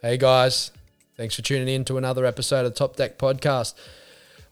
[0.00, 0.70] Hey guys,
[1.16, 3.74] thanks for tuning in to another episode of Top Deck Podcast.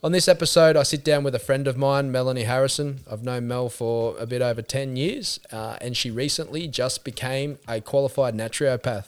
[0.03, 2.99] On this episode, I sit down with a friend of mine, Melanie Harrison.
[3.09, 7.61] I've known Mel for a bit over 10 years, uh, and she recently just became
[7.69, 9.05] a qualified naturopath.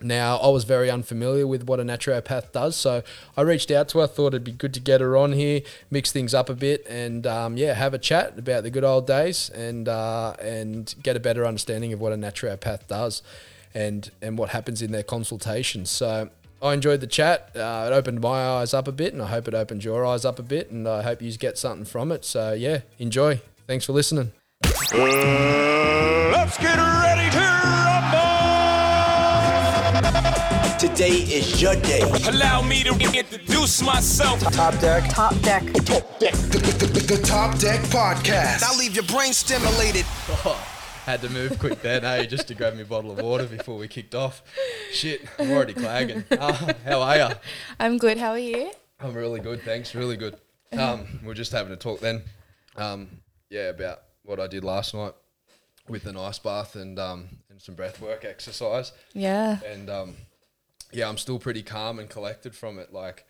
[0.00, 3.02] Now, I was very unfamiliar with what a naturopath does, so
[3.36, 6.12] I reached out to her, thought it'd be good to get her on here, mix
[6.12, 9.50] things up a bit, and um, yeah, have a chat about the good old days
[9.50, 13.22] and uh, and get a better understanding of what a naturopath does
[13.78, 15.88] and and what happens in their consultations.
[15.88, 16.28] So
[16.60, 17.52] I enjoyed the chat.
[17.54, 20.24] Uh, it opened my eyes up a bit, and I hope it opened your eyes
[20.24, 22.24] up a bit, and I hope you get something from it.
[22.24, 23.40] So yeah, enjoy.
[23.68, 24.32] Thanks for listening.
[24.64, 27.38] Let's get ready to
[27.72, 28.18] rumble!
[30.78, 32.02] Today is your day.
[32.26, 34.40] Allow me to introduce myself.
[34.52, 35.08] Top deck.
[35.10, 35.62] Top deck.
[35.84, 36.34] Top deck.
[36.34, 38.62] The, the, the, the Top Deck Podcast.
[38.62, 40.06] Now leave your brain stimulated.
[41.08, 43.78] Had to move quick then, hey, just to grab me a bottle of water before
[43.78, 44.42] we kicked off.
[44.92, 46.22] Shit, I'm already clagging.
[46.30, 47.28] Uh, how are you?
[47.80, 48.18] I'm good.
[48.18, 48.70] How are you?
[49.00, 49.94] I'm really good, thanks.
[49.94, 50.36] Really good.
[50.70, 52.24] Um, we are just having a talk then.
[52.76, 53.08] Um,
[53.48, 55.14] yeah, about what I did last night
[55.88, 58.92] with an ice bath and um, and some breath work exercise.
[59.14, 59.60] Yeah.
[59.66, 60.14] And um,
[60.92, 62.92] yeah, I'm still pretty calm and collected from it.
[62.92, 63.24] Like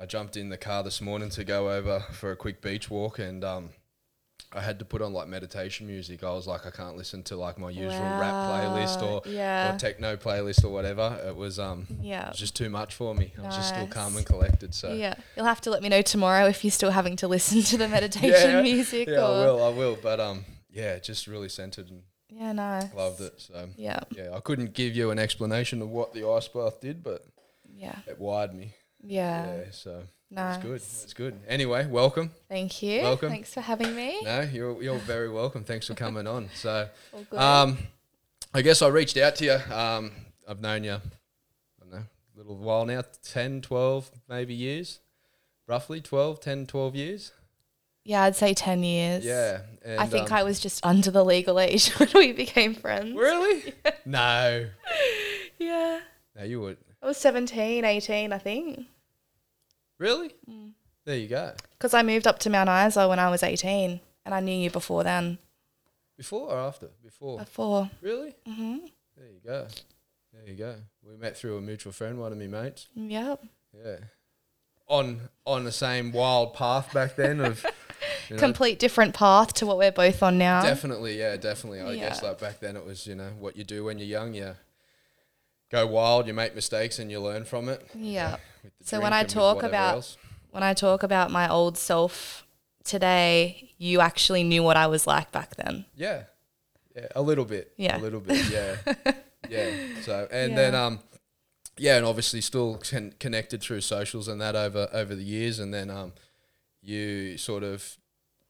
[0.00, 3.18] I jumped in the car this morning to go over for a quick beach walk
[3.18, 3.70] and um,
[4.54, 6.22] I had to put on like meditation music.
[6.22, 9.74] I was like, I can't listen to like my usual rap playlist or yeah.
[9.74, 11.20] or techno playlist or whatever.
[11.26, 12.26] It was um Yeah.
[12.26, 13.32] it was just too much for me.
[13.38, 14.72] I was just still calm and collected.
[14.74, 15.14] So Yeah.
[15.36, 17.88] You'll have to let me know tomorrow if you're still having to listen to the
[17.98, 19.08] meditation music.
[19.08, 19.24] Yeah, or...
[19.24, 19.64] I will.
[19.64, 19.98] I will.
[20.00, 22.94] But um, yeah, just really centered and Yeah, nice.
[22.94, 23.34] loved it.
[23.40, 24.00] So Yeah.
[24.12, 27.24] yeah, I couldn't give you an explanation of what the ice bath did, but
[27.76, 27.96] Yeah.
[28.06, 28.74] it wired me.
[29.02, 29.46] Yeah.
[29.56, 30.56] Yeah, so Nice.
[30.56, 30.74] it's good.
[31.04, 31.40] It's good.
[31.46, 32.30] Anyway, welcome.
[32.48, 33.02] Thank you.
[33.02, 33.28] Welcome.
[33.30, 34.20] Thanks for having me.
[34.22, 35.62] No, you're you're very welcome.
[35.64, 36.48] Thanks for coming on.
[36.54, 36.88] So,
[37.32, 37.78] um,
[38.52, 39.74] I guess I reached out to you.
[39.74, 40.10] Um,
[40.48, 41.00] I've known you, I
[41.80, 45.00] don't know, a little while now, 10, 12 maybe years,
[45.66, 47.32] roughly 12, 10, 12 years.
[48.04, 49.24] yeah, I'd say 10 years.
[49.24, 49.60] Yeah.
[49.84, 53.16] And, I think um, I was just under the legal age when we became friends.
[53.16, 53.72] Really?
[54.06, 54.66] No.
[55.58, 56.00] Yeah.
[56.36, 56.76] No, you would.
[57.02, 58.86] I was 17, 18, I think.
[59.98, 60.34] Really?
[60.48, 60.72] Mm.
[61.04, 61.52] There you go.
[61.72, 64.70] Because I moved up to Mount Isa when I was 18 and I knew you
[64.70, 65.38] before then.
[66.16, 66.88] Before or after?
[67.02, 67.38] Before.
[67.38, 67.90] Before.
[68.00, 68.34] Really?
[68.48, 68.78] Mm-hmm.
[69.16, 69.66] There you go.
[70.32, 70.76] There you go.
[71.02, 72.88] We met through a mutual friend, one of my mates.
[72.94, 73.44] Yep.
[73.84, 73.96] Yeah.
[74.86, 77.64] On on the same wild path back then of
[78.28, 80.62] you know, Complete different path to what we're both on now.
[80.62, 81.80] Definitely, yeah, definitely.
[81.80, 84.34] I guess like back then it was, you know, what you do when you're young,
[84.34, 84.54] you
[85.74, 87.84] go wild, you make mistakes and you learn from it.
[87.94, 88.36] Yeah.
[88.82, 90.16] So when I talk about else.
[90.52, 92.46] when I talk about my old self
[92.84, 95.84] today, you actually knew what I was like back then.
[95.96, 96.24] Yeah.
[96.94, 97.72] Yeah, a little bit.
[97.76, 97.98] Yeah.
[97.98, 98.76] A little bit, yeah.
[99.50, 99.70] yeah.
[100.02, 101.00] So and then um
[101.76, 105.74] yeah, and obviously still con- connected through socials and that over over the years and
[105.74, 106.12] then um
[106.82, 107.96] you sort of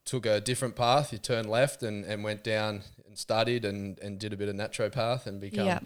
[0.04, 4.18] took a different path, you turned left and, and went down and studied and, and
[4.18, 5.78] did a bit of naturopath and become Yeah.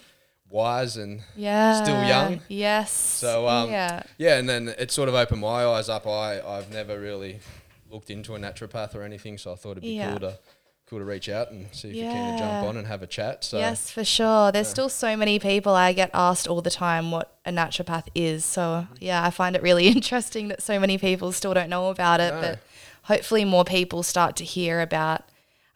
[0.50, 1.82] Wise and Yeah.
[1.82, 2.40] Still young?
[2.48, 2.90] Yes.
[2.92, 4.02] So um, yeah.
[4.18, 6.06] yeah, and then it sort of opened my eyes up.
[6.06, 7.40] I I've never really
[7.90, 10.10] looked into a naturopath or anything, so I thought it'd be Yeah.
[10.10, 10.38] cool to
[10.88, 13.06] cool to reach out and see if you're keen to jump on and have a
[13.06, 13.44] chat.
[13.44, 14.50] So yes, for sure.
[14.50, 18.42] There's still so many people I get asked all the time what a naturopath is.
[18.44, 22.20] So yeah, I find it really interesting that so many people still don't know about
[22.20, 22.32] it.
[22.32, 22.40] No.
[22.40, 22.58] But
[23.02, 25.24] hopefully more people start to hear about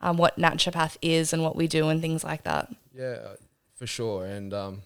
[0.01, 2.73] um, what naturopath is and what we do and things like that.
[2.97, 3.19] yeah,
[3.83, 4.25] for sure.
[4.27, 4.83] And um,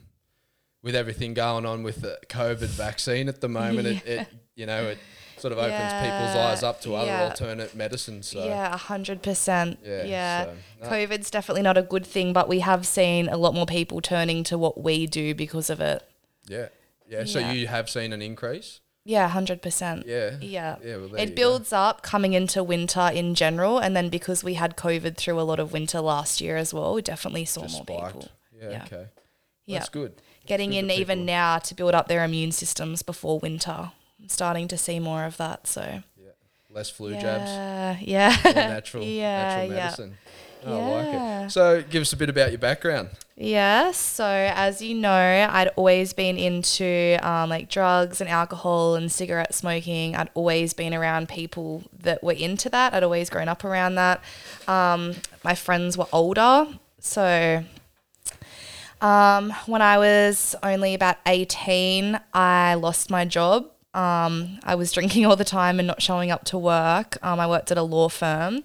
[0.83, 4.85] with everything going on with the COVID vaccine at the moment, it, it you know
[4.85, 4.99] it
[5.37, 7.25] sort of opens people's eyes up to other yeah.
[7.25, 8.29] alternate medicines.
[8.29, 9.81] So Yeah, a hundred percent.
[9.85, 10.45] Yeah, Yeah.
[10.45, 10.89] so, no.
[10.89, 14.45] COVID's definitely not a good thing, but we have seen a lot more people turning
[14.45, 16.03] to what we do because of it.
[16.47, 16.69] yeah,
[17.07, 17.25] yeah.
[17.25, 18.81] So you have seen an increase.
[19.05, 20.07] Yeah, hundred percent.
[20.07, 20.39] Yeah.
[20.41, 20.77] Yeah.
[20.83, 21.35] Yeah, well, it go.
[21.35, 25.43] builds up coming into winter in general, and then because we had COVID through a
[25.43, 28.15] lot of winter last year as well, we definitely saw Just more spiked.
[28.15, 28.31] people.
[28.61, 28.83] Yeah, Yeah.
[28.85, 29.07] Okay.
[29.67, 29.79] Yeah.
[29.79, 30.13] That's good.
[30.47, 33.91] Getting Good in even people- now to build up their immune systems before winter.
[34.21, 35.67] I'm starting to see more of that.
[35.67, 36.31] So Yeah.
[36.71, 38.03] Less flu yeah, jabs.
[38.03, 39.85] yeah, more natural, Yeah, natural yeah.
[39.85, 40.19] medicine.
[40.69, 41.51] Oh, I like it.
[41.53, 43.11] So, give us a bit about your background.
[43.37, 43.97] Yes.
[43.99, 49.55] So, as you know, I'd always been into um, like drugs and alcohol and cigarette
[49.55, 50.17] smoking.
[50.17, 52.95] I'd always been around people that were into that.
[52.95, 54.21] I'd always grown up around that.
[54.67, 55.15] Um,
[55.45, 56.67] my friends were older.
[56.99, 57.63] So,
[59.01, 63.71] um, when I was only about 18, I lost my job.
[63.95, 67.19] Um, I was drinking all the time and not showing up to work.
[67.23, 68.63] Um, I worked at a law firm.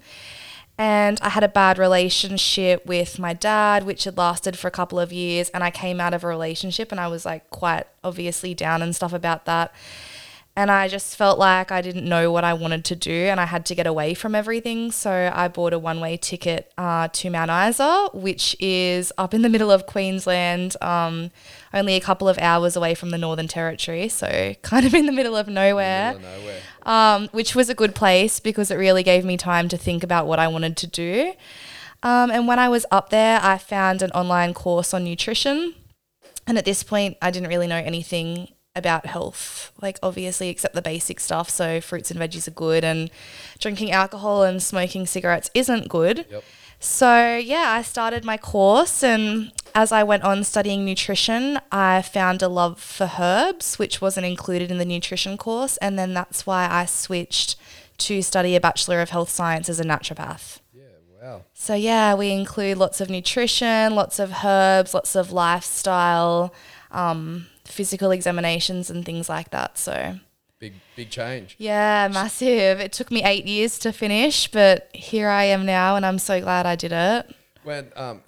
[0.78, 5.00] And I had a bad relationship with my dad, which had lasted for a couple
[5.00, 5.50] of years.
[5.50, 8.96] And I came out of a relationship and I was like quite obviously down and
[8.96, 9.74] stuff about that.
[10.54, 13.46] And I just felt like I didn't know what I wanted to do and I
[13.46, 14.92] had to get away from everything.
[14.92, 19.44] So I bought a one way ticket uh, to Mount Isa, which is up in
[19.44, 21.32] the middle of Queensland, um,
[21.74, 24.10] only a couple of hours away from the Northern Territory.
[24.10, 26.60] So kind of in the middle of nowhere Middle of nowhere.
[26.84, 30.28] um, which was a good place because it really gave me time to think about
[30.28, 31.34] what I wanted to do.
[32.04, 35.76] Um, and when I was up there, I found an online course on nutrition.
[36.46, 40.82] And at this point, I didn't really know anything about health, like obviously, except the
[40.82, 41.50] basic stuff.
[41.50, 43.10] So, fruits and veggies are good, and
[43.60, 46.26] drinking alcohol and smoking cigarettes isn't good.
[46.30, 46.44] Yep.
[46.80, 52.42] So, yeah, I started my course, and as I went on studying nutrition, I found
[52.42, 55.78] a love for herbs, which wasn't included in the nutrition course.
[55.78, 57.56] And then that's why I switched
[58.00, 60.60] to study a Bachelor of Health Science as a naturopath.
[60.74, 60.84] Yeah.
[61.22, 61.42] Wow.
[61.54, 66.52] So, yeah, we include lots of nutrition, lots of herbs, lots of lifestyle,
[66.90, 69.78] um, physical examinations, and things like that.
[69.78, 70.20] So,
[70.60, 71.56] Big big change.
[71.58, 72.80] yeah, massive.
[72.80, 76.40] It took me eight years to finish, but here I am now, and I'm so
[76.42, 77.36] glad I did it.
[77.64, 78.22] When um,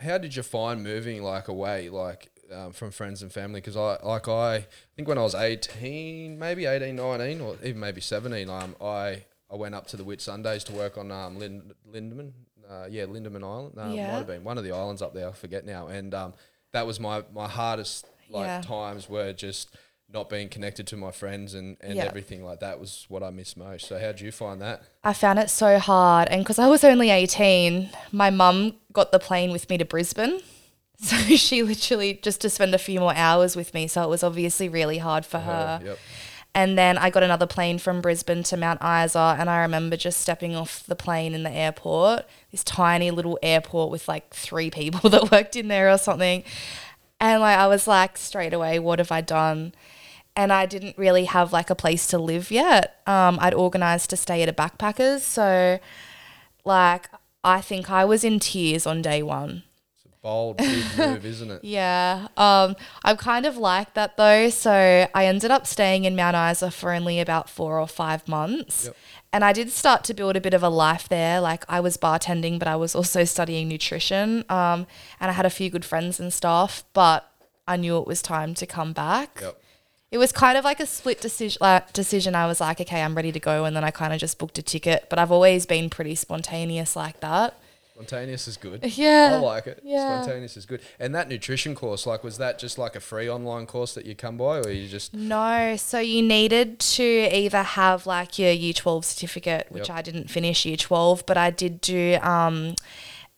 [0.00, 3.60] how did you find moving like away like um, from friends and family?
[3.60, 4.66] Because I like I
[4.96, 9.54] think when I was eighteen, maybe 18, 19, or even maybe seventeen, um, I I
[9.56, 12.32] went up to the Whitsundays to work on um Lind- Lindeman,
[12.68, 13.74] uh, yeah Lindeman Island.
[13.78, 14.08] Uh, Yeah.
[14.10, 15.28] might have been one of the islands up there.
[15.28, 15.86] I forget now.
[15.86, 16.34] And um,
[16.72, 18.60] that was my my hardest like Yeah.
[18.62, 19.68] times were just
[20.12, 22.04] not being connected to my friends and, and Yeah.
[22.04, 23.88] everything like that was what I missed most.
[23.88, 24.82] So how would you find that?
[25.02, 26.28] I found it so hard.
[26.28, 30.40] And because I was only 18, my mum got the plane with me to Brisbane.
[30.98, 33.88] So she literally just to spend a few more hours with me.
[33.88, 35.80] So it was obviously really hard for her.
[35.80, 35.98] Uh-huh, yep.
[36.54, 39.36] And then I got another plane from Brisbane to Mount Isa.
[39.36, 43.90] And I remember just stepping off the plane in the airport, this tiny little airport
[43.90, 46.44] with like three people that worked in there or something.
[47.22, 49.72] And like I was like, straight away, what have I done?
[50.34, 53.00] And I didn't really have like a place to live yet.
[53.06, 55.20] Um, I'd organized to stay at a backpackers.
[55.20, 55.78] So,
[56.64, 57.08] like,
[57.44, 59.62] I think I was in tears on day one.
[59.94, 61.62] It's a bold, big move, isn't it?
[61.62, 62.26] Yeah.
[62.36, 62.74] Um,
[63.04, 64.50] I'm kind of like that though.
[64.50, 68.86] So I ended up staying in Mount Isa for only about four or five months.
[68.86, 68.96] Yep.
[69.32, 71.40] And I did start to build a bit of a life there.
[71.40, 74.44] Like I was bartending, but I was also studying nutrition.
[74.48, 74.86] Um,
[75.20, 77.30] and I had a few good friends and stuff, but
[77.66, 79.38] I knew it was time to come back.
[79.40, 79.58] Yep.
[80.10, 81.58] It was kind of like a split decision.
[81.62, 82.34] Like, decision.
[82.34, 84.58] I was like, okay, I'm ready to go, and then I kind of just booked
[84.58, 85.06] a ticket.
[85.08, 87.58] But I've always been pretty spontaneous like that.
[87.94, 88.84] Spontaneous is good.
[88.96, 89.32] Yeah.
[89.34, 89.80] I like it.
[89.84, 90.22] Yeah.
[90.22, 90.80] Spontaneous is good.
[90.98, 94.14] And that nutrition course, like, was that just like a free online course that you
[94.14, 98.72] come by, or you just No, so you needed to either have like your Year
[98.72, 99.96] 12 certificate, which Yep.
[99.98, 102.74] I didn't finish Year 12, but I did do um,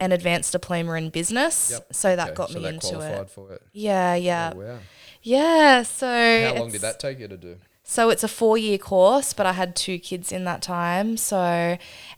[0.01, 1.71] an advanced diploma in business.
[1.73, 1.93] Yep.
[1.95, 3.31] So that Okay, got so me that into qualified it.
[3.31, 3.63] for it?
[3.73, 4.53] Yeah, yeah.
[4.55, 4.79] Oh, wow.
[5.23, 7.57] Yeah, so How long did that take you to do?
[7.83, 11.17] So it's a four year course, but I had two kids in that time.
[11.17, 11.77] So,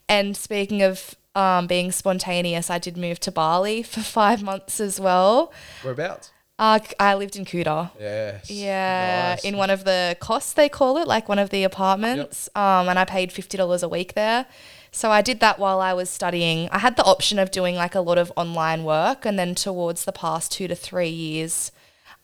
[0.08, 4.98] and speaking of um, being spontaneous, I did move to Bali for five months as
[4.98, 5.52] well.
[5.82, 6.32] Whereabouts?
[6.58, 7.90] Uh, I lived in Kuta.
[8.00, 8.50] Yes.
[8.50, 9.44] Yeah, Nice.
[9.44, 12.48] in one of the costs they call it, like one of the apartments.
[12.54, 14.46] Um, and I paid fifty dollars a week there.
[14.90, 16.70] So I did that while I was studying.
[16.70, 20.06] I had the option of doing like a lot of online work, and then towards
[20.06, 21.72] the past two to three years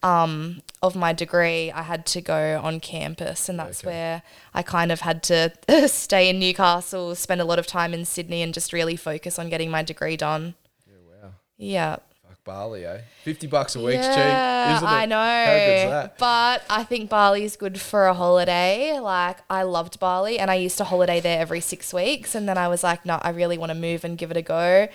[0.02, 3.88] um, of my degree, I had to go on campus, and that's Okay.
[3.90, 4.22] where
[4.52, 5.52] I kind of had to
[5.88, 9.48] stay in Newcastle, spend a lot of time in Sydney, and just really focus on
[9.48, 10.54] getting my degree done.
[10.86, 11.30] Yeah, Wow.
[11.56, 11.96] Yeah.
[12.26, 13.00] Fuck Bali, eh?
[13.22, 14.88] Fifty bucks a week's yeah, cheap?
[14.88, 15.16] I know.
[15.16, 16.18] How good's that?
[16.18, 18.98] But I think Bali's good for a holiday.
[18.98, 22.34] Like I loved Bali and I used to holiday there every six weeks.
[22.34, 24.42] And then I was like, no, I really want to move and give it a
[24.42, 24.88] go.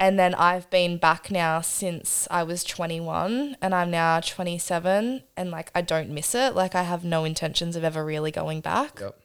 [0.00, 5.50] And then I've been back now since I was 21 and I'm now 27 and
[5.50, 6.54] like I don't miss it.
[6.54, 8.98] Like I have no intentions of ever really going back.
[9.00, 9.20] Yep.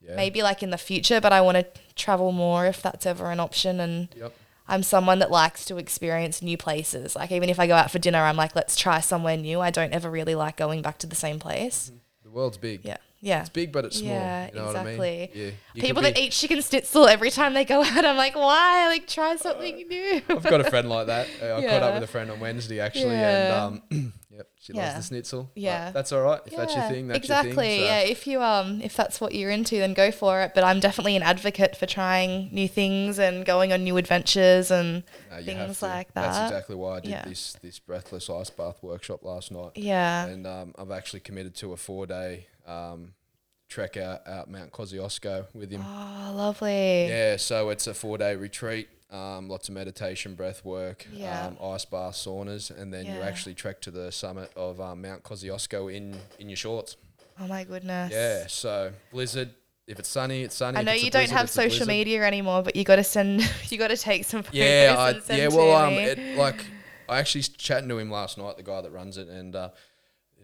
[0.00, 0.16] Yeah.
[0.16, 3.40] Maybe like in the future, but I want to travel more if that's ever an
[3.40, 4.34] option and Yep.
[4.70, 7.16] I'm someone that likes to experience new places.
[7.16, 9.60] Like even if I go out for dinner, I'm like, let's try somewhere new.
[9.60, 11.86] I don't ever really like going back to the same place.
[11.86, 11.98] Mm-hmm.
[12.24, 12.84] The world's big.
[12.84, 12.98] Yeah.
[13.20, 13.40] Yeah.
[13.40, 14.10] It's big, but it's small.
[14.12, 14.96] Yeah, you know exactly.
[14.98, 15.54] What I mean?
[15.74, 15.82] Yeah.
[15.82, 18.86] People that eat chicken schnitzel every time they go out, I'm like, why?
[18.88, 20.22] Like try something new.
[20.28, 21.26] I've got a friend like that.
[21.42, 23.66] Uh, I caught up with a friend on Wednesday actually, Yeah.
[23.68, 25.50] and um, yep, she loves the schnitzel.
[25.54, 25.90] Yeah.
[25.90, 26.40] that's all right.
[26.46, 27.50] If that's your thing, that's exactly.
[27.50, 27.80] your thing.
[27.80, 30.52] So, Yeah, if you um if that's what you're into, then go for it.
[30.54, 35.04] But I'm definitely an advocate for trying new things and going on new adventures and
[35.30, 36.22] no, things like that.
[36.32, 37.24] That's exactly why I did Yeah.
[37.24, 39.72] this this breathless ice bath workshop last night.
[39.76, 40.26] Yeah.
[40.26, 43.14] And um, I've actually committed to a four day um,
[43.68, 45.82] trek out, out Mount Kosciuszko with him.
[45.84, 47.06] Oh, lovely.
[47.08, 48.88] Yeah, so it's a four day retreat.
[49.10, 51.46] Um, lots of meditation, breath work, Yeah.
[51.46, 53.20] um, ice bath, saunas, and then you Yeah.
[53.26, 56.96] actually trek to the summit of um, Mount Kosciuszko in in your shorts.
[57.40, 58.12] Oh my goodness.
[58.12, 59.50] Yeah, so blizzard.
[59.86, 60.76] If it's sunny, it's sunny.
[60.78, 63.40] I know you don't blizzard, have social media anymore, but you got to send.
[63.70, 65.48] You got to take some photos Yeah, I, yeah.
[65.48, 66.62] to Well, um, it, like
[67.08, 69.78] I actually chatting to him last night, the guy that runs it, and uh, you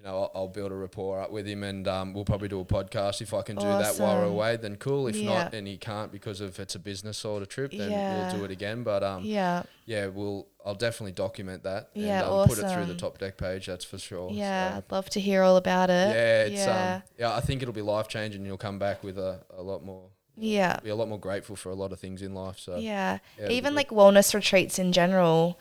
[0.04, 2.64] know I'll, I'll build a rapport up with him, and um, we'll probably do a
[2.64, 4.56] podcast if I can do that while we're away.
[4.56, 5.06] Then cool.
[5.08, 5.58] If not, Yeah.
[5.58, 8.28] and he can't because of it's a business sort of trip, then Yeah.
[8.28, 8.82] we'll do it again.
[8.82, 12.86] But um, yeah, yeah, we'll I'll definitely document that Yeah, and um, put it through
[12.86, 13.66] the top deck page.
[13.66, 14.30] That's for sure.
[14.32, 14.72] yeah.
[14.72, 16.14] So, I'd love to hear all about it.
[16.14, 18.44] yeah, it's yeah, um yeah, I think it'll be life changing.
[18.46, 20.80] You'll come back with a, a lot more yeah.
[20.80, 22.58] be a lot more grateful for a lot of things in life.
[22.58, 23.18] So Yeah.
[23.38, 25.58] it'll Even like wellness retreats in general,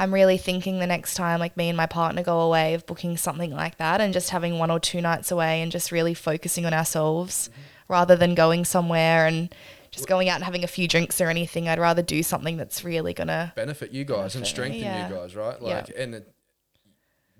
[0.00, 3.16] I'm really thinking the next time like me and my partner go away of booking
[3.18, 6.64] something like that and just having one or two nights away and just really focusing
[6.66, 7.92] on ourselves Mm-hmm.
[7.92, 9.54] rather than going somewhere and
[9.90, 11.68] just going out and having a few drinks or anything.
[11.68, 15.08] I'd rather do something that's really gonna benefit you guys and Benefit, strengthen yeah.
[15.08, 15.56] you guys, right?
[15.60, 15.76] Yeah.
[15.80, 16.32] Like, and it,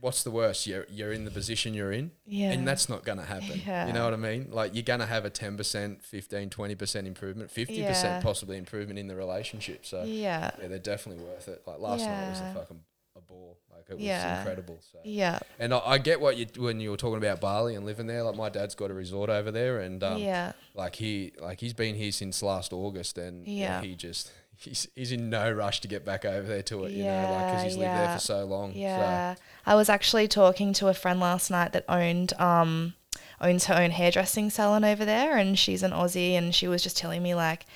[0.01, 0.67] what's the worst?
[0.67, 2.53] You're you're in the position you're in, Yeah.
[2.53, 3.61] and that's not gonna happen.
[3.87, 4.49] You know what I mean?
[4.51, 7.89] Like, you're gonna have a ten percent, 15, 20 percent improvement, fifty Yeah.
[7.89, 9.85] percent possibly improvement in the relationship.
[9.87, 10.51] So Yeah.
[10.61, 11.63] yeah, they're definitely worth it.
[11.67, 12.55] Like last night was a Yeah.
[12.55, 12.81] fucking
[13.17, 13.59] a ball.
[13.71, 14.39] Like it was Yeah.
[14.39, 14.79] incredible.
[14.93, 14.99] So.
[15.05, 15.39] Yeah.
[15.59, 18.23] And I, I get what you when you were talking about Bali and living there.
[18.23, 20.53] Like my dad's got a resort over there, and um, Yeah.
[20.75, 23.81] like he like he's been here since last August, and yeah, Yeah.
[23.83, 26.93] he just he's he's in no rush to get back over there to it.
[26.93, 28.15] You know, like because Yeah, he's lived there yeah.
[28.15, 28.73] for so long.
[28.75, 29.35] Yeah.
[29.71, 32.95] I was actually talking to a friend last night that owned um
[33.41, 36.97] owns her own hairdressing salon over there and she's an Aussie and she was just
[36.97, 37.67] telling me like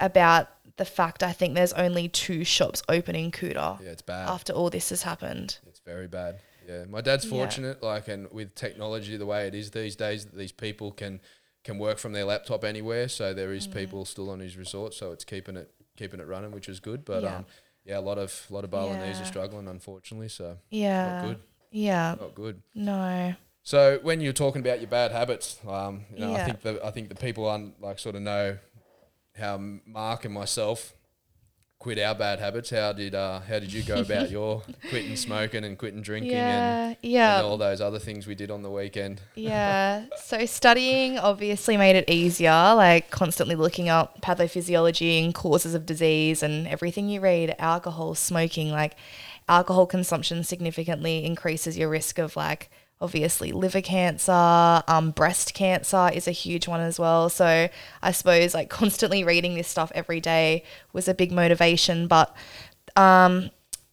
[0.00, 4.28] about the fact I think there's only two shops open in Kuta yeah, it's bad.
[4.30, 5.58] after all this has happened.
[5.68, 6.40] It's very bad.
[6.66, 7.30] Yeah, my dad's Yeah.
[7.30, 7.82] fortunate.
[7.82, 11.20] Like, and with technology the way it is these days, that these people can
[11.64, 13.08] can work from their laptop anywhere.
[13.08, 13.74] So there is Mm.
[13.74, 17.04] people still on his resort, so it's keeping it keeping it running, which is good.
[17.04, 17.36] But Yeah.
[17.36, 17.46] um,
[17.84, 19.22] yeah, a lot of a lot of Balinese Yeah.
[19.22, 20.28] are struggling, unfortunately.
[20.28, 21.12] So Yeah.
[21.12, 21.38] not good.
[21.70, 22.16] Yeah.
[22.20, 22.62] not good.
[22.74, 23.34] No.
[23.62, 26.90] So when you're talking about your bad habits, um, you know, I think the I
[26.90, 28.58] think the people un, like sort of know
[29.36, 30.94] how Mark and myself
[31.82, 32.70] quit our bad habits.
[32.70, 36.86] How did uh, how did you go about your quitting smoking and quitting drinking Yeah.
[36.88, 37.38] and, Yeah.
[37.38, 39.20] and all those other things we did on the weekend?
[39.34, 40.04] Yeah.
[40.22, 46.42] So studying obviously made it easier, like constantly looking up pathophysiology and causes of disease
[46.42, 48.94] and everything you read, alcohol, smoking, like
[49.48, 52.70] alcohol consumption significantly increases your risk of like
[53.02, 57.28] obviously liver cancer, um, breast cancer is a huge one as well.
[57.28, 57.68] So
[58.02, 62.34] I suppose like constantly reading this stuff every day was a big motivation, but
[62.96, 63.50] um,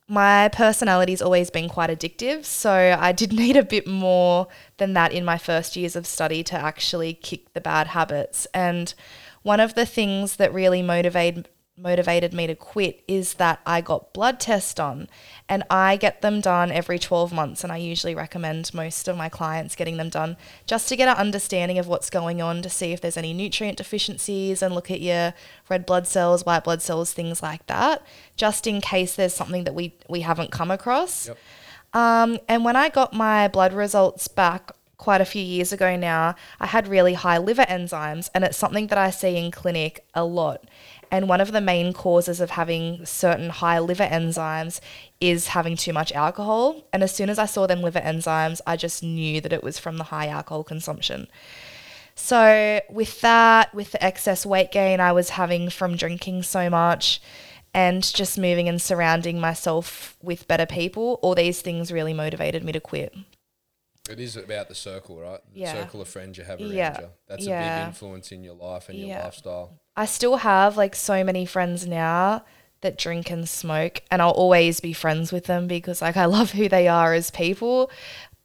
[0.07, 4.47] my personality's always been quite addictive, so I did need a bit more
[4.77, 8.47] than that in my first years of study to actually kick the bad habits.
[8.53, 8.93] And
[9.41, 11.47] one of the things that really motivated
[11.81, 15.07] motivated me to quit is that I got blood tests done
[15.47, 19.29] and I get them done every 12 months and I usually recommend most of my
[19.29, 22.91] clients getting them done just to get an understanding of what's going on to see
[22.91, 25.33] if there's any nutrient deficiencies and look at your
[25.69, 28.05] red blood cells, white blood cells, things like that,
[28.35, 31.27] just in case there's something that we we haven't come across.
[31.27, 31.37] Yep.
[31.93, 36.35] Um, and when I got my blood results back quite a few years ago now,
[36.59, 40.23] I had really high liver enzymes, and it's something that I see in clinic a
[40.23, 40.65] lot.
[41.11, 44.79] And one of the main causes of having certain high liver enzymes
[45.19, 46.83] is having too much alcohol.
[46.93, 49.79] And as soon as I saw them liver enzymes, I just knew that it was
[49.79, 51.27] from the high alcohol consumption.
[52.15, 57.21] So, with that, with the excess weight gain I was having from drinking so much
[57.73, 62.71] and just moving and surrounding myself with better people, all these things really motivated me
[62.73, 63.15] to quit.
[64.09, 65.39] It is about the circle, right?
[65.53, 65.73] The Yeah.
[65.73, 66.99] circle of friends you have around Yeah.
[67.01, 67.09] you.
[67.27, 69.23] That's a big influence in your life and your Yeah.
[69.23, 69.79] lifestyle.
[69.99, 72.45] I still have like so many friends now
[72.79, 76.51] that drink and smoke, and I'll always be friends with them because like I love
[76.51, 77.91] who they are as people.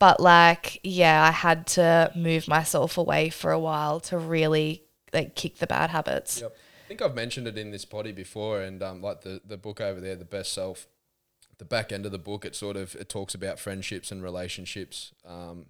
[0.00, 4.82] But like, yeah, I had to move myself away for a while to really
[5.12, 6.40] like kick the bad habits.
[6.40, 6.56] Yep.
[6.56, 9.80] I think I've mentioned it in this potty before, and um, like the the book
[9.80, 10.88] over there, the best self.
[11.58, 15.12] The back end of the book, it sort of it talks about friendships and relationships,
[15.24, 15.66] um,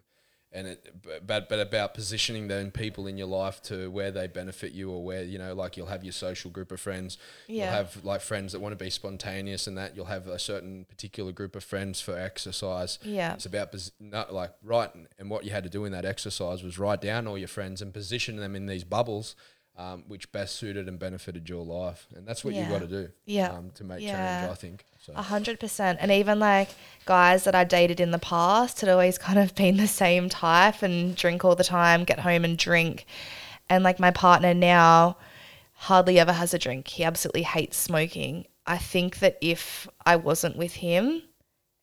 [0.54, 0.94] and it
[1.26, 5.04] but but about positioning then people in your life to where they benefit you or
[5.04, 7.18] where you know like you'll have your social group of friends,
[7.48, 10.84] you'll have like friends that want to be spontaneous and that you'll have a certain
[10.84, 12.98] particular group of friends for exercise.
[13.02, 13.34] Yeah.
[13.34, 16.78] it's about not like right, and what you had to do in that exercise was
[16.78, 19.34] write down all your friends and position them in these bubbles
[19.76, 22.06] um, which best suited and benefited your life.
[22.14, 22.68] And that's what you Yeah.
[22.68, 23.50] got to do Yeah.
[23.50, 24.42] um, to make Yeah.
[24.42, 24.84] change, I think.
[25.14, 25.98] A hundred percent.
[26.00, 26.70] And even like
[27.04, 30.82] guys that I dated in the past had always kind of been the same type
[30.82, 33.06] and drink all the time, get home and drink.
[33.68, 35.16] And like my partner now
[35.74, 36.88] hardly ever has a drink.
[36.88, 38.46] He absolutely hates smoking.
[38.66, 41.22] I think that if I wasn't with him,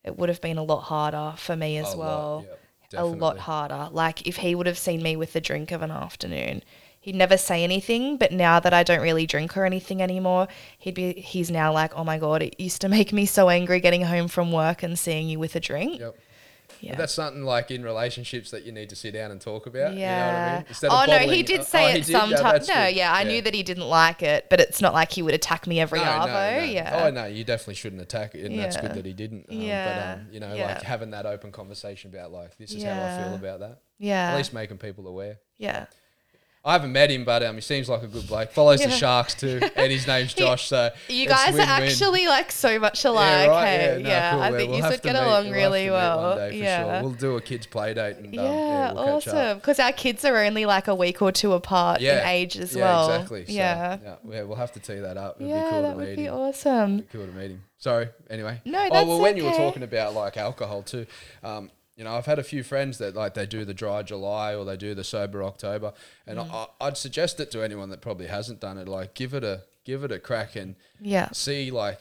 [0.02, 2.46] it would have been a lot harder for me as A lot, well.
[2.48, 3.88] yep, a lot harder.
[3.92, 6.62] Like if he would have seen me with the drink of an afternoon,
[7.02, 8.16] he'd never say anything.
[8.16, 11.94] But now that I don't really drink or anything anymore, he'd be he's now like,
[11.94, 14.98] oh my god, it used to make me so angry getting home from work and
[14.98, 16.00] seeing you with a drink.
[16.00, 16.16] Yep.
[16.80, 16.92] Yeah.
[16.92, 19.94] But that's something like in relationships that you need to sit down and talk about.
[19.94, 20.58] yeah.
[20.60, 21.20] You know what I mean?
[21.20, 22.08] Oh no, he did oh, say he it did?
[22.12, 22.68] Yeah, sometimes.
[22.68, 22.96] no, good.
[22.96, 25.66] yeah, I knew that he didn't like it, but it's not like he would attack
[25.68, 26.26] me every No, arvo.
[26.26, 26.64] no, no.
[26.64, 27.04] Yeah.
[27.04, 29.46] Oh no, you definitely shouldn't attack it, and that's good that he didn't.
[29.50, 30.14] Um, Yeah.
[30.14, 30.74] But um, you know, Yeah.
[30.74, 33.82] like having that open conversation about like this is how I feel about that.
[33.98, 34.30] yeah.
[34.32, 35.38] At least making people aware.
[35.58, 35.86] yeah.
[36.64, 38.52] I haven't met him, but um, he seems like a good bloke.
[38.52, 40.68] Follows the Sharks too, and his name's Josh.
[40.68, 41.68] So You guys are win-win.
[41.68, 43.48] actually like so much Yeah, alike.
[43.48, 43.96] right, hey?
[43.96, 44.42] Yeah, no, yeah, cool.
[44.42, 46.22] I Well, think we'll you should get meet- along we'll really well.
[46.30, 46.82] One day for yeah.
[47.00, 47.02] sure.
[47.02, 49.58] We'll do a kids play date and um, yeah, yeah, we'll awesome.
[49.58, 52.84] Because our kids are only like a week or two apart in age as yeah,
[52.84, 53.10] well.
[53.12, 53.46] exactly.
[53.46, 53.98] So, yeah.
[54.04, 55.38] yeah, yeah, we'll have to tee that up.
[55.40, 56.34] It'd Yeah, be cool that to would meet be him.
[56.34, 56.96] awesome.
[56.98, 57.64] Be cool to meet him.
[57.78, 58.08] Sorry.
[58.30, 58.60] Anyway.
[58.64, 61.06] No, that's Oh well, when you were talking about like alcohol too,
[61.42, 64.56] um, you know, I've had a few friends that like they do the dry July
[64.56, 65.92] or they do the sober October,
[66.26, 66.50] and Mm.
[66.52, 68.88] I, I'd suggest it to anyone that probably hasn't done it.
[68.88, 71.28] Like, give it a give it a crack and Yeah.
[71.30, 72.00] see like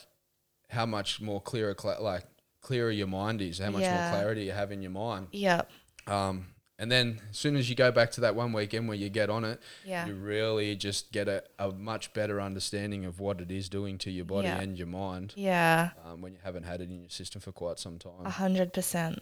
[0.69, 2.23] how much more clearer, like
[2.61, 4.09] clearer your mind is, how much Yeah.
[4.09, 5.27] more clarity you have in your mind.
[5.31, 5.61] Yeah.
[6.07, 6.47] Um,
[6.79, 9.29] and then as soon as you go back to that one weekend where you get
[9.29, 10.07] on it, Yeah.
[10.07, 14.09] you really just get a, a much better understanding of what it is doing to
[14.09, 14.59] your body Yeah.
[14.61, 15.91] and your mind Yeah.
[16.03, 18.25] um, when you haven't had it in your system for quite some time.
[18.25, 19.21] A hundred percent.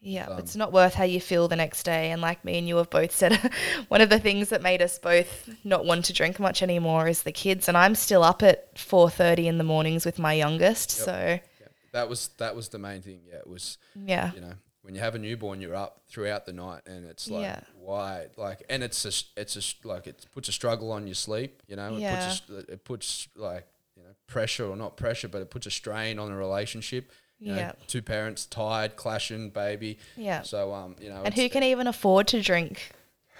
[0.00, 0.26] Yeah.
[0.28, 2.10] Um, it's not worth how you feel the next day.
[2.10, 3.38] And like me and you have both said,
[3.88, 7.22] one of the things that made us both not want to drink much anymore is
[7.22, 7.68] the kids.
[7.68, 10.90] And I'm still up at four thirty in the mornings with my youngest.
[10.90, 11.12] So
[11.60, 11.66] Yeah.
[11.92, 13.20] That was that was the main thing.
[13.28, 16.52] Yeah, it was yeah, you know when you have a newborn, you're up throughout the
[16.54, 17.60] night, and it's like Yeah.
[17.74, 21.62] why like and it's a it's a like it puts a struggle on your sleep.
[21.66, 22.14] You know, it Yeah.
[22.28, 23.66] puts a, it puts like
[23.96, 27.10] you know pressure or not pressure, but it puts a strain on a relationship.
[27.40, 27.72] You know, Yeah.
[27.86, 29.98] two parents tired, clashing, baby.
[30.16, 30.42] Yeah.
[30.42, 32.90] So um, you know, and who can even afford to drink?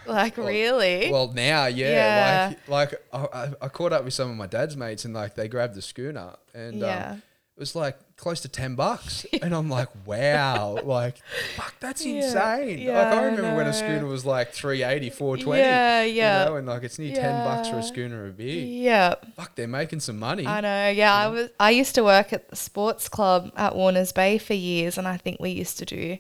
[0.07, 1.11] Like really?
[1.12, 2.54] Well, now, yeah, Yeah.
[2.69, 5.34] like like I, I- I caught up with some of my dad's mates, and like
[5.34, 7.10] they grabbed the schooner, and Yeah.
[7.13, 7.23] um,
[7.56, 11.17] it was like close to ten bucks, and I'm like, wow, like
[11.56, 12.23] fuck, that's Yeah.
[12.25, 12.78] insane.
[12.78, 15.61] Yeah, like I remember when a schooner was like 380, 420.
[15.61, 16.45] Yeah, yeah.
[16.45, 18.65] You know, and like it's near ten bucks for a schooner of beer.
[18.65, 19.15] yeah.
[19.37, 20.47] Fuck, they're making some money.
[20.47, 20.89] I know.
[20.91, 21.49] Yeah, I was.
[21.59, 25.17] I used to work at the sports club at Warners Bay for years, and I
[25.17, 26.19] think we used to do,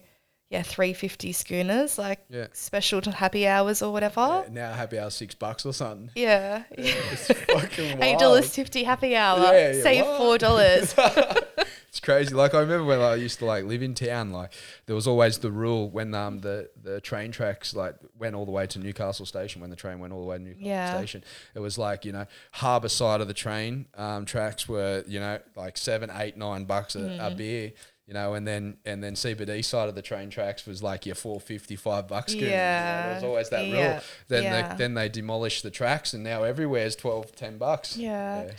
[0.50, 2.46] yeah, three fifty schooners, like Yeah.
[2.52, 4.44] special to happy hours or whatever.
[4.50, 6.10] Now happy hour six bucks or something.
[6.14, 6.64] Yeah.
[6.72, 8.20] It's fucking Eight wild.
[8.20, 9.38] dollars fifty happy hour.
[9.52, 10.18] Yeah, yeah, Save what?
[10.18, 10.94] four dollars.
[11.90, 12.32] It's crazy.
[12.32, 14.52] Like I remember when I used to like live in town, like
[14.86, 18.52] there was always the rule when um the, the train tracks like went all the
[18.52, 20.96] way to Newcastle station when the train went all the way to Newcastle Yeah.
[20.96, 21.24] station.
[21.52, 25.40] It was like, you know, harbour side of the train um tracks were, you know,
[25.56, 27.20] like seven, eight, nine bucks a, Mm-hmm.
[27.20, 27.72] a beer.
[28.06, 31.14] You know, and then and then CBD side of the train tracks was like your
[31.16, 32.32] four fifty five bucks.
[32.32, 33.02] schooner, you know, Yeah.
[33.06, 34.00] there was always that rule.
[34.28, 34.68] Then Yeah.
[34.68, 37.96] they, then they demolished the tracks, and now everywhere's 12, 10 bucks.
[37.96, 38.50] Yeah.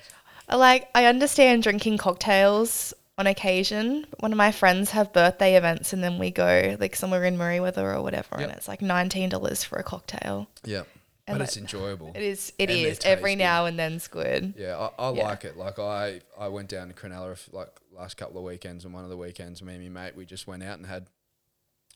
[0.53, 4.07] like I understand drinking cocktails on occasion.
[4.19, 7.95] One of my friends have birthday events, and then we go like somewhere in Merewether
[7.95, 10.47] or whatever, and it's like nineteen dollars for a cocktail.
[10.63, 10.83] yeah.
[11.27, 12.11] But it's enjoyable.
[12.13, 12.51] It is.
[12.57, 12.99] It is.
[13.05, 14.53] Every now and then's good.
[14.57, 15.23] Yeah, I, I Yeah.
[15.23, 15.55] like it.
[15.55, 19.09] Like I, I went down to Cronulla like last couple of weekends, and one of
[19.09, 21.07] the weekends, me and my mate, we just went out and had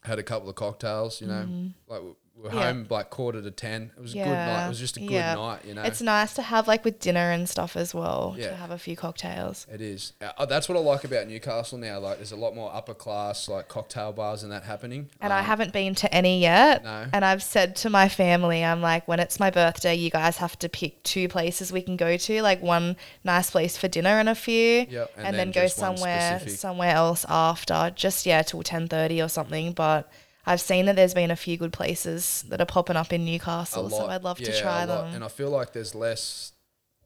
[0.04, 1.20] had a couple of cocktails.
[1.20, 1.68] You know, mm-hmm.
[1.92, 2.02] like
[2.38, 2.56] we we're.
[2.56, 2.64] Yeah.
[2.66, 3.92] home like quarter to ten.
[3.98, 4.66] It was a good night.
[4.66, 5.36] It was just a good yeah.
[5.36, 5.66] night.
[5.66, 8.36] You know, It's nice to have like with dinner and stuff as well.
[8.38, 8.50] Yeah.
[8.50, 9.66] To have a few cocktails.
[9.72, 10.14] it is.
[10.38, 12.00] Uh, that's what I like about Newcastle now.
[12.00, 15.10] Like, there's a lot more upper class like cocktail bars and that happening.
[15.22, 16.84] And I Um, haven't been to any yet.
[16.84, 17.08] No.
[17.14, 20.60] And I've said to my family, I'm like, when it's my birthday, you guys have
[20.60, 24.28] to pick two places we can go to, like one nice place for dinner and
[24.30, 28.62] a few, Yep, and and, then then, go somewhere somewhere else after, just yeah, till
[28.64, 29.72] ten thirty or something.
[29.74, 30.10] But
[30.46, 33.90] I've seen that there's been a few good places that are popping up in Newcastle,
[33.90, 34.08] so.
[34.08, 35.14] I'd love to try them.
[35.14, 36.54] And I feel like there's less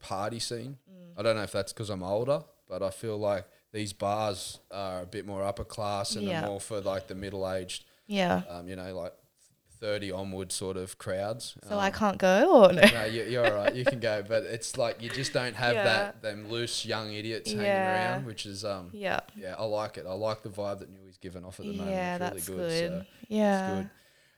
[0.02, 0.78] party scene.
[1.16, 5.02] I don't know if that's because I'm older, but I feel like these bars are
[5.02, 6.44] a bit more upper class and Yeah.
[6.44, 8.42] are more for like the middle aged, yeah.
[8.48, 9.12] um, you know, like
[9.80, 11.54] 30 onward sort of crowds.
[11.68, 12.82] So um, I can't go or no?
[12.82, 13.74] no, you, you're all right.
[13.74, 15.84] You can go, but it's like you just don't have Yeah.
[15.84, 18.12] that them loose young idiots hanging Yeah.
[18.12, 19.20] around, which is um yeah.
[19.36, 20.04] yeah, I like it.
[20.08, 21.90] I like the vibe that Newy's given off at the moment.
[21.90, 22.56] Yeah, It's really that's good.
[22.56, 23.00] good.
[23.00, 23.68] So yeah.
[23.70, 23.90] it's good.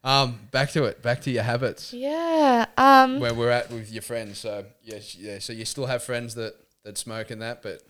[0.05, 1.01] Um, back to it.
[1.03, 1.93] Back to your habits.
[1.93, 2.67] Yeah.
[2.77, 3.21] Um.
[3.21, 4.39] where we're at with your friends.
[4.39, 5.39] So yes, yeah.
[5.39, 7.83] So you still have friends that that smoke and that, but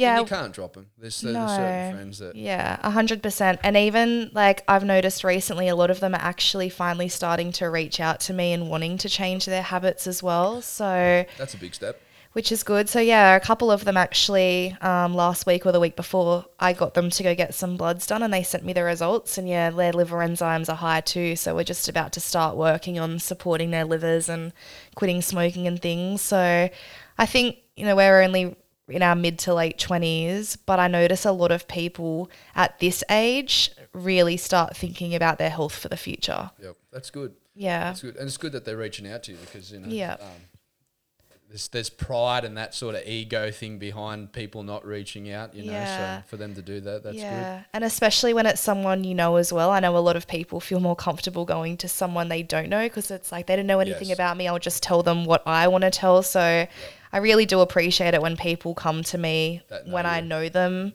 [0.00, 0.18] Yeah.
[0.18, 0.86] And you can't drop them.
[0.98, 2.34] There's, there's certain friends that.
[2.34, 3.60] Yeah, a hundred percent.
[3.62, 7.66] And even like I've noticed recently, a lot of them are actually finally starting to
[7.66, 10.62] reach out to me and wanting to change their habits as well.
[10.62, 12.00] So, That's a big step.
[12.32, 12.88] which is good.
[12.88, 16.72] So yeah, a couple of them actually um, last week or the week before, I
[16.72, 19.36] got them to go get some bloods done, and they sent me the results.
[19.36, 21.34] And yeah, their liver enzymes are high too.
[21.36, 24.52] So we're just about to start working on supporting their livers and
[24.94, 26.22] quitting smoking and things.
[26.22, 26.70] So
[27.18, 28.56] I think you know we're only
[28.90, 33.02] in our mid to late 20s, but I notice a lot of people at this
[33.10, 36.50] age really start thinking about their health for the future.
[36.62, 36.76] Yep.
[36.92, 37.34] That's good.
[37.54, 37.84] Yeah.
[37.84, 38.16] That's good.
[38.16, 40.12] And it's good that they're reaching out to you because, you know, Yeah.
[40.20, 40.28] um,
[41.48, 45.64] there's, there's pride and that sort of ego thing behind people not reaching out, you
[45.64, 45.72] know.
[45.72, 46.18] Yeah.
[46.22, 47.22] So for them to do that, that's good.
[47.22, 47.64] yeah.
[47.72, 49.70] And especially when it's someone you know as well.
[49.72, 52.84] I know a lot of people feel more comfortable going to someone they don't know
[52.86, 54.16] because it's like they don't know anything Yes.
[54.16, 54.46] about me.
[54.46, 56.22] I'll just tell them what I want to tell.
[56.22, 56.68] So
[57.12, 60.92] I really do appreciate it when people come to me when I know them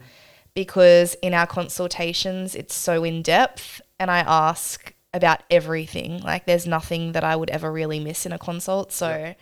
[0.53, 6.21] because in our consultations, it's so in depth and I ask about everything.
[6.21, 8.91] Like there's nothing that I would ever really miss in a consult.
[8.91, 9.35] So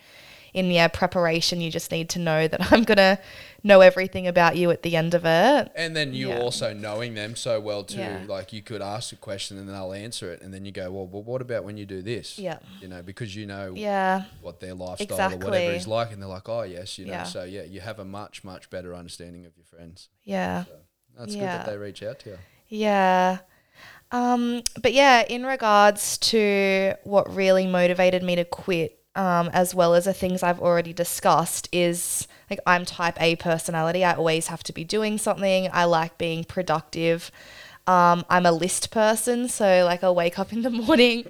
[0.54, 3.18] in yeah, preparation, you just need to know that I'm gonna
[3.62, 5.72] know everything about you at the end of it.
[5.74, 6.38] And then you Yeah.
[6.38, 8.22] also knowing them so well too, Yeah.
[8.26, 10.90] like you could ask a question and then they'll answer it, and then you go,
[10.92, 12.38] well, well what about when you do this?
[12.38, 12.58] Yeah.
[12.80, 14.24] You know, because you know Yeah.
[14.40, 17.12] what their lifestyle or whatever is like, and they're like, oh yes, you know.
[17.12, 17.24] Yeah.
[17.24, 20.08] So yeah, you have a much much better understanding of your friends.
[20.22, 20.64] Yeah.
[21.18, 22.38] That's good that they reach out to you.
[22.68, 23.38] Yeah.
[24.12, 29.94] Um, but yeah, in regards to what really motivated me to quit, um, as well
[29.94, 34.04] as the things I've already discussed, is like I'm type A personality.
[34.04, 35.68] I always have to be doing something.
[35.72, 37.30] I like being productive.
[37.86, 41.26] Um, I'm a list person, so like I'll wake up in the morning.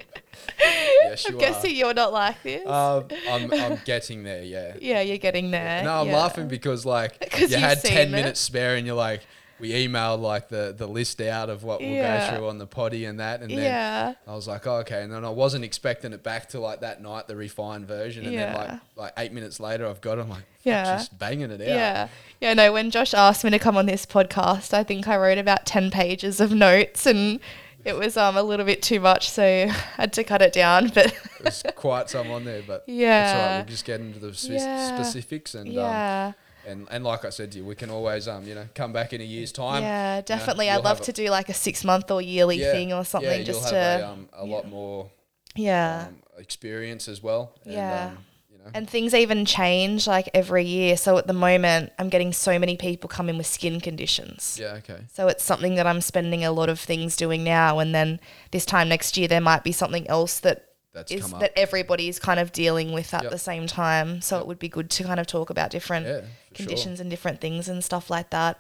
[0.59, 2.67] Yes, I'm you guessing you're not like this.
[2.67, 4.43] Um, I'm I'm getting there.
[4.43, 4.77] Yeah.
[4.81, 5.83] yeah, you're getting there.
[5.83, 6.17] No, I'm yeah.
[6.17, 8.11] laughing because like you had ten it.
[8.11, 9.23] minutes spare, and you're like,
[9.61, 12.31] we emailed like the the list out of what we'll Yeah.
[12.31, 14.15] go through on the potty and that, and then Yeah.
[14.27, 17.01] I was like, oh, okay, and then I wasn't expecting it back to like that
[17.03, 20.23] night, the refined version, and then like like eight minutes later, I've got it.
[20.23, 20.85] I'm like, Yeah.
[20.85, 21.67] yeah, just banging it out.
[21.69, 22.09] Yeah.
[22.41, 25.39] Yeah, no, when Josh asked me to come on this podcast, I think I wrote
[25.39, 27.41] about 10 pages of notes and
[27.85, 30.89] it was um a little bit too much, so I had to cut it down.
[30.95, 33.47] But There's quite some on there, but that's all Yeah.
[33.51, 33.57] right.
[33.59, 34.95] We'll just get into the spe- Yeah.
[34.97, 36.33] specifics and um, yeah.
[36.67, 39.13] And and like I said to you, we can always um you know come back
[39.13, 39.83] in a year's time.
[39.83, 40.67] yeah, definitely.
[40.67, 43.39] you'll I'd love to do like a six month or yearly yeah, thing or something
[43.41, 43.77] yeah, just to.
[43.77, 45.11] a, um, a lot more
[45.55, 46.07] yeah.
[46.09, 47.53] um, experience as well.
[47.65, 48.05] And, Yeah.
[48.07, 48.19] um,
[48.51, 50.97] you know, and things even change like every year.
[50.97, 54.59] So at the moment, I'm getting so many people come in with skin conditions.
[54.61, 55.01] yeah, okay.
[55.13, 57.79] So it's something that I'm spending a lot of things doing now.
[57.79, 61.53] And then this time next year, there might be something else that That's is that
[61.59, 63.33] everybody's kind of dealing with at Yep.
[63.33, 64.21] the same time.
[64.23, 66.31] So it would be good to kind of talk about different Yeah, for sure.
[66.55, 68.59] conditions and different things and stuff like that.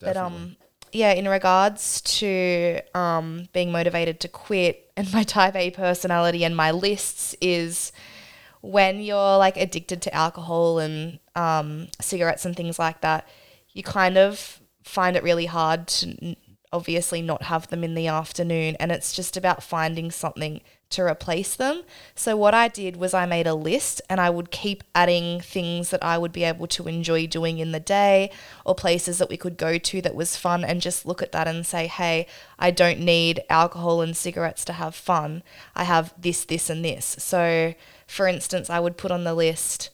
[0.00, 0.56] but um,
[0.92, 6.56] yeah, in regards to um being motivated to quit and my type A personality and
[6.56, 7.92] my lists is
[8.62, 13.26] when you're like addicted to alcohol and um, cigarettes and things like that,
[13.72, 16.36] you kind of find it really hard to n-
[16.72, 18.76] obviously not have them in the afternoon.
[18.80, 21.82] And it's just about finding something to replace them.
[22.14, 25.90] So, what I did was I made a list and I would keep adding things
[25.90, 28.30] that I would be able to enjoy doing in the day
[28.64, 31.48] or places that we could go to that was fun and just look at that
[31.48, 32.26] and say, hey,
[32.58, 35.42] I don't need alcohol and cigarettes to have fun.
[35.74, 37.16] I have this, this, and this.
[37.18, 37.74] So,
[38.06, 39.90] for instance, I would put on the list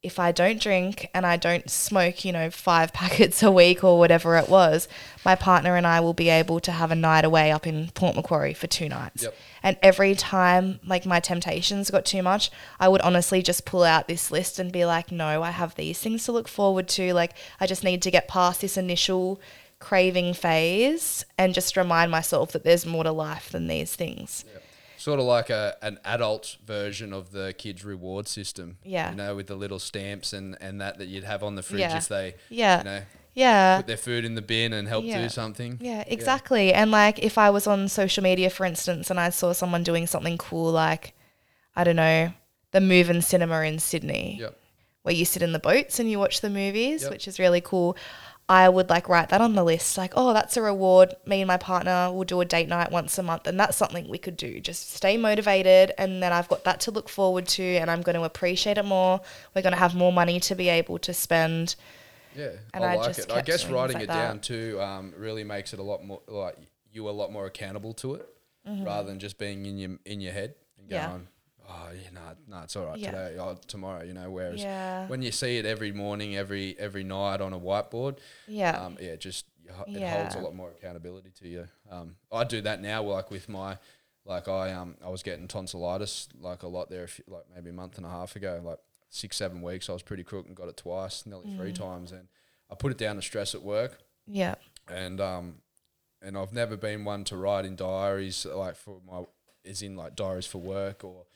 [0.00, 3.98] if I don't drink and I don't smoke, you know, five packets a week or
[3.98, 4.88] whatever it was,
[5.24, 8.14] my partner and I will be able to have a night away up in Port
[8.14, 9.24] Macquarie for two nights.
[9.24, 9.34] Yep.
[9.62, 14.06] And every time, like, my temptations got too much, I would honestly just pull out
[14.06, 17.12] this list and be like, no, I have these things to look forward to.
[17.12, 19.40] Like, I just need to get past this initial
[19.80, 24.44] craving phase and just remind myself that there's more to life than these things.
[25.08, 28.76] Sort of like a an adult version of the kids reward system.
[28.84, 29.10] Yeah.
[29.10, 31.80] You know, with the little stamps and, and that that you'd have on the fridge
[31.80, 31.96] Yeah.
[31.96, 32.78] if they Yeah.
[32.78, 33.02] you know
[33.34, 33.76] Yeah.
[33.78, 35.22] put their food in the bin and help Yeah.
[35.22, 35.78] do something.
[35.80, 36.72] Yeah, exactly.
[36.74, 40.06] And like if I was on social media, for instance, and I saw someone doing
[40.06, 41.14] something cool, like,
[41.74, 42.32] I don't know,
[42.72, 44.58] the Move and Cinema in Sydney, Yep.
[45.04, 47.10] where you sit in the boats and you watch the movies, Yep.
[47.12, 47.96] which is really cool.
[48.50, 51.14] I would like write that on the list, like, oh, that's a reward.
[51.26, 54.08] Me and my partner will do a date night once a month, and that's something
[54.08, 54.58] we could do.
[54.60, 58.14] Just stay motivated, and then I've got that to look forward to, and I'm going
[58.16, 59.20] to appreciate it more.
[59.54, 61.76] We're going to have more money to be able to spend.
[62.34, 63.32] Yeah, And I I like just it.
[63.32, 64.42] I guess writing things it like down that.
[64.42, 66.56] too um, really makes it a lot more like
[66.92, 68.28] you a lot more accountable to it,
[68.66, 68.84] Mm-hmm.
[68.84, 71.18] rather than just being in your in your head and going, Yeah.
[71.68, 72.20] Oh yeah, no,
[72.56, 73.10] no, it's all right Yeah.
[73.10, 74.30] today, oh, tomorrow, you know.
[74.30, 75.06] Whereas Yeah.
[75.08, 78.80] when you see it every morning, every every night on a whiteboard, Yeah.
[78.84, 79.46] um, yeah, just
[79.86, 80.16] it Yeah.
[80.22, 81.68] holds a lot more accountability to you.
[81.90, 83.76] Um, I do that now, like with my,
[84.24, 87.70] like I um I was getting tonsillitis like a lot there, a few, like maybe
[87.70, 88.78] a month and a half ago, like
[89.10, 89.88] six seven weeks.
[89.88, 91.76] I was pretty crook and got it twice, nearly three Mm.
[91.76, 92.28] times, and
[92.70, 94.54] I put it down to stress at work yeah.
[94.88, 95.62] and um,
[96.20, 99.24] and I've never been one to write in diaries like for my
[99.64, 101.26] is in like diaries for work or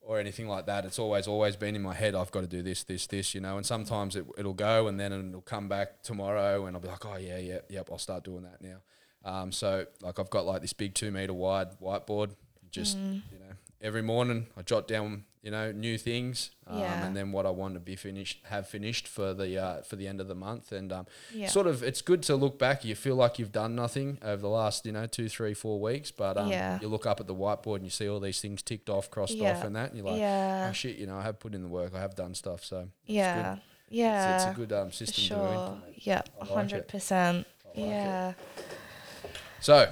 [0.00, 0.84] or anything like that.
[0.84, 2.14] It's always always been in my head.
[2.14, 3.56] I've got to do this, this, this, you know.
[3.56, 7.04] And sometimes it it'll go, and then it'll come back tomorrow, and I'll be like,
[7.06, 8.78] oh yeah, yeah, yep, I'll start doing that now.
[9.24, 12.30] Um, so like I've got like this big two meter wide whiteboard.
[12.70, 17.06] Just you know, every morning I jot down you know new things, um, Yeah.
[17.06, 20.06] and then what I want to be finished, have finished for the uh, for the
[20.06, 21.48] end of the month, and um, Yeah.
[21.48, 22.84] sort of it's good to look back.
[22.84, 26.10] You feel like you've done nothing over the last you know two, three, four weeks,
[26.10, 26.78] but um, Yeah.
[26.82, 29.40] you look up at the whiteboard and you see all these things ticked off, crossed
[29.40, 30.66] off, and that, and you're like, Yeah.
[30.68, 32.80] oh shit, you know, I have put in the work, I have done stuff, so
[32.80, 33.54] it's Yeah.
[33.54, 33.62] good.
[33.92, 34.34] Yeah.
[34.36, 35.48] It's, it's a good um, system to sure.
[35.48, 36.06] implement.
[36.06, 36.22] Yeah.
[36.38, 37.46] Like hundred percent.
[37.66, 37.88] like it.
[37.88, 38.32] Yeah.
[39.60, 39.90] So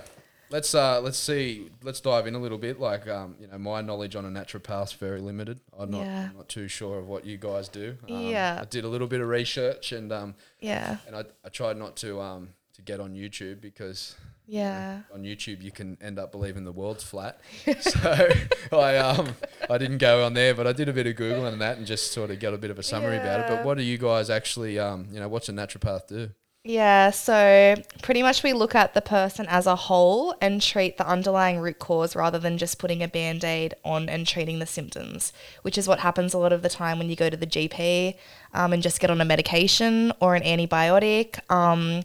[0.51, 2.81] let's uh let's see let's dive in a little bit.
[2.81, 5.61] Like um you know my knowledge on a naturopath is very limited.
[5.79, 6.29] I'm not Yeah.
[6.31, 7.97] I'm not too sure of what you guys do.
[8.09, 8.59] Um, Yeah.
[8.61, 10.97] I did a little bit of research and um Yeah.
[11.07, 14.15] and I, I tried not to um to get on YouTube because
[14.47, 15.01] Yeah.
[15.13, 17.41] on YouTube you can end up believing the world's flat.
[17.81, 18.39] so
[18.73, 19.35] I um
[19.69, 21.87] I didn't go on there, but I did a bit of googling and that, and
[21.87, 23.47] just sort of got a bit of a summary about it.
[23.49, 26.31] But what do you guys actually um you know what's a naturopath do?
[26.65, 31.07] Yeah, so pretty much we look at the person as a whole and treat the
[31.09, 35.33] underlying root cause rather than just putting a band aid on and treating the symptoms,
[35.63, 38.17] which is what happens a lot of the time when you go to the GP
[38.53, 41.39] um, and just get on a medication or an antibiotic.
[41.51, 42.03] Um,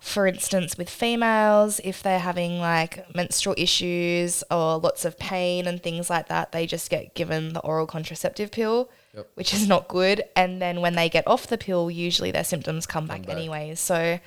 [0.00, 5.82] for instance, with females, if they're having like menstrual issues or lots of pain and
[5.82, 9.30] things like that, they just get given the oral contraceptive pill, Yep.
[9.34, 10.22] which is not good.
[10.36, 13.36] And then when they get off the pill, usually their symptoms come back, back.
[13.36, 13.80] anyways.
[13.80, 14.20] So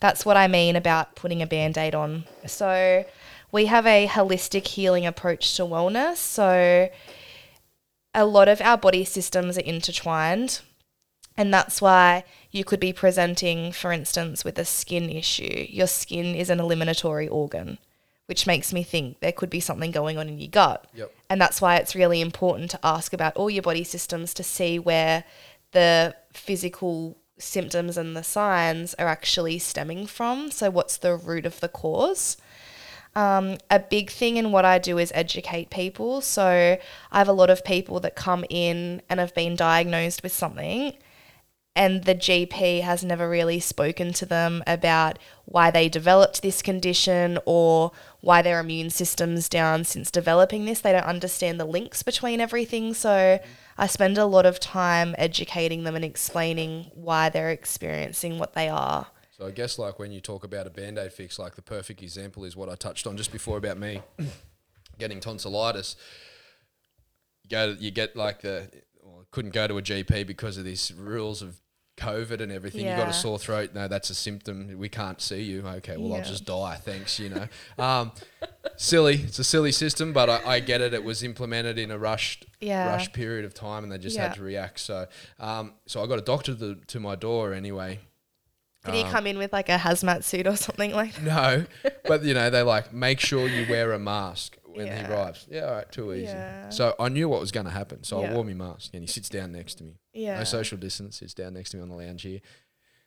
[0.00, 2.24] that's what I mean about putting a band aid on.
[2.46, 3.04] So
[3.52, 6.16] we have a holistic healing approach to wellness.
[6.16, 6.88] So
[8.14, 10.60] a lot of our body systems are intertwined.
[11.36, 15.66] And that's why you could be presenting, for instance, with a skin issue.
[15.68, 17.78] Your skin is an eliminatory organ,
[18.26, 20.86] which makes me think there could be something going on in your gut.
[20.94, 21.12] Yep.
[21.30, 24.78] And that's why it's really important to ask about all your body systems to see
[24.78, 25.24] where
[25.72, 30.50] the physical symptoms and the signs are actually stemming from.
[30.50, 32.36] So, what's the root of the cause?
[33.16, 36.20] Um, a big thing in what I do is educate people.
[36.20, 36.78] So
[37.10, 40.92] I have a lot of people that come in and have been diagnosed with something,
[41.76, 47.38] and the GP has never really spoken to them about why they developed this condition
[47.46, 50.80] or why their immune system's down since developing this.
[50.80, 52.92] They don't understand the links between everything.
[52.92, 53.38] So
[53.78, 58.68] I spend a lot of time educating them and explaining why they're experiencing what they
[58.68, 59.06] are.
[59.30, 62.44] So I guess like when you talk about a band-aid fix, like the perfect example
[62.44, 64.02] is what I touched on just before about me
[64.98, 65.96] getting tonsillitis.
[67.48, 68.68] You you get like the,
[69.30, 71.60] couldn't go to a GP because of these rules of
[71.96, 72.80] COVID and everything.
[72.86, 73.70] You got a sore throat.
[73.74, 74.76] No, that's a symptom.
[74.78, 75.66] We can't see you.
[75.66, 76.76] Okay, well I'll just die.
[76.76, 77.18] Thanks.
[77.20, 77.46] You know,
[77.78, 78.12] um,
[78.76, 79.16] silly.
[79.16, 80.94] It's a silly system, but I, I get it.
[80.94, 82.86] It was implemented in a rushed, Yeah.
[82.90, 84.28] rushed period of time, and they just Yeah.
[84.28, 84.80] had to react.
[84.80, 85.06] So,
[85.38, 88.00] um, so I got a doctor to, to my door anyway.
[88.86, 91.22] Did he come in with like a hazmat suit or something like that?
[91.22, 91.66] No,
[92.06, 95.46] but you know they like make sure you wear a mask when he arrives.
[95.50, 96.24] Yeah, all right, too easy.
[96.24, 96.68] Yeah.
[96.70, 99.06] So I knew what was going to happen, so I wore my mask, and he
[99.06, 99.98] sits down next to me.
[100.12, 100.38] Yeah.
[100.38, 101.18] No social distance.
[101.18, 102.40] Sits down next to me on the lounge here.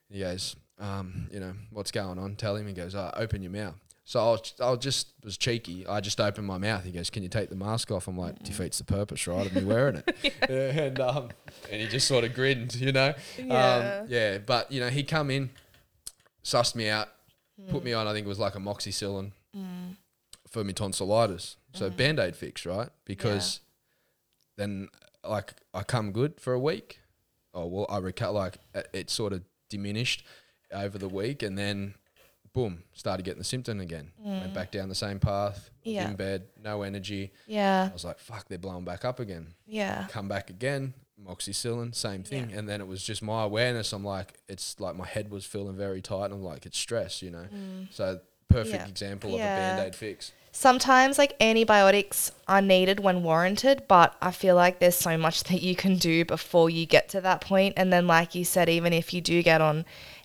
[0.09, 2.35] He goes, um, you know, what's going on?
[2.35, 2.67] Tell him.
[2.67, 3.75] He goes, oh, open your mouth.
[4.05, 5.87] So I was, I just was cheeky.
[5.87, 6.83] I just opened my mouth.
[6.83, 9.45] He goes, "Can you take the mask off?" I'm like, "Defeats the purpose, right?
[9.45, 11.29] Of me wearing it." and um,
[11.71, 13.13] and he just sort of grinned, you know.
[13.41, 14.01] Yeah.
[14.01, 14.39] Um, yeah.
[14.39, 15.51] But you know, he come in,
[16.43, 17.07] sussed me out,
[17.57, 17.71] Hmm.
[17.71, 18.05] put me on.
[18.07, 19.95] I think it was like amoxicillin Mm.
[20.53, 21.57] For me tonsillitis.
[21.73, 22.89] So band aid fix, right?
[23.05, 23.59] Because
[24.57, 24.87] then
[25.27, 26.99] like I come good for a week.
[27.53, 28.57] Oh well, I recut like
[28.93, 30.23] it- sort of diminished
[30.71, 31.95] over the week, and then
[32.53, 34.11] boom, started getting the symptom again.
[34.23, 35.69] Went back down the same path.
[35.85, 35.91] Mm.
[35.93, 36.09] Yeah.
[36.09, 37.31] in bed, no energy.
[37.47, 37.89] Yeah.
[37.89, 39.47] I was like, fuck, they're blowing back up again.
[39.65, 40.05] Yeah.
[40.09, 42.53] Come back again, moxicillin, same thing.
[42.53, 43.91] And then it was just my awareness.
[43.91, 47.21] I'm like, it's like my head was feeling very tight, and I'm like, it's stress,
[47.23, 47.47] you know.
[47.91, 48.19] So
[48.53, 48.75] perfect.
[48.75, 48.87] Yeah.
[48.87, 49.55] example of a Yeah.
[49.75, 50.31] band aid fix.
[50.55, 55.61] Sometimes like antibiotics are needed when warranted, but I feel like there's so much that
[55.63, 57.73] you can do before you get to that point.
[57.75, 59.83] And then like you said, even if you do get on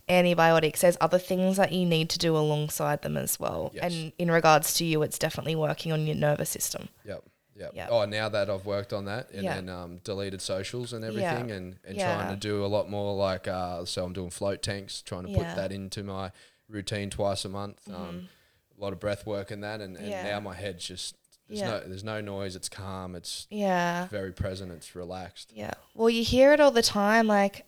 [0.09, 3.71] antibiotics, there's other things that you need to do alongside them as well.
[3.75, 3.85] Yes.
[3.85, 6.89] And in regards to you, it's definitely working on your nervous system.
[7.05, 7.25] Yep.
[7.57, 7.73] Yep.
[7.75, 7.89] Yeah.
[7.91, 9.55] Oh, now that I've worked on that and Yeah.
[9.57, 12.15] then um, deleted socials and everything, and, and Yeah.
[12.15, 15.31] trying to do a lot more like uh, so I'm doing float tanks, trying to
[15.31, 15.39] Yeah.
[15.39, 16.31] put that into my
[16.69, 17.81] routine twice a month.
[17.93, 18.29] Um,
[18.77, 20.11] a lot of breath work and that, and, and Mm-hmm.
[20.11, 20.23] Yeah.
[20.31, 21.17] now my head's just
[21.49, 21.71] there's Yeah.
[21.71, 22.55] no there's no noise.
[22.57, 23.15] It's calm.
[23.15, 24.07] It's Yeah.
[24.09, 24.71] very present.
[24.73, 25.51] It's relaxed.
[25.55, 25.73] Yeah.
[25.95, 27.65] Well, you hear it all the time, like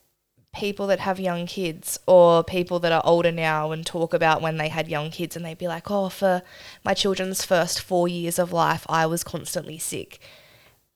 [0.55, 4.57] people that have young kids or people that are older now and talk about when
[4.57, 6.43] they had young kids and they'd be like, oh, for
[6.85, 10.19] my children's first four years of life, I was constantly sick.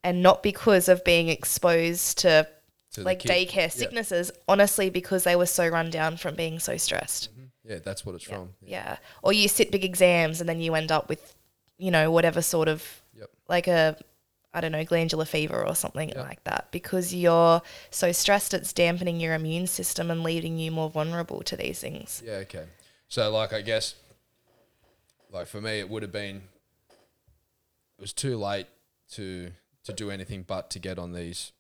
[0.03, 2.49] And not because of being exposed to,
[2.95, 3.69] To like daycare Yeah.
[3.69, 7.29] sicknesses, honestly, because they were so run down from being so stressed.
[7.65, 8.51] Yeah, that's what it's from.
[8.61, 8.99] Yeah.
[9.23, 11.35] Or you sit big exams and then you end up with,
[11.79, 13.31] you know, whatever sort of Yep.
[13.49, 13.97] like a
[14.57, 19.19] I don't know, glandular fever or something like that because you're so stressed it's dampening
[19.19, 22.23] your immune system and leaving you more vulnerable to these things.
[22.25, 22.67] Yeah, okay.
[23.09, 23.97] So like I guess
[25.33, 26.43] like for me it would have been
[27.99, 28.67] it was too late
[29.13, 29.51] to
[29.85, 31.53] to do anything but to get on these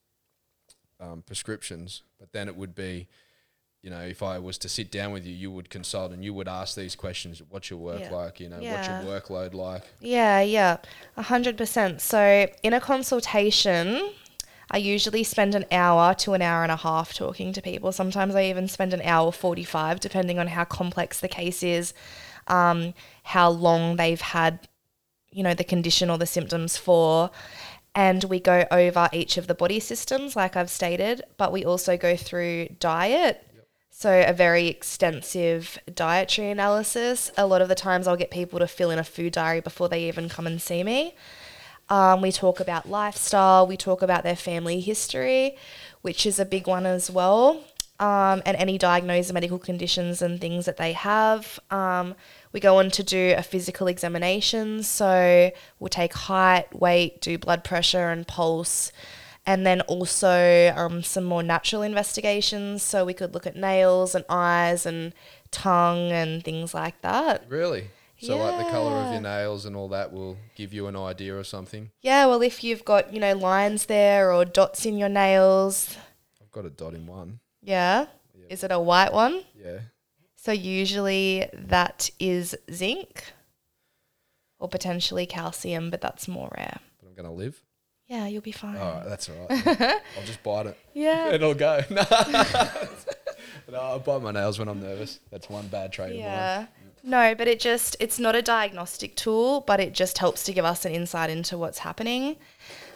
[1.00, 2.02] um, prescriptions.
[2.18, 3.08] But then it would be,
[3.84, 6.32] you know, if I was to sit down with you, you would consult and you
[6.32, 7.42] would ask these questions.
[7.50, 8.10] What's your work Yeah.
[8.16, 8.40] like?
[8.40, 8.72] You know, Yeah.
[8.72, 9.82] what's your workload like?
[10.00, 10.78] Yeah, yeah.
[11.18, 12.00] A hundred percent.
[12.00, 14.10] So in a consultation
[14.70, 17.92] I usually spend an hour to an hour and a half talking to people.
[17.92, 21.92] Sometimes I even spend an hour 45, depending on how complex the case is,
[22.48, 22.94] um,
[23.24, 24.66] how long they've had,
[25.30, 27.30] you know, the condition or the symptoms for.
[27.94, 31.96] And we go over each of the body systems, like I've stated, but we also
[31.98, 33.46] go through diet.
[33.96, 37.30] So, a very extensive dietary analysis.
[37.38, 39.88] A lot of the times, I'll get people to fill in a food diary before
[39.88, 41.14] they even come and see me.
[41.88, 45.56] Um, we talk about lifestyle, we talk about their family history,
[46.02, 47.62] which is a big one as well,
[48.00, 51.60] um, and any diagnosed medical conditions and things that they have.
[51.70, 52.16] Um,
[52.52, 57.62] we go on to do a physical examination, so we'll take height, weight, do blood
[57.62, 58.90] pressure and pulse.
[59.46, 62.82] And then also um, some more natural investigations.
[62.82, 65.12] So we could look at nails and eyes and
[65.50, 67.44] tongue and things like that.
[67.48, 67.88] Really?
[68.20, 71.36] So like the color of your nails and all that will give you an idea
[71.36, 71.90] or something.
[72.00, 75.96] Yeah, well, if you've got, you know, lines there or dots in your nails,
[76.40, 77.40] I've got a dot in one.
[77.62, 78.06] yeah.
[78.50, 79.42] Is it a white one?
[79.58, 79.78] Yeah.
[80.36, 83.32] So usually that is zinc
[84.58, 86.78] or potentially calcium, but that's more rare.
[87.00, 87.62] But I'm gonna live.
[88.14, 88.76] Yeah, you'll be fine.
[88.76, 89.66] All right, that's all right.
[90.16, 90.78] I'll just bite it.
[90.92, 91.30] Yeah.
[91.32, 91.80] It'll go.
[93.72, 95.20] No, I bite my nails when I'm nervous.
[95.30, 96.20] That's one bad trait of mine.
[96.20, 96.66] Yeah.
[97.02, 100.64] No, but it just, it's not a diagnostic tool, but it just helps to give
[100.66, 102.36] us an insight into what's happening.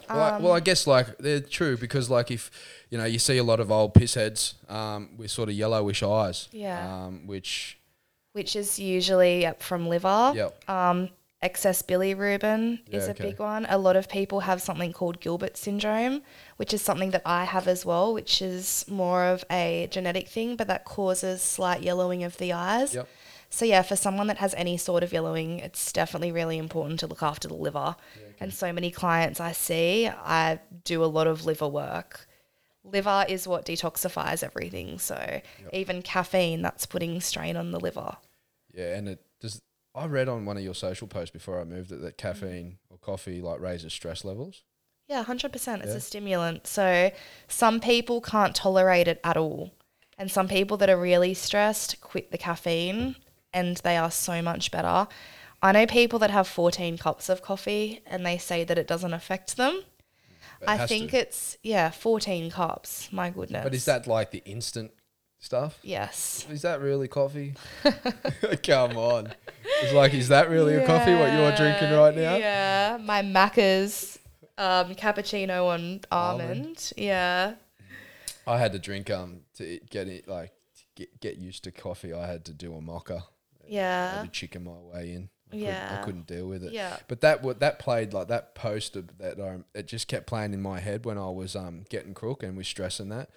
[0.08, 2.50] Well, I, well, I guess like they're true because like if
[2.90, 6.02] you know you see a lot of old piss heads um, with sort of yellowish
[6.02, 7.04] eyes, Yeah.
[7.06, 7.78] um, which
[8.32, 10.32] which is usually yep, from liver.
[10.34, 10.68] Yep.
[10.70, 13.24] Um, excess bilirubin is a okay.
[13.24, 13.66] big one.
[13.68, 16.22] A lot of people have something called Gilbert syndrome,
[16.56, 20.56] which is something that I have as well, which is more of a genetic thing,
[20.56, 22.94] but that causes slight yellowing of the eyes.
[22.94, 23.08] Yep.
[23.50, 27.06] So yeah, for someone that has any sort of yellowing, it's definitely really important to
[27.06, 27.96] look after the liver.
[28.40, 32.26] And so many clients I see, I do a lot of liver work.
[32.84, 34.98] Liver is what detoxifies everything.
[34.98, 35.40] So
[35.72, 38.16] even caffeine, that's putting strain on the liver.
[38.74, 39.24] yeah, and it.
[39.98, 42.28] I read on one of your social posts before I moved it that mm-hmm.
[42.28, 44.62] caffeine or coffee like raises stress levels.
[45.08, 45.82] Yeah, hundred percent.
[45.82, 45.96] It's Yeah.
[45.96, 46.66] a stimulant.
[46.66, 47.10] So
[47.48, 49.72] some people can't tolerate it at all,
[50.18, 53.16] and some people that are really stressed quit the caffeine,
[53.52, 55.08] and they are so much better.
[55.62, 59.14] I know people that have fourteen cups of coffee, and they say that it doesn't
[59.14, 59.82] affect them.
[60.66, 61.18] I think to.
[61.18, 63.12] it's yeah, fourteen cups.
[63.12, 63.64] My goodness.
[63.64, 64.92] But is that like the instant
[65.38, 65.78] stuff?
[65.82, 66.46] yes?
[66.50, 67.54] Is that really coffee?
[68.64, 69.32] Come on.
[69.82, 71.14] It's like, is that really a coffee?
[71.14, 72.36] What you're drinking right now?
[72.36, 74.18] Yeah, my Macca's
[74.56, 76.50] um, cappuccino and almond.
[76.50, 76.92] Almond.
[76.96, 77.54] Yeah.
[78.46, 82.14] I had to drink um to get it like to get get used to coffee.
[82.14, 83.24] I had to do a mocha.
[83.62, 84.16] I Yeah.
[84.16, 85.28] had to chicken my way in.
[85.48, 85.98] I couldn't, Yeah.
[86.00, 86.72] I couldn't deal with it.
[86.72, 86.96] Yeah.
[87.08, 90.62] But that what that played like that poster that um, it just kept playing in
[90.62, 93.28] my head when I was um getting crook and was stressing that.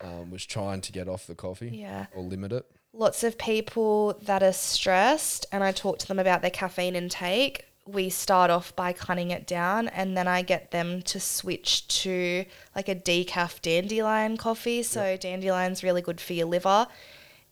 [0.00, 1.70] Um, was trying to get off the coffee.
[1.70, 2.06] Yeah.
[2.14, 2.66] Or limit it.
[2.92, 7.66] lots of people that are stressed and I talk to them about their caffeine intake,
[7.86, 12.44] we start off by cutting it down and then I get them to switch to
[12.74, 14.82] like a decaf dandelion coffee.
[14.82, 16.86] So dandelion's really good for your liver.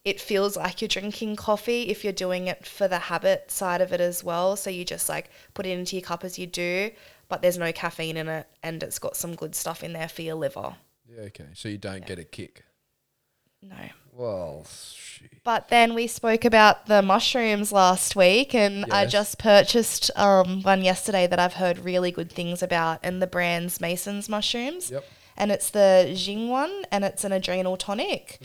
[0.04, 3.92] It feels like you're drinking coffee if you're doing it for the habit side of
[3.92, 4.56] it as well.
[4.56, 6.90] So you just like put it into your cup as you do,
[7.28, 10.22] but there's no caffeine in it and it's got some good stuff in there for
[10.22, 10.76] your liver.
[11.14, 11.22] Yeah.
[11.24, 11.46] Okay.
[11.54, 12.64] So you don't get a kick.
[13.62, 13.76] No.
[14.14, 15.30] Well, shoot.
[15.44, 19.12] But then we spoke about the mushrooms last week, and I Yes.
[19.12, 23.80] just purchased um, one yesterday that I've heard really good things about, and the brand's
[23.80, 24.90] Mason's mushrooms.
[24.90, 25.04] Yep.
[25.36, 28.40] And it's the Jing one, and it's an adrenal tonic.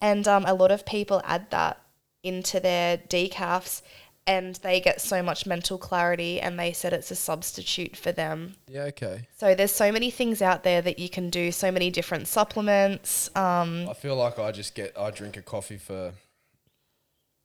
[0.00, 1.78] And um, a lot of people add that
[2.22, 3.82] into their decafs,
[4.26, 8.54] and they get so much mental clarity, and they said it's a substitute for them.
[8.68, 9.26] Yeah, okay.
[9.36, 13.30] So there's so many things out there that you can do, so many different supplements.
[13.36, 16.12] Um, I feel like I just get I drink a coffee for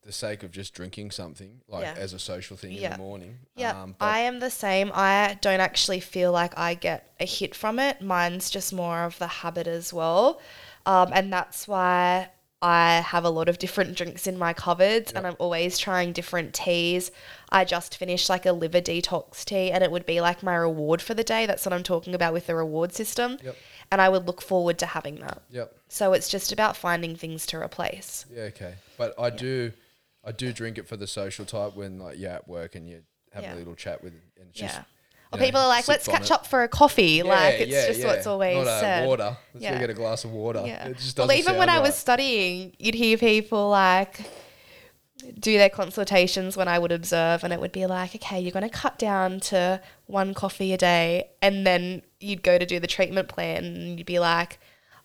[0.03, 1.95] the sake of just drinking something, like Yeah.
[1.97, 3.39] as a social thing in the morning.
[3.55, 4.89] Yeah, Um, but I am the same.
[4.93, 8.01] I don't actually feel like I get a hit from it.
[8.01, 10.39] Mine's just more of the habit as well.
[10.85, 12.29] Um, and that's why
[12.61, 16.55] I have a lot of different drinks in my cupboards and I'm always trying different
[16.55, 17.11] teas.
[17.49, 20.99] I just finished like a liver detox tea and it would be like my reward
[21.01, 21.45] for the day.
[21.45, 23.37] That's what I'm talking about with the reward system.
[23.43, 23.55] Yep.
[23.91, 25.43] And I would look forward to having that.
[25.51, 25.71] Yep.
[25.87, 28.25] So it's just about finding things to replace.
[28.33, 28.73] Yeah, okay.
[28.97, 29.71] But I do,
[30.25, 33.03] I do drink it for the social type when like you're at work and you
[33.33, 33.53] have Yeah.
[33.53, 34.59] a little chat with, and it's.
[34.59, 34.79] Yeah.
[34.79, 34.83] you
[35.31, 36.31] Or know, people are like, let's catch it.
[36.31, 37.21] up for a coffee.
[37.23, 38.07] like, it's yeah, just yeah.
[38.07, 39.07] what's always Not a said.
[39.07, 39.37] water.
[39.53, 39.73] Let's Yeah.
[39.73, 40.63] go get a glass of water.
[40.65, 40.87] Yeah.
[40.87, 44.21] It just well, doesn't even when I was studying, you'd hear people like
[45.39, 48.63] do their consultations when I would observe, and it would be like, okay, you're going
[48.67, 52.87] to cut down to one coffee a day, and then you'd go to do the
[52.87, 54.59] treatment plan, and you'd be like,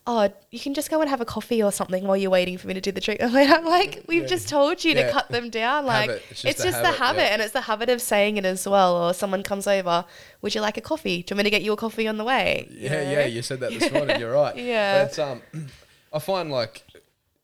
[0.07, 2.67] oh, you can just go and have a coffee or something while you're waiting for
[2.67, 3.53] me to do the treatment plan.
[3.59, 5.07] I'm like, we've just told you Yeah.
[5.07, 5.87] to cut them down.
[5.87, 6.23] Like, Habit.
[6.31, 7.27] it's It's just, just a the habit, habit, yeah.
[7.29, 8.97] and it's the habit of saying it as well.
[8.97, 10.05] Or someone comes over,
[10.41, 11.23] would you like a coffee?
[11.23, 12.67] Do you want me to get you a coffee on the way?
[12.71, 14.19] Yeah, yeah, you said that this morning.
[14.19, 14.57] You're right.
[14.57, 15.05] Yeah.
[15.05, 15.43] But um,
[16.13, 16.83] I find like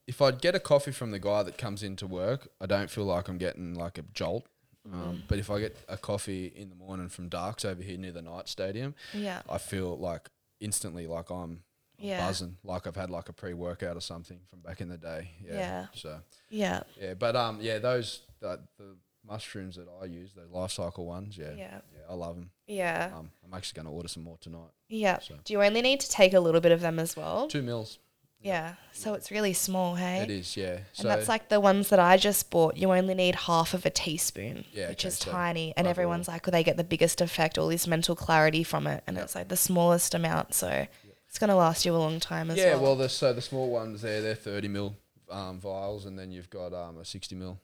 [0.08, 3.04] if I'd get a coffee from the guy that comes into work, I don't feel
[3.04, 4.46] like I'm getting like a jolt.
[4.88, 4.94] Mm.
[4.94, 8.10] Um, but if I get a coffee in the morning from Darks over here near
[8.12, 9.42] the Knight stadium, Yeah.
[9.48, 10.30] I feel like
[10.60, 11.60] instantly like I'm
[11.98, 12.26] Yeah.
[12.26, 15.30] buzzing, like I've had like a pre workout or something from back in the day.
[15.44, 15.54] Yeah.
[15.54, 15.86] Yeah.
[15.94, 16.20] So
[16.50, 16.82] Yeah.
[17.00, 18.96] yeah, but um, yeah, those the, the
[19.26, 21.80] mushrooms that I use, the life cycle ones, yeah, Yeah.
[21.94, 22.50] yeah, I love them.
[22.66, 23.10] Yeah.
[23.16, 24.70] Um, I'm actually going to order some more tonight.
[24.88, 25.18] Yeah.
[25.18, 27.48] So- Do you only need to take a little bit of them as well?
[27.48, 27.98] Two mils.
[28.40, 28.74] Yeah.
[28.92, 30.22] So it's really small, hey?
[30.22, 30.78] It is, yeah.
[30.98, 32.76] And that's like the ones that I just bought.
[32.76, 35.74] You only need half of a teaspoon, Yeah, which okay, is so tiny.
[35.76, 39.02] And everyone's like, well, they get the biggest effect, all this mental clarity from it.
[39.08, 40.54] And it's like the smallest amount.
[40.54, 40.86] So
[41.28, 42.76] it's going to last you a long time as yeah, well.
[42.76, 44.96] Yeah, well, the so the small ones there, they're thirty mil
[45.30, 47.58] um, vials, and then you've got um, a sixty mil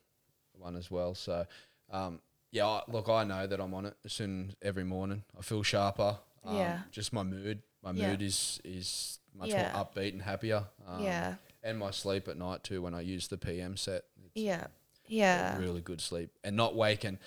[0.58, 1.14] one as well.
[1.14, 1.46] So,
[1.90, 5.24] um, yeah, I, look, I know that I'm on it as soon every morning.
[5.38, 6.18] I feel sharper.
[6.44, 6.78] Um, Yeah.
[6.90, 8.10] Just my mood, my Yeah.
[8.10, 9.72] mood is is much Yeah.
[9.72, 10.64] more upbeat and happier.
[10.86, 11.36] Um, Yeah.
[11.62, 14.04] And my sleep at night too when I use the PM set.
[14.26, 14.66] It's yeah.
[15.08, 15.58] Yeah.
[15.58, 17.18] really good sleep and not waking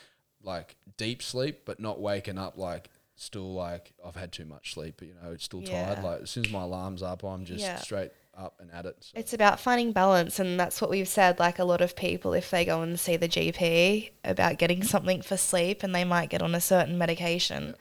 [0.43, 4.95] like deep sleep, but not waking up like still like I've had too much sleep.
[4.99, 6.03] But, you know, it's still tired.
[6.03, 7.77] Like as soon as my alarm's up, I'm just Yeah.
[7.77, 8.95] straight up and at it.
[8.99, 9.13] So.
[9.17, 11.39] It's about finding balance, and that's what we've said.
[11.39, 15.23] Like a lot of people, if they go and see the GP about getting something
[15.23, 17.75] for sleep and they might get on a certain medication,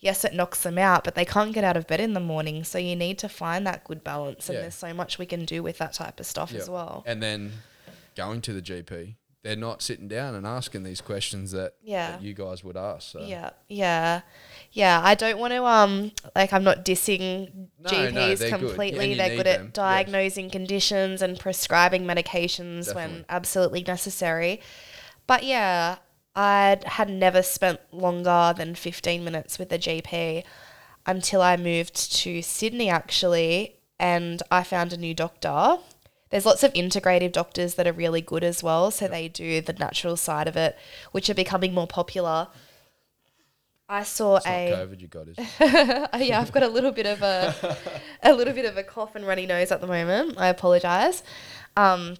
[0.00, 2.64] yes, it knocks them out, but they can't get out of bed in the morning.
[2.64, 4.62] So you need to find that good balance, and Yeah.
[4.62, 7.04] there's so much we can do with that type of stuff as well.
[7.06, 7.52] And then
[8.16, 12.12] going to the GP, they're not sitting down and asking these questions that, Yeah.
[12.12, 13.10] that you guys would ask.
[13.10, 13.20] So.
[13.22, 14.20] Yeah, yeah,
[14.70, 15.00] yeah.
[15.02, 18.52] I don't want to um like I'm not dissing No, no, GPs good.
[18.52, 19.12] completely.
[19.12, 24.60] And They're good them, at diagnosing conditions and prescribing medications when absolutely necessary.
[25.26, 25.96] But yeah,
[26.36, 30.44] I had never spent longer than 15 minutes with a GP
[31.04, 35.78] until I moved to Sydney actually, and I found a new doctor.
[36.32, 39.74] There's lots of integrative doctors that are really good as well, so they do the
[39.74, 40.78] natural side of it,
[41.12, 42.48] which are becoming more popular.
[43.86, 45.36] I saw It's a COVID you got, is?
[46.26, 47.76] Yeah, I've got a little bit of a
[48.22, 50.38] a little bit of a cough and runny nose at the moment.
[50.38, 51.22] I apologise.
[51.76, 52.16] Um,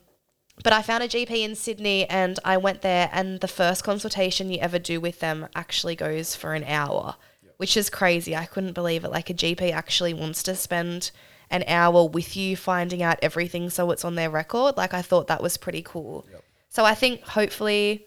[0.62, 4.50] but I found a GP in Sydney and I went there and the first consultation
[4.50, 7.16] you ever do with them actually goes for an hour,
[7.56, 8.36] which is crazy.
[8.36, 9.10] I couldn't believe it.
[9.10, 11.10] Like a GP actually wants to spend
[11.52, 14.76] an hour with you finding out everything so it's on their record.
[14.76, 16.26] Like I thought that was pretty cool.
[16.68, 18.06] So I think hopefully,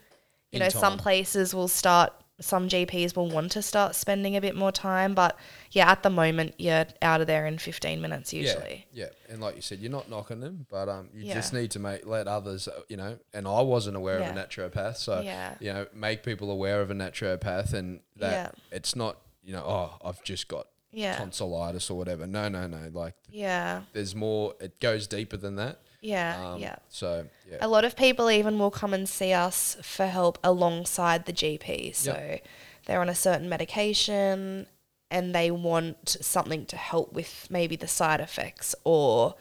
[0.51, 4.41] you In know, some places will start some GPs will want to start spending a
[4.41, 5.37] bit more time, but
[5.71, 8.85] yeah, at the moment you're out of there in 15 minutes usually.
[8.91, 11.35] Yeah, yeah, and like you said, you're not knocking them, but um, you Yeah.
[11.35, 13.17] just need to make let others, uh, you know.
[13.33, 14.31] And I wasn't aware Yeah.
[14.31, 15.55] of a naturopath, so Yeah.
[15.61, 19.97] you know, make people aware of a naturopath, and that it's not, you know, oh,
[20.03, 21.17] I've just got Yeah.
[21.17, 22.25] tonsillitis or whatever.
[22.25, 22.89] No, no, no.
[22.93, 23.81] Like, Yeah.
[23.93, 24.55] there's more.
[24.61, 25.79] It goes deeper than that.
[26.01, 26.51] Yeah.
[26.53, 26.75] Um, yeah.
[26.89, 31.25] So yeah, A lot of people even will come and see us for help alongside
[31.25, 31.93] the GP.
[31.95, 32.39] So
[32.85, 34.67] they're on a certain medication
[35.11, 39.35] and they want something to help with maybe the side effects or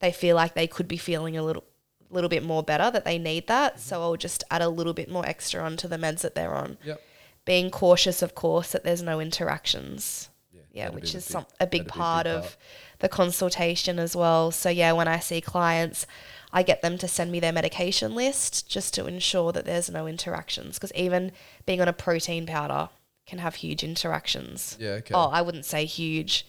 [0.00, 1.64] they feel like they could be feeling a little
[2.10, 3.72] little bit more better that they need that.
[3.74, 3.80] Mm-hmm.
[3.82, 6.78] So I'll just add a little bit more extra onto the meds that they're on.
[6.84, 7.00] Yep.
[7.44, 10.30] Being cautious, of course, that there's no interactions.
[10.78, 12.56] Yeah, which is some, a big that'd a big part of part.
[13.00, 14.50] the consultation as well.
[14.50, 16.06] So yeah, when I see clients,
[16.52, 20.06] I get them to send me their medication list just to ensure that there's no
[20.06, 20.76] interactions.
[20.76, 21.32] Because even
[21.66, 22.88] being on a protein powder
[23.26, 24.76] can have huge interactions.
[24.80, 25.14] Yeah, okay.
[25.14, 26.46] Oh, I wouldn't say huge.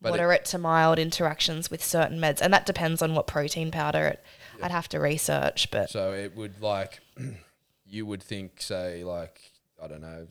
[0.00, 3.70] But it- moderate to mild interactions with certain meds, and that depends on what protein
[3.70, 4.06] powder.
[4.08, 4.24] It,
[4.62, 7.00] I'd have to research, but So it would like
[7.86, 9.40] you would think, say, like
[9.82, 10.26] I don't know,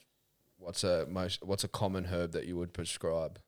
[0.61, 3.39] what's a most what's a common herb that you would prescribe?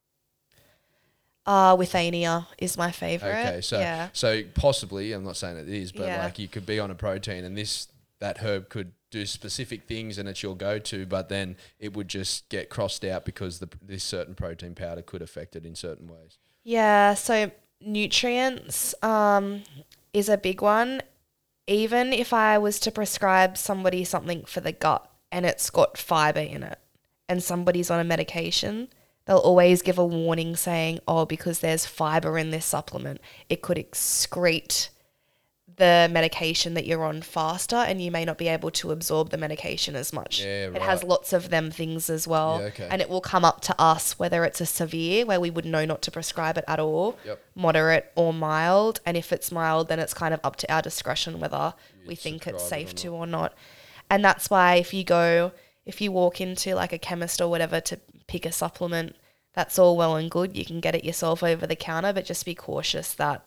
[1.46, 3.46] uh, withania is my favorite.
[3.46, 6.24] Okay, so yeah, so possibly, I'm not saying it is, but Yeah.
[6.24, 7.88] like you could be on a protein and this
[8.20, 12.48] that herb could do specific things and it's your go-to, but then it would just
[12.48, 16.38] get crossed out because the, this certain protein powder could affect it in certain ways.
[16.64, 17.52] Yeah, so
[17.82, 19.64] nutrients um,
[20.14, 21.02] is a big one.
[21.68, 26.40] Even if I was to prescribe somebody something for the gut and it's got fiber
[26.40, 26.80] in it,
[27.30, 28.90] and somebody's on a medication,
[29.26, 33.78] they'll always give a warning saying, oh, because there's fiber in this supplement, it could
[33.78, 34.90] excrete
[35.76, 39.38] the medication that you're on faster and you may not be able to absorb the
[39.38, 40.42] medication as much.
[40.42, 42.60] Yeah, It has lots of them things as well.
[42.60, 42.88] Yeah, okay.
[42.92, 45.84] And it will come up to us whether it's a severe where we would know
[45.84, 47.40] not to prescribe it at all, Yep.
[47.56, 49.00] moderate or mild.
[49.04, 51.74] And if it's mild, then it's kind of up to our discretion whether
[52.06, 53.56] we think it's it safe or to or not.
[54.12, 55.54] And that's why if you go,
[55.86, 59.16] if you walk into like a chemist or whatever to pick a supplement,
[59.54, 60.58] that's all well and good.
[60.58, 63.46] You can get it yourself over the counter, but just be cautious that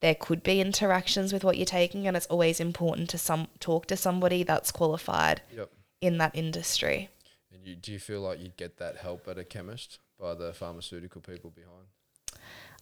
[0.00, 3.86] there could be interactions with what you're taking, and it's always important to some talk
[3.86, 5.70] to somebody that's qualified Yep.
[6.00, 7.10] in that industry.
[7.52, 10.52] And you do you feel like you'd get that help at a chemist by the
[10.54, 11.86] pharmaceutical people behind?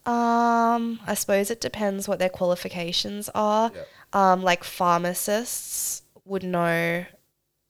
[0.07, 3.73] Um, I suppose it depends what their qualifications are.
[3.75, 3.89] Yep.
[4.13, 7.05] Um, like pharmacists would know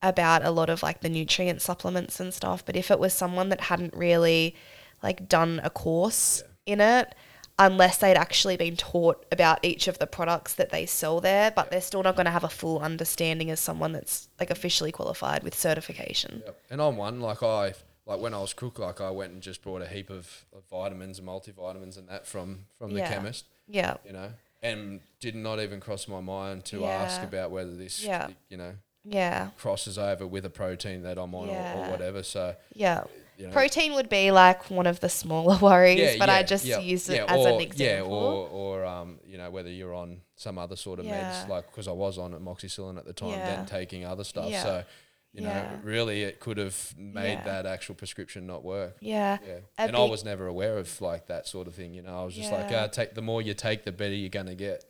[0.03, 3.49] about a lot of like the nutrient supplements and stuff, but if it was someone
[3.49, 4.55] that hadn't really
[5.03, 7.15] like done a course in it,
[7.59, 11.71] unless they'd actually been taught about each of the products that they sell there, but
[11.71, 15.43] they're still not going to have a full understanding as someone that's like officially qualified
[15.43, 16.43] with certification.
[16.47, 16.61] Yep.
[16.71, 17.75] And I'm one like I
[18.07, 20.63] like when I was cook, like I went and just bought a heap of, of
[20.71, 23.13] vitamins and multivitamins and that from from the Yeah.
[23.13, 23.47] chemist.
[23.67, 23.97] Yeah.
[24.07, 24.33] You know,
[24.63, 28.29] and did not even cross my mind to ask about whether this, Yeah.
[28.49, 28.75] you know,
[29.05, 29.51] Yeah.
[29.59, 32.23] crosses over with a protein that I'm on or, or whatever.
[32.23, 33.05] So Yeah.
[33.39, 33.53] You know.
[33.53, 37.19] Protein would be like one of the smaller worries, but I just yeah, use it
[37.19, 37.87] yeah, as or, an example.
[37.87, 41.45] Yeah, or or um, you know, whether you're on some other sort of Yeah.
[41.45, 43.47] meds, like because I was on amoxicillin at the time, Yeah.
[43.57, 44.51] then taking other stuff.
[44.51, 44.63] Yeah.
[44.65, 44.85] So,
[45.33, 47.45] you know, really, it could have made Yeah.
[47.45, 48.97] that actual prescription not work.
[49.01, 49.39] yeah.
[49.47, 51.95] Yeah, and I was never aware of like that sort of thing.
[51.95, 54.31] You know, I was just like, uh, take the more you take, the better you're
[54.31, 54.85] gonna get.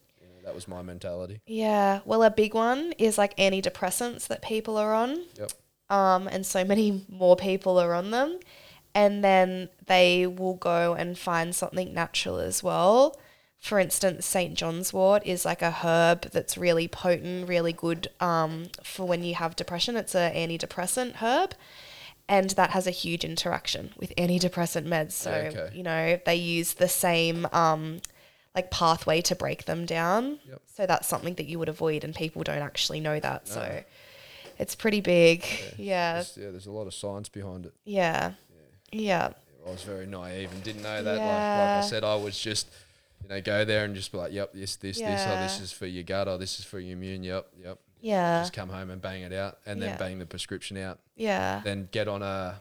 [0.49, 1.43] That was my mentality.
[1.47, 2.01] Yeah.
[2.07, 5.27] Well, a big one is like antidepressants that people are on.
[5.39, 5.53] Yep.
[5.91, 8.39] Um, and so many more people are on them.
[8.95, 13.21] And then they will go and find something natural as well.
[13.59, 14.55] For instance, St.
[14.55, 19.35] John's wort is like a herb that's really potent, really good um, for when you
[19.35, 19.99] have depression.
[19.99, 21.53] It's an antidepressant herb.
[22.27, 25.13] And that has a huge interaction with antidepressant meds.
[25.13, 25.77] So, okay.
[25.77, 28.01] you know, they use the same um,
[28.55, 30.39] like pathway to break them down.
[30.49, 30.63] Yep.
[30.75, 33.47] So that's something that you would avoid, and people don't actually know that.
[33.49, 33.83] So
[34.59, 35.45] it's pretty big.
[35.79, 36.15] Yeah.
[36.15, 37.75] There's, yeah, there's a lot of science behind it.
[37.85, 38.33] Yeah.
[38.91, 39.31] Yeah.
[39.67, 41.17] I was very naive and didn't know that.
[41.19, 42.69] Like, like I said, I was just,
[43.23, 45.73] you know, go there and just be like, yep, this, this, this, oh, this is
[45.73, 47.79] for your gut, oh, this is for your immune, yep, yep.
[48.01, 48.41] Yeah.
[48.43, 49.97] Just come home and bang it out, and then Yeah.
[49.99, 51.01] bang the prescription out.
[51.17, 51.61] Yeah.
[51.65, 52.61] Then get on a,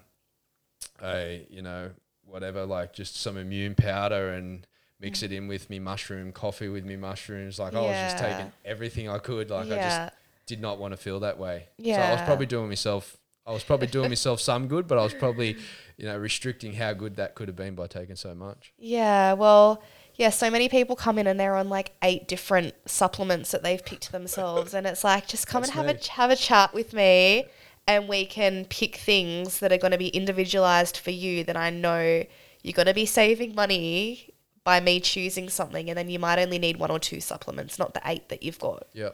[1.01, 1.91] a you know,
[2.25, 4.65] whatever, like just some immune powder and
[4.99, 7.59] mix it in with me mushroom coffee with me mushrooms.
[7.59, 8.29] Like I was just Yeah.
[8.37, 9.49] taking everything I could.
[9.49, 10.13] Like I just
[10.47, 11.67] did not want to feel that way.
[11.77, 12.25] So I was Yeah.
[12.25, 13.17] probably doing myself.
[13.45, 15.55] I was probably doing myself some good, but I was probably,
[15.97, 18.73] you know, restricting how good that could have been by taking so much.
[18.77, 19.33] Yeah.
[19.33, 19.81] Well,
[20.15, 23.83] yeah, so many people come in and they're on like eight different supplements that they've
[23.85, 24.73] picked themselves.
[24.73, 26.01] And it's like, just come That's and have me.
[26.01, 27.45] a, have a chat with me
[27.87, 31.69] and we can pick things that are going to be individualized for you that I
[31.69, 32.23] know
[32.63, 34.33] you're going to be saving money
[34.67, 35.89] by me choosing something.
[35.89, 38.59] And then you might only need one or two supplements, not the eight that you've
[38.59, 38.85] got.
[38.93, 39.11] Yeah,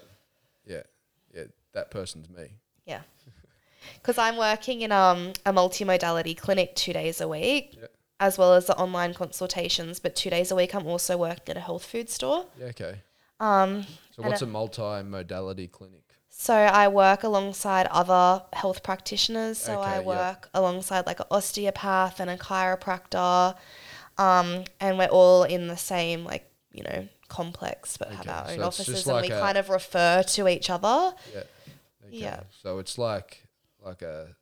[0.65, 0.81] Yeah.
[1.35, 1.43] Yeah.
[1.73, 2.45] That person's me.
[2.85, 3.01] Yeah.
[3.99, 7.87] Because I'm working in um, a multimodality clinic two days a week, Yeah.
[8.27, 9.99] as well as the online consultations.
[9.99, 12.45] But two days a week, I'm also working at a health food store.
[12.59, 12.67] Yeah.
[12.73, 12.95] Okay.
[13.39, 13.85] Um,
[14.15, 15.99] So what's a multi-modality clinic?
[16.29, 19.57] so I work alongside other health practitioners.
[19.67, 20.15] So I Okay, yeah.
[20.15, 23.55] work alongside like an osteopath and a chiropractor,
[24.17, 28.47] um, and we're all in the same like you know complex, but have our own
[28.47, 31.13] so it's offices, just and we kind of refer to each other.
[31.33, 31.39] Yeah.
[31.39, 32.17] Okay.
[32.17, 32.39] Yeah.
[32.61, 33.43] So it's like
[33.83, 34.35] like a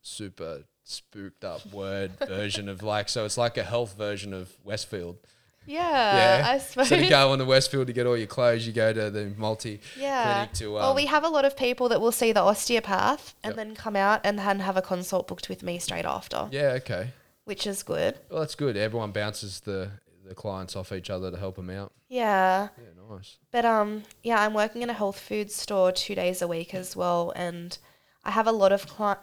[0.00, 5.18] super spooked up word version of like so it's like a health version of Westfield.
[5.64, 6.88] Yeah, I suppose.
[6.88, 9.32] So to go on the Westfield to get all your clothes, you go to the
[9.36, 10.32] multi yeah.
[10.32, 13.36] clinic to um, well, we have a lot of people that will see the osteopath
[13.44, 13.56] and Yep.
[13.56, 17.10] then come out and then have a consult booked with me straight after, Yeah, okay.
[17.44, 18.18] Which is good.
[18.30, 18.76] Well, that's good.
[18.76, 19.90] Everyone bounces the
[20.24, 21.92] the clients off each other to help them out.
[22.08, 22.68] Yeah.
[22.78, 23.38] Yeah, nice.
[23.50, 26.96] But um, yeah, I'm working in a health food store two days a week as
[26.96, 27.76] well, and
[28.24, 29.16] I have a lot of cli-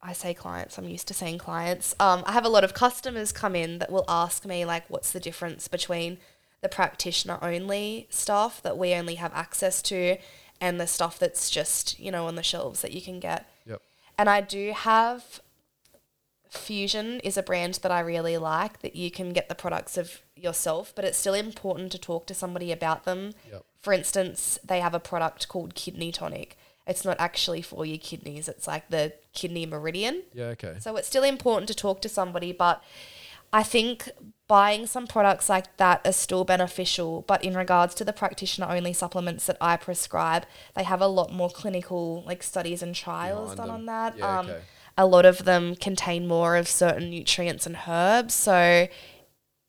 [0.00, 0.78] I say clients.
[0.78, 1.94] I'm used to saying clients.
[1.98, 5.10] Um, I have a lot of customers come in that will ask me like, what's
[5.10, 6.18] the difference between
[6.60, 10.16] the practitioner only stuff that we only have access to,
[10.60, 13.48] and the stuff that's just you know on the shelves that you can get.
[13.66, 13.82] Yep.
[14.16, 15.40] And I do have
[16.50, 20.22] Fusion is a brand that I really like that you can get the products of
[20.34, 23.32] yourself, but it's still important to talk to somebody about them.
[23.50, 23.64] Yep.
[23.80, 26.56] For instance, they have a product called Kidney Tonic.
[26.86, 30.22] It's not actually for your kidneys, it's like the kidney meridian.
[30.32, 30.76] Yeah, okay.
[30.80, 32.82] So it's still important to talk to somebody, but
[33.52, 34.08] I think
[34.46, 37.22] buying some products like that is still beneficial.
[37.26, 41.32] But in regards to the practitioner only supplements that I prescribe, they have a lot
[41.32, 43.74] more clinical like studies and trials Behind done them.
[43.76, 44.18] on that.
[44.18, 44.60] Yeah, um, okay.
[44.98, 48.88] A lot of them contain more of certain nutrients and herbs, so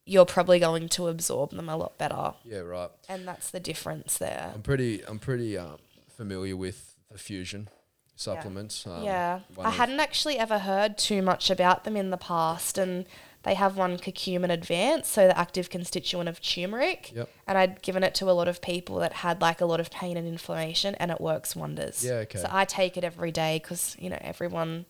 [0.05, 2.33] you're probably going to absorb them a lot better.
[2.43, 2.89] Yeah, right.
[3.07, 4.51] And that's the difference there.
[4.53, 5.77] I'm pretty I'm pretty um,
[6.09, 7.69] familiar with the fusion
[8.15, 8.85] supplements.
[8.85, 9.41] Um, yeah.
[9.57, 13.05] I hadn't actually ever heard too much about them in the past and
[13.43, 17.13] they have one curcumin advanced, so the active constituent of turmeric.
[17.15, 17.29] Yep.
[17.47, 19.89] And I'd given it to a lot of people that had like a lot of
[19.89, 22.03] pain and inflammation and it works wonders.
[22.03, 22.39] Yeah, okay.
[22.39, 24.85] So I take it every day because, you know, everyone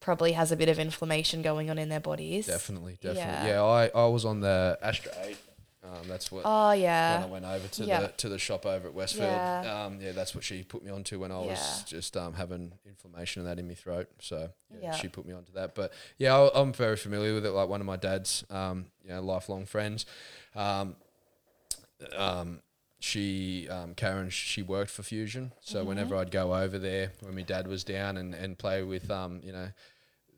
[0.00, 2.46] probably has a bit of inflammation going on in their bodies.
[2.46, 3.22] Definitely, definitely.
[3.22, 3.46] Yeah.
[3.46, 5.36] Yeah, I, I was on the Astra Eight.
[5.84, 7.14] Um, that's what Oh yeah.
[7.14, 8.00] when I went over to Yeah.
[8.00, 9.30] the to the shop over at Westfield.
[9.30, 9.84] Yeah.
[9.86, 11.84] Um, yeah, that's what she put me onto when I was Yeah.
[11.86, 14.08] just um, having inflammation and that in my throat.
[14.20, 14.92] So yeah, Yeah.
[14.96, 15.74] she put me onto that.
[15.74, 17.52] But yeah, I, I'm very familiar with it.
[17.52, 20.04] Like one of my dad's, um, you know, lifelong friends.
[20.54, 20.96] Um,
[22.16, 22.60] um,
[23.00, 25.88] she um, Karen she worked for Fusion, so Mm-hmm.
[25.88, 29.40] whenever I'd go over there when my dad was down and, and play with um
[29.44, 29.68] you know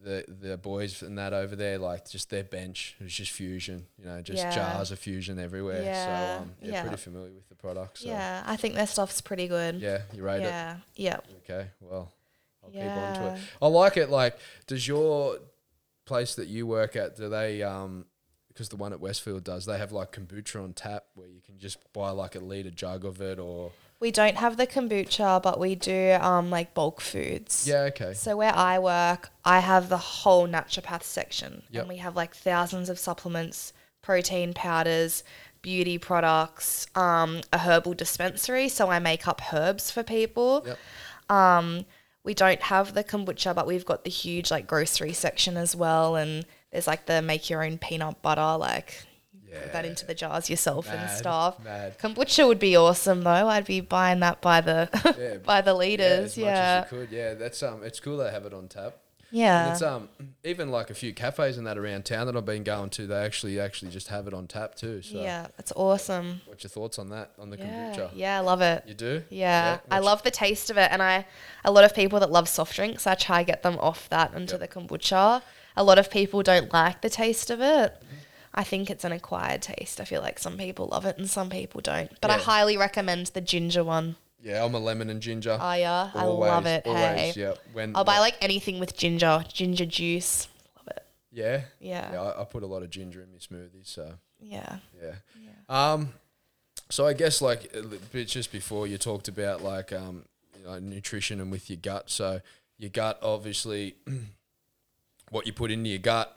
[0.03, 3.87] the the boys and that over there like just their bench it was just Fusion
[3.99, 4.51] you know just Yeah.
[4.55, 6.81] jars of Fusion everywhere Yeah, so um yeah, yeah.
[6.83, 8.01] pretty familiar with the products.
[8.01, 9.77] so Yeah, I think their stuff's pretty good.
[9.77, 10.45] yeah you rate it.
[10.45, 10.77] Yeah.
[10.97, 11.17] Yeah.
[11.45, 12.13] okay well
[12.65, 15.37] I'll keep on to it I like it like does your
[16.07, 18.05] place that you work at do they um
[18.61, 21.59] because the one at Westfield does they have like kombucha on tap where you can
[21.59, 25.59] just buy like a liter jug of it or We don't have the kombucha, but
[25.59, 27.67] we do um like bulk foods.
[27.67, 31.81] yeah okay So where I work, I have the whole naturopath section, Yep.
[31.83, 35.25] and we have like thousands of supplements, protein powders,
[35.63, 38.69] beauty products, um, a herbal dispensary.
[38.69, 40.65] So I make up herbs for people.
[40.67, 40.79] Yep.
[41.31, 41.87] Um,
[42.25, 46.17] we don't have the kombucha, but we've got the huge like grocery section as well,
[46.17, 49.05] and there's like the make your own peanut butter, like
[49.53, 51.63] put that into the jars yourself and stuff.
[51.65, 51.99] mad.
[51.99, 53.49] Kombucha would be awesome though.
[53.49, 57.11] I'd be buying that by the Yeah, by the Yeah, as Yeah, as you could.
[57.11, 58.97] Yeah, that's um, it's cool they have it on tap.
[59.33, 59.65] yeah.
[59.65, 60.09] And it's um,
[60.45, 63.17] even like a few cafes and that around town that I've been going to, they
[63.17, 65.03] actually actually just have it on tap too.
[65.03, 66.41] So, Yeah, that's awesome.
[66.47, 68.11] what's your thoughts on that on the Yeah, kombucha?
[68.15, 68.85] yeah, I love it.
[68.87, 69.23] You do?
[69.31, 71.27] Yeah, I love the taste of it, and I
[71.65, 74.33] a lot of people that love soft drinks, I try to get them off that
[74.35, 74.61] into Yep.
[74.61, 75.43] the kombucha.
[75.77, 77.97] A lot of people don't like the taste of it.
[78.53, 80.01] I think it's an acquired taste.
[80.01, 82.11] I feel like some people love it and some people don't.
[82.21, 84.17] But I highly recommend the ginger one.
[84.43, 85.57] Yeah, I'm a lemon and ginger.
[85.61, 86.87] Oh yeah, I love it.
[86.87, 87.55] Always, hey, yeah.
[87.73, 90.49] When I'll buy like anything with ginger, ginger juice.
[90.77, 91.05] Love it.
[91.31, 92.13] yeah, Yeah.
[92.13, 92.21] yeah.
[92.23, 94.77] I, I put a lot of ginger in my smoothies, so Yeah.
[95.01, 95.13] yeah.
[95.69, 96.15] Um,
[96.89, 100.25] so I guess like a just before you talked about like um,
[100.59, 102.11] you know, nutrition and with your gut.
[102.11, 102.41] So
[102.79, 103.95] your gut, obviously,
[105.31, 106.37] what you put into your gut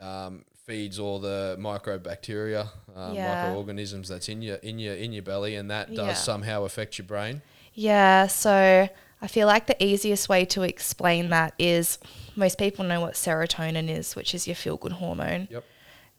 [0.00, 3.34] um, feeds all the microbacteria, um, Yeah.
[3.34, 6.14] microorganisms that's in your in your in your belly, and that does Yeah.
[6.14, 7.42] somehow affect your brain.
[7.74, 8.88] Yeah, so
[9.20, 11.98] I feel like the easiest way to explain that is
[12.36, 15.48] most people know what serotonin is, which is your feel good hormone.
[15.50, 15.64] Yep.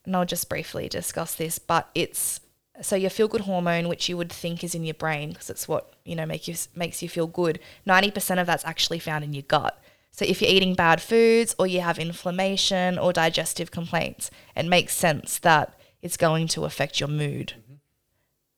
[0.06, 2.40] And I'll just briefly discuss this, but it's
[2.82, 5.68] so your feel good hormone, which you would think is in your brain because it's
[5.68, 7.60] what you know make you makes you feel good.
[7.86, 9.82] Ninety percent of that's actually found in your gut.
[10.16, 14.96] So if you're eating bad foods or you have inflammation or digestive complaints, it makes
[14.96, 17.56] sense that it's going to affect your mood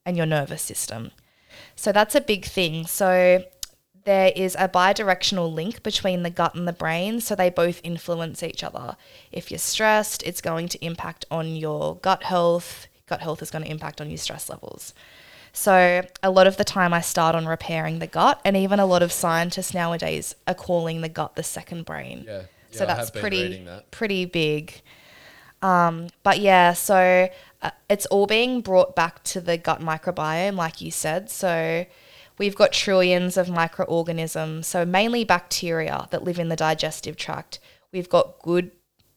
[0.06, 1.10] and your nervous system.
[1.76, 2.86] So that's a big thing.
[2.86, 3.44] So
[4.04, 8.44] there is a bidirectional link between the gut and the brain, so they both influence
[8.44, 8.96] each other.
[9.32, 12.86] If you're stressed, it's going to impact on your gut health.
[13.08, 14.94] gut health is going to impact on your stress levels.
[15.58, 18.86] So, a lot of the time, I start on repairing the gut, and even a
[18.86, 22.26] lot of scientists nowadays are calling the gut the second brain.
[22.28, 22.44] Yeah.
[22.70, 23.90] so Yeah, I that's pretty that.
[23.90, 24.84] pretty big.
[25.64, 27.28] Um, but yeah, so
[27.64, 31.32] uh, it's all being brought back to the gut microbiome, like you said.
[31.32, 31.88] So
[32.38, 37.60] we've got trillions of microorganisms, so mainly bacteria that live in the digestive tract.
[37.92, 38.70] We've got good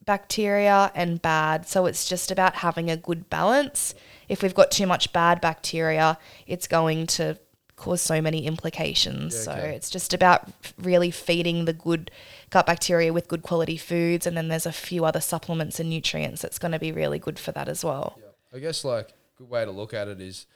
[0.06, 1.68] bacteria and bad.
[1.68, 3.94] So it's just about having a good balance.
[4.30, 6.16] If we've got too much bad bacteria,
[6.46, 7.36] it's going to
[7.74, 9.36] cause so many implications.
[9.44, 9.74] So okay.
[9.74, 12.10] it's just about really feeding the good
[12.50, 14.26] gut bacteria with good quality foods.
[14.26, 17.38] And then there's a few other supplements and nutrients that's going to be really good
[17.38, 18.18] for that as well.
[18.54, 20.46] I guess like a good way to look at it is,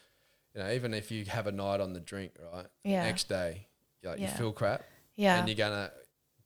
[0.55, 2.67] you know, even if you have a night on the drink, right?
[2.85, 3.05] Yeah.
[3.05, 3.67] Next day,
[4.03, 4.85] you like, you feel crap.
[5.17, 5.39] Yeah.
[5.39, 5.91] And you're gonna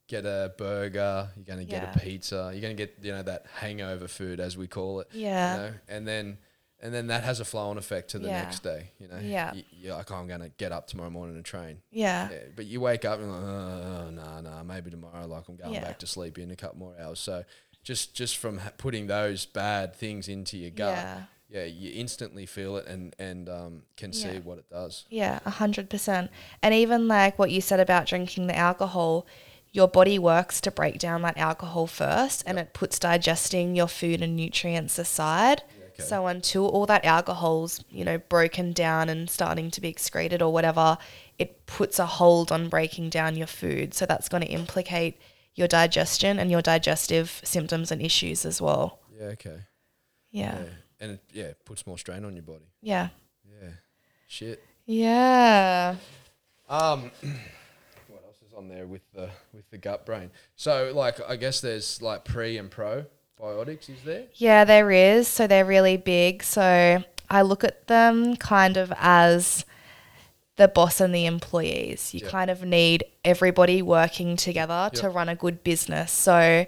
[0.07, 1.29] get a burger.
[1.37, 1.93] You're gonna get Yeah.
[1.95, 2.51] a pizza.
[2.53, 5.09] You're gonna get you know that hangover food as we call it.
[5.13, 5.55] Yeah.
[5.55, 6.39] You know, and then.
[6.81, 8.43] And then that has a flow on effect to the Yeah.
[8.43, 9.19] next day, you know.
[9.21, 9.53] Yeah.
[9.53, 11.79] You, you're like, oh, I'm gonna get up tomorrow morning and train.
[11.91, 12.31] Yeah.
[12.31, 15.75] Yeah, but you wake up and like, oh, nah, nah, maybe tomorrow, like I'm going
[15.75, 15.81] Yeah.
[15.85, 17.19] back to sleep in a couple more hours.
[17.19, 17.45] So
[17.83, 21.23] just just from ha- putting those bad things into your gut, Yeah.
[21.51, 25.05] yeah, you instantly feel it and and um, can see what it does.
[25.11, 26.31] Yeah, a hundred percent.
[26.63, 29.27] And even like what you said about drinking the alcohol,
[29.73, 34.23] your body works to break down that alcohol first, and it puts digesting your food
[34.23, 35.63] and nutrients aside.
[35.99, 36.09] Okay.
[36.09, 40.53] So until all that alcohol's you know broken down and starting to be excreted or
[40.53, 40.99] whatever,
[41.39, 43.95] it puts a hold on breaking down your food.
[43.95, 45.21] So that's going to implicate
[45.55, 49.01] your digestion and your digestive symptoms and issues as well.
[49.19, 49.59] Yeah, okay.
[50.31, 50.59] Yeah.
[50.59, 50.69] Yeah,
[51.01, 52.71] and it, yeah, it puts more strain on your body.
[52.81, 53.09] Yeah.
[53.45, 53.71] Yeah,
[54.29, 54.63] shit.
[54.87, 55.97] Yeah.
[56.69, 57.11] Um,
[58.09, 60.31] what else is on there with the with the gut brain?
[60.55, 62.71] So like, I guess there's like pre and
[63.41, 63.89] probiotics.
[63.89, 64.25] Is there?
[64.35, 65.29] Yeah, there is.
[65.29, 66.43] So they're really big.
[66.43, 69.65] So I look at them kind of as
[70.57, 72.13] the boss and the employees.
[72.13, 72.31] You Yeah.
[72.31, 76.11] kind of need everybody working together to run a good business.
[76.11, 76.67] So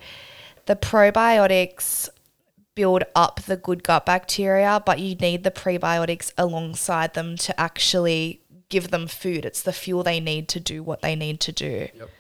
[0.67, 2.09] the probiotics
[2.77, 8.41] build up the good gut bacteria, but you need the prebiotics alongside them to actually
[8.69, 9.45] give them food.
[9.45, 11.89] It's the fuel they need to do what they need to do.
[11.93, 12.11] Yep.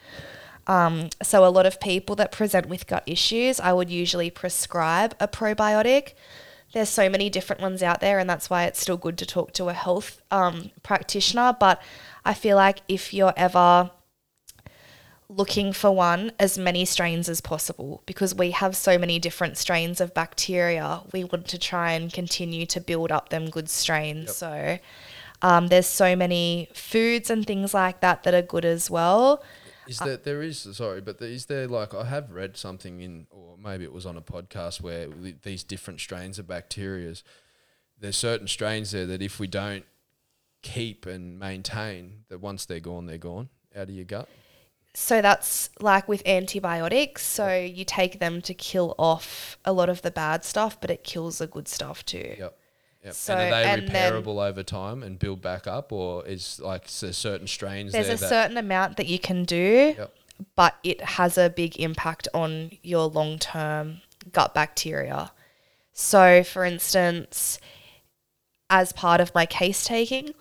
[1.23, 5.27] So, a lot of people that present with gut issues, I would usually prescribe a
[5.27, 6.15] probiotic.
[6.73, 9.53] There's so many different ones out there, and that's why it's still good to talk
[9.55, 11.57] to a health um, practitioner.
[11.59, 11.83] But
[12.25, 13.91] I feel like if you're ever
[15.29, 20.01] looking for one, as many strains as possible, because we have so many different strains
[20.01, 24.37] of bacteria, we want to try and continue to build up them good strains.
[24.37, 24.79] So,
[25.43, 29.43] um, there's so many foods and things like that that are good as well.
[29.91, 33.27] Is uh, there there is sorry, but is there like I have read something in,
[33.29, 35.09] or maybe it was on a podcast where
[35.43, 37.25] these different strains of bacterias,
[37.99, 39.85] there's certain strains there that if we don't
[40.63, 44.29] keep and maintain, that once they're gone, they're gone out of your gut.
[44.95, 47.25] So that's like with antibiotics.
[47.27, 51.03] So you take them to kill off a lot of the bad stuff, but it
[51.03, 52.37] kills the good stuff too.
[52.39, 52.57] Yep.
[53.05, 53.15] Yep.
[53.15, 56.85] So- and are they and repairable over time and build back up, or is like
[56.87, 60.15] certain strains There's there a certain amount that you can do, Yep.
[60.55, 65.33] but it has a big impact on your long term gut bacteria.
[65.93, 67.59] So, for instance,
[68.69, 70.35] as part of my case taking,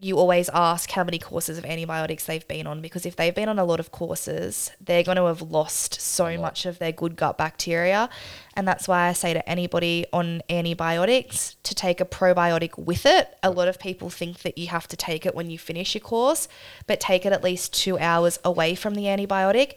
[0.00, 3.48] you always ask how many courses of antibiotics they've been on because if they've been
[3.48, 7.16] on a lot of courses, they're going to have lost so much of their good
[7.16, 8.10] gut bacteria.
[8.54, 13.36] And that's why I say to anybody on antibiotics to take a probiotic with it.
[13.42, 16.02] A lot of people think that you have to take it when you finish your
[16.02, 16.48] course,
[16.86, 19.76] but take it at least two hours away from the antibiotic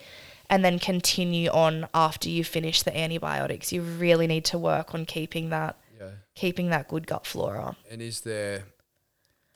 [0.50, 3.72] and then continue on after you finish the antibiotics.
[3.72, 6.10] You really need to work on keeping that yeah.
[6.36, 7.76] keeping that good gut flora.
[7.90, 8.64] And is there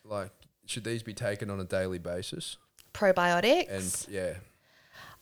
[0.04, 0.32] like
[0.72, 2.58] should these be taken on a daily basis?
[2.94, 3.70] Probiotics.
[4.08, 4.34] And yeah,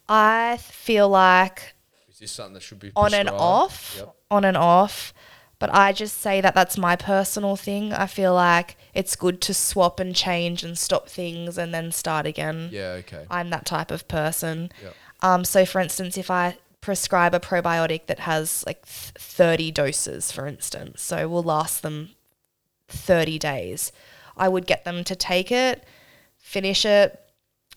[0.08, 1.74] I feel like
[2.10, 4.16] is this something that should be on and off, Yep.
[4.32, 5.14] on and off.
[5.60, 7.92] But I just say that that's my personal thing.
[7.92, 12.26] I feel like it's good to swap and change and stop things and then start
[12.26, 12.70] again.
[12.72, 12.92] Yeah.
[13.00, 13.26] Okay.
[13.30, 14.72] I'm that type of person.
[14.82, 14.96] Yep.
[15.22, 20.32] Um, so, for instance, if I prescribe a probiotic that has like th- 30 doses,
[20.32, 22.12] for instance, so will last them
[22.88, 23.92] 30 days,
[24.40, 25.84] I would get them to take it,
[26.38, 27.20] finish it,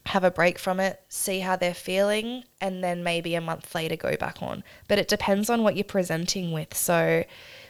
[0.06, 3.96] have a break from it, see how they're feeling, and then maybe a month later
[3.96, 4.64] go back on.
[4.88, 6.74] But it depends on what you're presenting with.
[6.74, 7.24] So,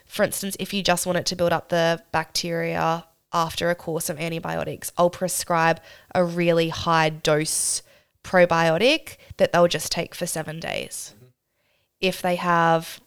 [0.07, 4.09] for instance, if you just want it to build up the bacteria after a course
[4.09, 5.81] of antibiotics, I'll prescribe
[6.15, 7.83] a really high dose
[8.23, 11.15] probiotic that they'll just take for seven days.
[11.17, 11.27] Mm-hmm.
[12.01, 13.01] If they have,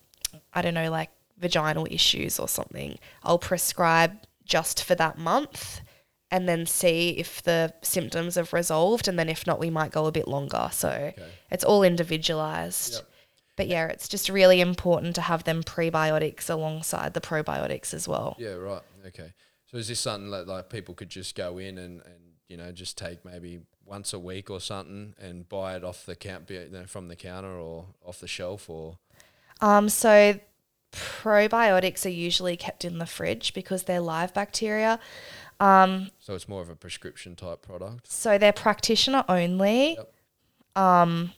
[0.53, 1.09] I don't know, like
[1.39, 5.81] vaginal issues or something, I'll prescribe just for that month
[6.31, 9.07] and then see if the symptoms have resolved.
[9.07, 10.69] And then if not, we might go a bit longer.
[10.71, 11.13] So
[11.51, 12.93] it's all individualized.
[12.93, 13.09] Yep.
[13.57, 18.35] But yeah, it's just really important to have them prebiotics alongside the probiotics as well.
[18.37, 18.81] Yeah, right.
[19.07, 19.33] Okay.
[19.67, 22.71] So is this something that like people could just go in and, and you know
[22.71, 26.67] just take maybe once a week or something and buy it off the count, you
[26.71, 28.97] know, from the counter or off the shelf or
[29.61, 30.39] Um, so
[30.95, 34.99] probiotics are usually kept in the fridge because they're live bacteria.
[35.59, 38.11] so it's more of a prescription type product.
[38.11, 39.93] So they're practitioner only.
[39.95, 40.13] Yep.
[40.75, 41.31] Um,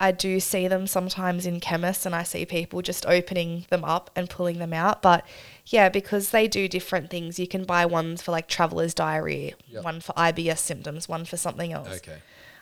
[0.00, 4.10] I do see them sometimes in chemists, and I see people just opening them up
[4.14, 5.02] and pulling them out.
[5.02, 5.26] But
[5.66, 9.82] yeah, because they do different things, you can buy ones for like traveler's diarrhea, Yep.
[9.84, 11.96] one for IBS symptoms, one for something else.
[11.96, 12.18] Okay.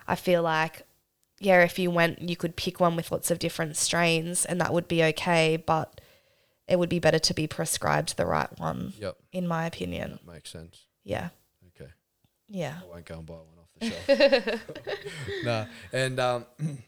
[0.09, 0.83] I feel like,
[1.39, 4.73] yeah, if you went, you could pick one with lots of different strains, and that
[4.73, 5.59] would be okay.
[5.59, 6.01] But
[6.69, 9.17] it would be better to be prescribed the right one, Yep.
[9.33, 10.19] in my opinion.
[10.25, 10.87] That makes sense.
[11.05, 11.29] Yeah,
[11.69, 11.91] Okay.
[12.49, 12.81] yeah.
[12.83, 14.61] I won't go and buy one off the shelf.
[15.45, 15.67] no.
[15.93, 16.47] And um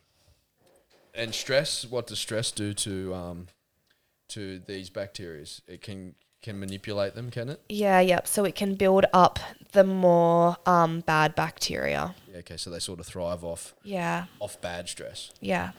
[1.14, 3.46] and stress, what does stress do to um
[4.30, 5.44] to these bacteria?
[5.66, 7.60] It can can manipulate them, can it?
[7.68, 8.26] Yeah, yep.
[8.28, 9.40] So it can build up
[9.72, 12.14] the more um, bad bacteria.
[12.30, 15.32] Yeah, okay, so they sort of thrive off Yeah, off bad stress.
[15.40, 15.70] yeah.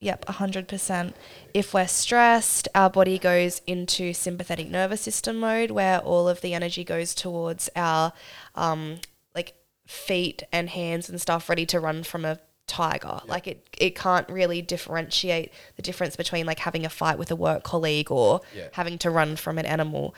[0.00, 1.14] Yep, 100%.
[1.54, 6.52] If we're stressed, our body goes into sympathetic nervous system mode where all of the
[6.52, 8.12] energy goes towards our
[8.54, 8.98] um,
[9.34, 9.54] like
[9.86, 13.20] feet and hands and stuff ready to run from a tiger.
[13.26, 17.36] Like it, it can't really differentiate the difference between like having a fight with a
[17.36, 18.68] work colleague or Yeah.
[18.72, 20.14] having to run from an animal.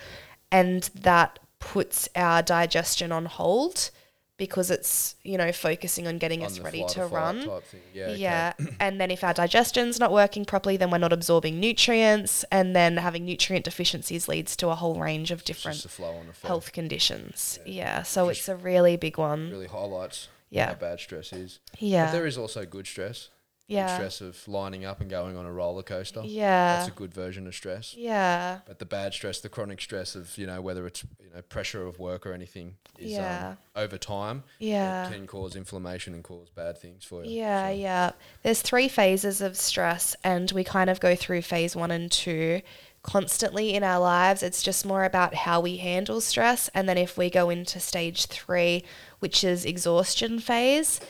[0.51, 3.91] And that puts our digestion on hold
[4.39, 7.43] because it's, you know, focusing on getting On us ready to run.
[7.63, 7.81] thing.
[7.93, 8.75] Yeah, okay.
[8.81, 12.45] And then if our digestion's not working properly, then we're not absorbing nutrients.
[12.51, 16.73] And then having nutrient deficiencies leads to a whole range of different flow on health
[16.73, 17.59] conditions.
[17.67, 18.05] Yeah.
[18.05, 19.51] So it's a really big one.
[19.51, 20.69] really highlights Yeah.
[20.69, 21.59] how bad stress is.
[21.79, 22.07] Yeah.
[22.07, 23.29] But there is also good stress.
[23.69, 23.95] Yeah.
[23.97, 26.23] stress of lining up and going on a roller coaster.
[26.25, 26.77] Yeah.
[26.79, 27.95] That's a good version of stress.
[27.95, 28.61] Yeah.
[28.67, 31.87] But the bad stress, the chronic stress of, you know, whether it's, you know, pressure
[31.87, 33.51] of work or anything is Yeah.
[33.51, 35.07] um, over time Yeah.
[35.09, 37.31] it can cause inflammation and cause bad things for you.
[37.41, 38.11] Yeah, So, yeah.
[38.43, 42.63] There's three phases of stress, and we kind of go through phase one and two
[43.03, 44.43] constantly in our lives.
[44.43, 46.69] It's just more about how we handle stress.
[46.75, 48.85] And then if we go into stage three,
[49.21, 51.01] which is exhaustion phase,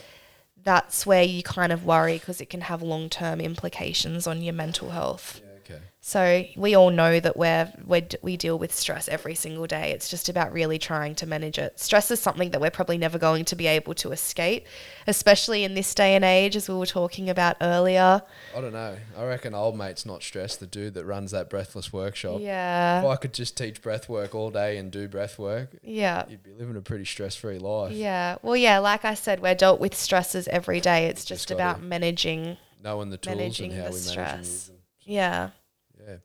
[0.69, 4.53] that's where you kind of worry because it can have long term implications on your
[4.53, 5.41] mental health.
[6.09, 9.91] So we all know that we're, we're we deal with stress every single day.
[9.91, 11.79] It's just about really trying to manage it.
[11.79, 14.67] Stress is something that we're probably never going to be able to escape,
[15.07, 18.23] especially in this day and age, as we were talking about earlier.
[18.57, 18.97] I don't know.
[19.19, 22.41] I reckon old mate's not stressed, the dude that runs that breathless workshop.
[22.41, 23.01] Yeah.
[23.01, 26.43] If I could just teach breath work all day and do breath work, yeah, you'd
[26.43, 27.93] be living a pretty stress free life.
[27.93, 28.37] yeah.
[28.41, 31.05] Well, yeah, like I said, we're dealt with stresses every day.
[31.05, 32.57] It's just just about managing.
[32.83, 34.67] Knowing the tools and how we manage stress.
[34.69, 34.77] them.
[35.05, 35.51] Yeah,
[36.09, 36.17] Yeah.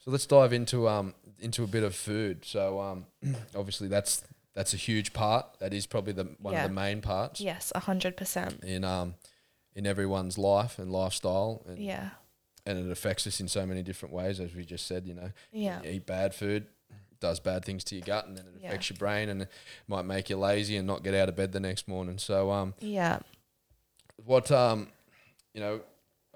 [0.00, 2.44] So let's dive into um into a bit of food.
[2.44, 3.06] So um
[3.54, 4.24] obviously that's
[4.54, 5.46] that's a huge part.
[5.60, 6.64] That is probably the one Yeah.
[6.64, 8.62] of the main parts yes, a hundred percent.
[8.64, 9.14] in um
[9.74, 12.10] in everyone's life and lifestyle and Yeah,
[12.66, 15.30] and it affects us in so many different ways as we just said, you know.
[15.52, 16.66] yeah, You eat bad food,
[17.20, 18.68] does bad things to your gut and then it Yeah.
[18.68, 19.50] affects your brain and it
[19.86, 22.18] might make you lazy and not get out of bed the next morning.
[22.18, 23.20] So um yeah,
[24.24, 24.88] what um
[25.54, 25.80] you know,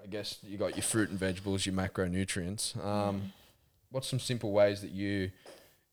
[0.03, 2.75] I guess you got your fruit and vegetables, your macronutrients.
[2.77, 2.85] Mm.
[2.85, 3.33] Um
[3.91, 5.31] what's some simple ways that you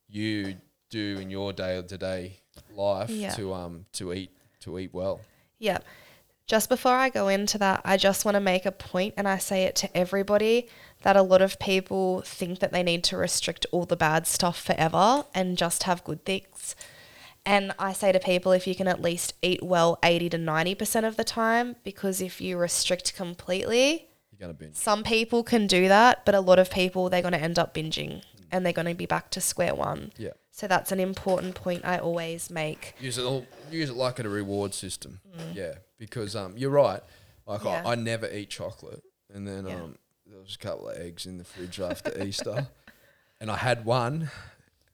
[0.09, 0.57] you
[0.89, 2.41] do in your day to day
[2.75, 3.31] life Yeah.
[3.35, 4.31] to um to eat
[4.61, 5.21] to eat well?
[5.59, 5.79] Yeah.
[6.47, 9.39] Just before I go into that, I just want to make a point and I
[9.39, 10.69] say it to everybody
[11.03, 14.61] that a lot of people think that they need to restrict all the bad stuff
[14.61, 16.75] forever and just have good things.
[17.55, 21.05] And I say to people if you can at least eat well 80 to 90%
[21.11, 24.77] of the time, because if you restrict completely, You're gonna binge.
[24.77, 27.75] some people can do that, but a lot of people, they're going to end up
[27.75, 28.23] binging
[28.53, 30.13] and they're going to be back to square one.
[30.17, 30.35] Yeah.
[30.53, 32.95] So that's an important point I always make.
[33.01, 35.21] Use it all use it like a reward system.
[35.55, 35.75] Yeah.
[35.99, 37.03] Because um you're right.
[37.47, 37.65] Like Mm.
[37.65, 37.83] Yeah.
[37.89, 39.03] I, I never eat chocolate.
[39.35, 39.77] And then Yeah.
[39.83, 39.97] um
[40.27, 42.69] there was a couple of eggs in the fridge after Easter.
[43.43, 44.31] And I had one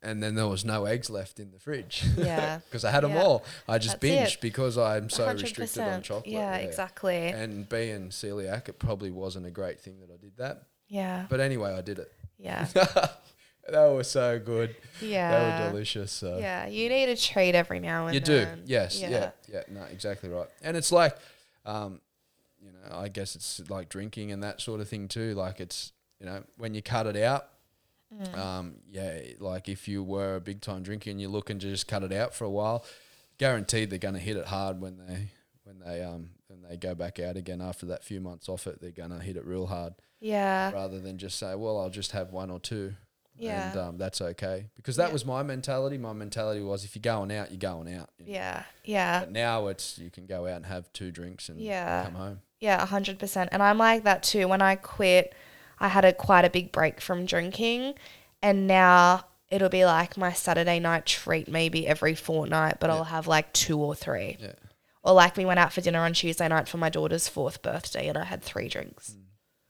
[0.03, 2.05] and then there was no eggs left in the fridge.
[2.17, 2.61] Yeah.
[2.69, 3.45] Because I had them all.
[3.69, 4.41] I just That's binged it.
[4.41, 6.33] because I'm so restricted on chocolate.
[6.33, 7.29] Yeah, exactly.
[7.29, 10.65] And being celiac, it probably wasn't a great thing that I did that.
[10.89, 11.27] Yeah.
[11.29, 12.13] But anyway, I did it.
[12.39, 12.67] Yeah.
[13.69, 14.77] That was so good.
[15.01, 15.59] Yeah.
[15.59, 16.13] They were delicious.
[16.13, 16.39] So.
[16.39, 16.67] Yeah.
[16.67, 18.15] You need a treat every now and then.
[18.15, 19.31] You do, yes, yeah.
[19.53, 20.47] yeah, no, exactly right.
[20.63, 21.17] And it's like,
[21.65, 22.01] um,
[22.61, 25.35] you know, I guess it's like drinking and that sort of thing too.
[25.35, 27.49] Like it's, you know, when you cut it out,
[28.35, 31.89] Um, yeah, like if you were a big time drinker and you're looking to just
[31.89, 32.85] cut it out for a while,
[33.39, 35.29] guaranteed they're going to hit it hard when they
[35.65, 38.81] when they um when they go back out again after that few months off it.
[38.81, 40.71] They're going to hit it real hard Yeah.
[40.73, 42.95] rather than just say, well, I'll just have one or two.
[43.39, 43.71] Yeah.
[43.71, 45.13] And um, that's okay because that Yeah.
[45.13, 45.99] was my mentality.
[45.99, 48.09] My mentality was if you're going out, you're going out.
[48.19, 48.33] you know.
[48.33, 48.63] Yeah.
[48.85, 49.21] Yeah.
[49.21, 52.05] But now it's you can go out and have two drinks and Yeah.
[52.05, 52.41] come home.
[52.61, 53.51] Yeah, a hundred percent.
[53.53, 54.49] And I'm like that too.
[54.49, 55.35] When I quit,
[55.79, 57.95] I had a quite a big break from drinking,
[58.43, 63.27] and now it'll be like my Saturday night treat maybe every fortnight, but I'll have
[63.27, 64.37] like two or three.
[64.41, 64.53] Yeah.
[65.03, 68.09] Or like we went out for dinner on Tuesday night for my daughter's fourth birthday,
[68.09, 69.15] and I had three drinks.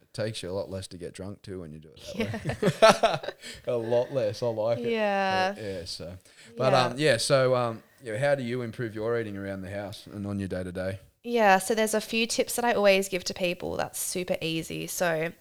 [0.01, 3.23] It takes you a lot less to get drunk too when you do it that
[3.67, 3.73] way.
[3.75, 4.43] a lot less.
[4.43, 4.91] I like it.
[4.93, 5.55] Yeah.
[5.61, 5.85] Yeah.
[5.85, 6.15] So,
[6.57, 6.83] but Yeah.
[6.85, 7.17] um, yeah.
[7.19, 8.17] So um, yeah.
[8.17, 11.01] How do you improve your eating around the house and on your day to day?
[11.23, 14.87] Yeah, so there's a few tips that I always give to people that's super easy.
[14.87, 15.33] So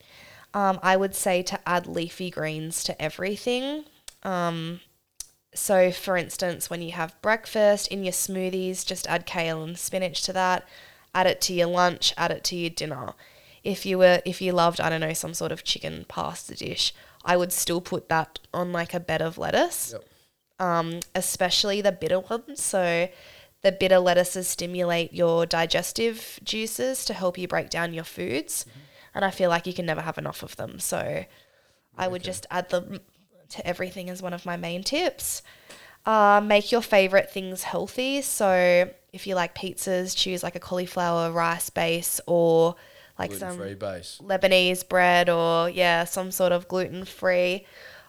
[0.55, 3.83] um, I would say to add leafy greens to everything.
[4.23, 4.79] Um,
[5.53, 10.23] so, for instance, when you have breakfast in your smoothies, just add kale and spinach
[10.23, 10.67] to that.
[11.13, 12.13] Add it to your lunch.
[12.17, 13.13] Add it to your dinner.
[13.63, 16.93] If you were, if you loved, I don't know, some sort of chicken pasta dish,
[17.23, 20.03] I would still put that on like a bed of lettuce Yep.
[20.59, 22.61] um, especially the bitter ones.
[22.61, 23.09] So
[23.61, 28.65] the bitter lettuces stimulate your digestive juices to help you break down your foods.
[29.15, 30.77] And I feel like you can never have enough of them.
[30.79, 31.25] So
[31.97, 32.99] I would just add them
[33.49, 35.41] to everything as one of my main tips.
[36.05, 38.21] Uh, make your favorite things healthy.
[38.21, 42.75] So if you like pizzas, choose like a cauliflower rice base or
[43.17, 44.19] like Gluten some base.
[44.21, 47.65] Lebanese bread or yeah, some sort of gluten free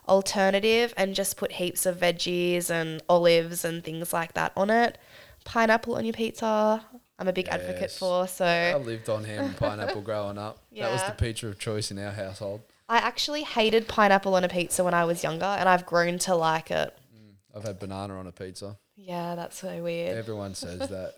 [0.09, 4.98] alternative and just put heaps of veggies and olives and things like that on it.
[5.44, 6.84] Pineapple on your pizza.
[7.18, 8.28] I'm a big advocate for.
[8.28, 10.58] So I lived on ham and pineapple growing up.
[10.70, 10.86] Yeah.
[10.86, 12.62] That was the pizza of choice in our household.
[12.88, 16.34] I actually hated pineapple on a pizza when I was younger and I've grown to
[16.36, 16.96] like it.
[17.16, 18.76] Mm, I've had banana on a pizza.
[18.96, 20.16] Yeah, that's so weird.
[20.16, 21.14] Everyone says that.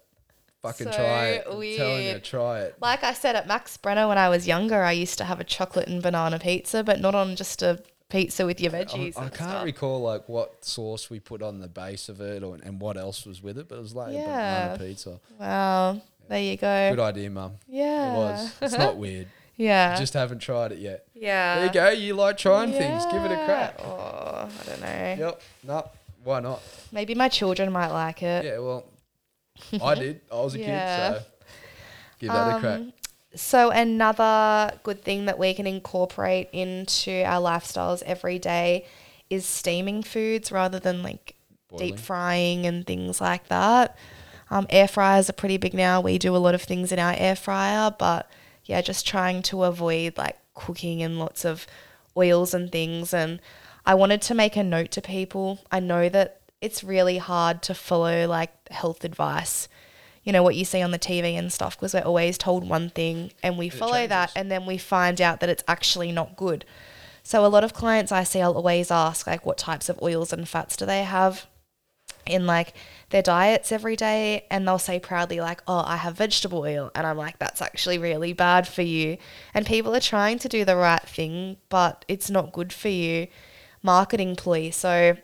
[0.62, 1.44] Fucking So try it.
[1.46, 2.76] I'm telling you, try it.
[2.80, 5.44] Like I said at Max Brenner when I was younger, I used to have a
[5.44, 9.18] chocolate and banana pizza, but not on just a pizza with your I, veggies.
[9.18, 9.64] I and can't stuff.
[9.64, 13.26] recall like what sauce we put on the base of it or and what else
[13.26, 14.66] was with it, but it was like a Yeah.
[14.76, 15.20] banana pizza.
[15.38, 16.00] Wow.
[16.28, 16.90] There you go.
[16.90, 17.54] Good idea, mum.
[17.66, 18.12] Yeah.
[18.12, 18.52] It was.
[18.62, 19.28] It's not weird.
[19.60, 19.96] Yeah.
[19.98, 21.04] Just haven't tried it yet.
[21.14, 21.56] yeah.
[21.56, 21.88] There you go.
[21.90, 23.04] You like trying things.
[23.06, 23.74] Give it a crack.
[23.82, 25.16] Oh, I don't know.
[25.18, 25.42] Yep.
[25.64, 25.90] No.
[26.22, 26.62] Why not?
[26.92, 28.44] Maybe my children might like it.
[28.44, 28.58] Yeah.
[28.60, 28.84] Well,
[29.82, 30.20] I did.
[30.30, 31.08] I was a Yeah.
[31.14, 31.26] kid, so
[32.20, 32.78] give that a crack.
[32.78, 32.92] Um,
[33.38, 38.84] So another good thing that we can incorporate into our lifestyles every day
[39.30, 41.36] is steaming foods rather than like
[41.68, 41.88] Boiling.
[41.88, 43.96] deep frying and things like that.
[44.50, 46.00] Um, air fryers are pretty big now.
[46.00, 48.28] We do a lot of things in our air fryer, but
[48.64, 51.66] yeah, just trying to avoid like cooking in lots of
[52.16, 53.14] oils and things.
[53.14, 53.40] And
[53.86, 55.60] I wanted to make a note to people.
[55.70, 59.68] I know that it's really hard to follow like health advice
[60.28, 62.90] you know what you see on the TV and stuff because we're always told one
[62.90, 66.66] thing and we follow that and then we find out that it's actually not good.
[67.22, 70.30] So a lot of clients I see I'll always ask like what types of oils
[70.30, 71.46] and fats do they have
[72.26, 72.74] in like
[73.08, 74.44] their diets every day?
[74.50, 76.90] And they'll say proudly like oh I have vegetable oil.
[76.94, 79.16] And I'm like that's actually really bad for you.
[79.54, 83.28] And people are trying to do the right thing but it's not good for you.
[83.82, 85.16] Marketing ploy so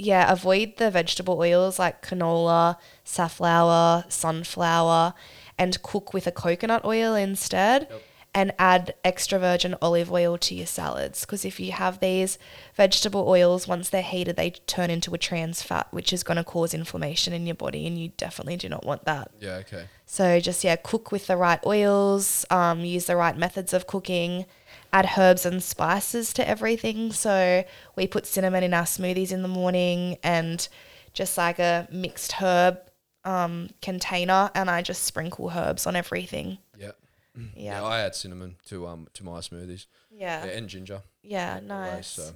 [0.00, 5.14] yeah, avoid the vegetable oils like canola, safflower, sunflower,
[5.58, 7.88] and cook with a coconut oil instead.
[8.32, 12.38] And add extra virgin olive oil to your salads because if you have these
[12.76, 16.44] vegetable oils, once they're heated, they turn into a trans fat, which is going to
[16.44, 19.32] cause inflammation in your body, and you definitely do not want that.
[19.40, 19.56] Yeah.
[19.56, 19.86] Okay.
[20.06, 24.46] So just yeah, cook with the right oils, um, use the right methods of cooking,
[24.92, 27.12] add herbs and spices to everything.
[27.12, 27.64] So
[27.96, 30.66] we put cinnamon in our smoothies in the morning and
[31.12, 32.78] just like a mixed herb
[33.24, 36.58] um, container, and I just sprinkle herbs on everything.
[36.78, 36.92] Yeah.
[37.56, 39.86] Yeah, I add cinnamon to um to my smoothies.
[40.10, 41.02] yeah, Yeah, and ginger.
[41.22, 42.06] yeah, always, nice.
[42.08, 42.32] So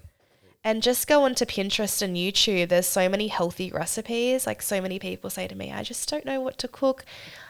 [0.67, 2.71] And just go onto Pinterest and YouTube.
[2.71, 4.47] There's so many healthy recipes.
[4.47, 7.05] Like so many people say to me, I just don't know what to cook.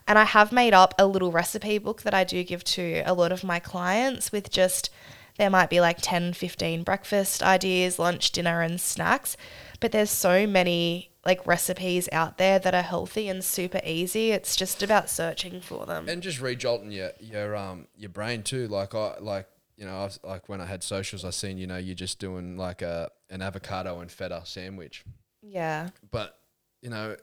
[0.08, 3.14] And I have made up a little recipe book that I do give to a
[3.14, 4.90] lot of my clients with just
[5.38, 9.36] there might be like 10, 15 breakfast ideas, lunch, dinner and snacks.
[9.80, 14.32] But there's so many like recipes out there that are healthy and super easy.
[14.32, 16.08] It's just about searching for them.
[16.08, 18.68] and just rejolting your your um your brain too.
[18.68, 19.46] Like I like
[19.76, 22.56] you know was, like when I had socials, I seen you know you're just doing
[22.56, 25.04] like a an avocado and feta sandwich,
[25.42, 25.90] yeah.
[26.10, 26.38] but
[26.82, 27.16] you know,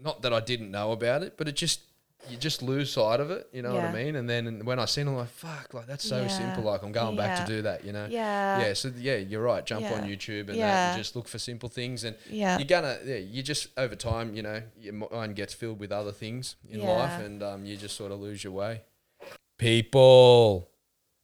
[0.00, 1.80] not that I didn't know about it, but it just
[2.28, 3.48] you just lose sight of it.
[3.52, 4.16] You know what I mean?
[4.16, 6.28] And then when I seen, it, I'm like, fuck, like that's so Yeah.
[6.28, 6.64] simple.
[6.64, 7.84] Like I'm going back to do that.
[7.84, 8.06] You know?
[8.10, 8.60] Yeah.
[8.60, 8.72] Yeah.
[8.74, 9.64] So yeah, you're right.
[9.64, 12.58] Jump on YouTube and and just look for simple things, and Yeah.
[12.58, 16.12] you're gonna, yeah, you just over time, you know, your mind gets filled with other
[16.12, 18.82] things in life, and um, you just sort of lose your way.
[19.58, 20.70] People,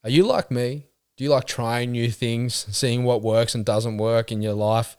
[0.06, 0.86] are you like me?
[1.16, 4.96] Do you like trying new things, seeing what works and doesn't work in your life?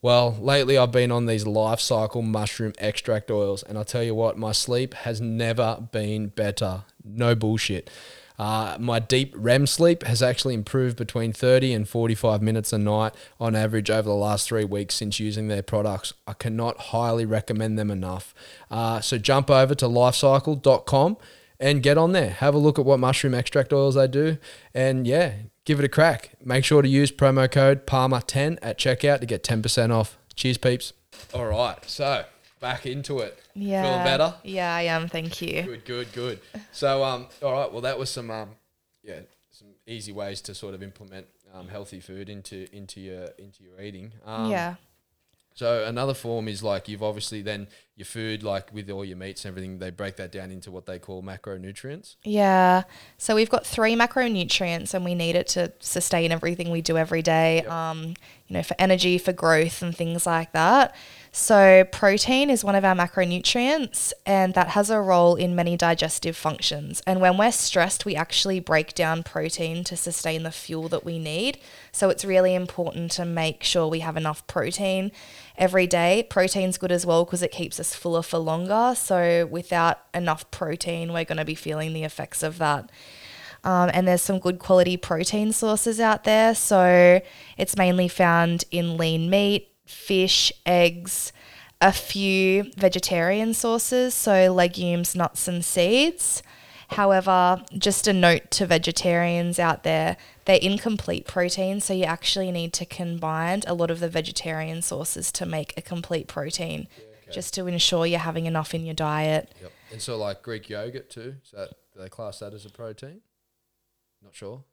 [0.00, 4.38] Well, lately I've been on these Lifecykel mushroom extract oils, and I'll tell you what,
[4.38, 6.84] my sleep has never been better.
[7.04, 7.90] No bullshit.
[8.38, 13.14] Uh, my deep REM sleep has actually improved between 30 and 45 minutes a night
[13.38, 16.14] on average over the last three weeks since using their products.
[16.26, 18.32] I cannot highly recommend them enough.
[18.70, 21.18] Uh, so jump over to lifecykel.com
[21.58, 22.30] and get on there.
[22.30, 24.38] Have a look at what mushroom extract oils they do,
[24.74, 25.32] and yeah,
[25.64, 26.30] give it a crack.
[26.44, 30.18] Make sure to use promo code Palmer10 at checkout to get 10% off.
[30.34, 30.92] Cheers, peeps.
[31.34, 32.24] All right, so
[32.60, 33.38] back into it.
[33.54, 33.82] Yeah.
[33.82, 34.34] Feeling better?
[34.42, 35.08] Yeah, I am.
[35.08, 35.62] Thank you.
[35.62, 36.40] Good, good, good.
[36.72, 37.72] So, um, all right.
[37.72, 38.50] Well, that was some, um,
[39.02, 43.62] yeah, some easy ways to sort of implement um, healthy food into into your into
[43.64, 44.12] your eating.
[44.24, 44.74] Um, yeah.
[45.56, 49.44] So another form is like you've obviously then your food, like with all your meats
[49.44, 52.16] and everything, they break that down into what they call macronutrients.
[52.24, 52.82] Yeah.
[53.16, 57.22] So we've got three macronutrients and we need it to sustain everything we do every
[57.22, 57.64] day.
[57.64, 58.12] Um,
[58.48, 60.94] you know, for energy, for growth and things like that.
[61.32, 66.34] So protein is one of our macronutrients and that has a role in many digestive
[66.34, 67.02] functions.
[67.06, 71.18] And when we're stressed, we actually break down protein to sustain the fuel that we
[71.18, 71.58] need.
[71.92, 75.12] So it's really important to make sure we have enough protein
[75.58, 76.26] every day.
[76.30, 78.94] Protein's good as well because it keeps us fuller for longer.
[78.96, 82.90] So without enough protein, we're going to be feeling the effects of that.
[83.66, 86.54] Um, and there's some good quality protein sources out there.
[86.54, 87.20] So
[87.58, 91.32] it's mainly found in lean meat, fish, eggs,
[91.80, 96.44] a few vegetarian sources, so legumes, nuts, and seeds.
[96.90, 102.72] However, just a note to vegetarians out there, they're incomplete protein, so you actually need
[102.74, 106.86] to combine a lot of the vegetarian sources to make a complete protein,
[107.32, 109.52] just to ensure you're having enough in your diet.
[109.60, 109.72] Yep.
[109.90, 111.34] And so like Greek yogurt too.
[111.42, 113.22] So that, do they class that as a protein?
[114.22, 114.64] Not sure.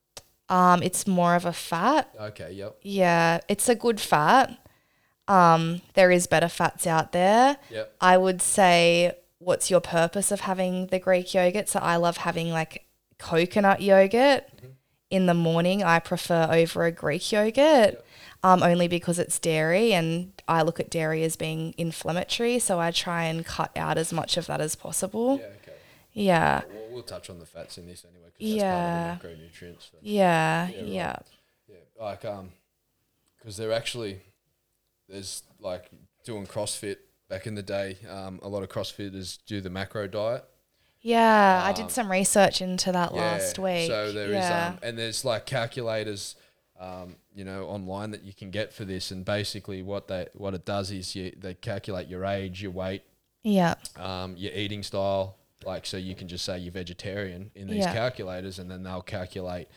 [0.50, 2.14] Um, it's more of a fat.
[2.20, 2.54] Okay.
[2.54, 2.78] Yep.
[2.82, 4.58] Yeah, it's a good fat.
[5.28, 7.58] Um, there is better fats out there.
[7.72, 7.96] Yep.
[8.02, 11.70] I would say, what's your purpose of having the Greek yogurt?
[11.70, 12.86] So I love having like
[13.18, 14.44] coconut yogurt
[15.10, 15.84] in the morning.
[15.84, 18.04] I prefer over a Greek yogurt,
[18.44, 22.60] um, only because it's dairy, and I look at dairy as being inflammatory.
[22.60, 25.38] So I try and cut out as much of that as possible.
[25.40, 25.46] Yeah.
[25.46, 25.78] Okay.
[26.16, 26.62] Yeah,
[26.94, 28.62] We'll, touch on the fats in this anyway because Yeah.
[29.18, 29.92] that's part of the macronutrients.
[29.92, 29.98] So.
[30.02, 30.86] yeah, right.
[30.86, 31.16] yeah,
[31.68, 32.52] Yeah, like um,
[33.38, 34.22] because they're actually
[35.10, 35.90] there's like
[36.24, 36.98] doing CrossFit
[37.30, 37.98] back in the day.
[38.10, 40.46] Um, a lot of CrossFitters do the macro diet.
[41.02, 41.62] yeah.
[41.66, 43.88] I did some research into that last Um, week.
[43.88, 44.68] So there is yeah.
[44.70, 46.36] um, and there's like calculators,
[46.80, 49.12] um, you know, online that you can get for this.
[49.12, 53.04] And basically, what they what it does is you they calculate your age, your weight,
[53.44, 53.76] yeah.
[53.98, 55.36] um, your eating style.
[55.66, 57.94] Like, so you can just say you're vegetarian in these Yeah.
[57.94, 59.68] calculators, and then they'll calculate,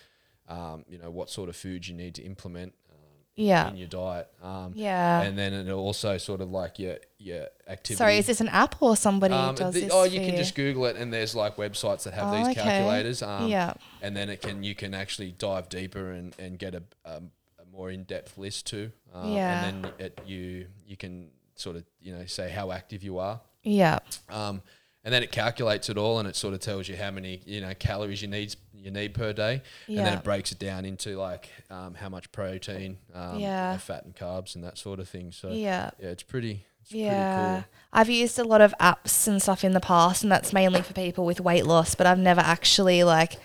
[0.48, 2.96] um, you know, what sort of foods you need to implement um,
[3.34, 3.68] Yeah.
[3.68, 4.28] in your diet.
[4.42, 5.22] Um, Yeah.
[5.22, 7.94] And then it'll also sort of like your your activity.
[7.96, 9.90] Sorry, is this an app or somebody Um, does the- this?
[9.92, 12.54] oh, you can just Google it, and there's like websites that have Oh, these okay.
[12.62, 13.22] calculators.
[13.22, 13.74] Um, Yeah.
[14.02, 17.64] And then it can you can actually dive deeper and, and get a, um, a
[17.70, 18.92] more in depth list too.
[19.12, 19.64] Um, Yeah.
[19.64, 23.40] And then it, you you can sort of you know say how active you are.
[23.62, 23.98] Yeah.
[24.28, 24.62] Um,
[25.06, 27.60] and then it calculates it all, and it sort of tells you how many you
[27.62, 31.16] know calories you need you need per day, and then it breaks it down into
[31.16, 33.76] like um, how much protein, um, you know, Yeah.
[33.78, 35.32] fat and carbs, and that sort of thing.
[35.32, 35.90] So Yeah.
[36.00, 36.66] yeah, it's pretty.
[36.82, 37.32] It's Yeah.
[37.62, 40.82] pretty I've used a lot of apps and stuff in the past and that's mainly
[40.82, 43.38] for people with weight loss, but I've never actually like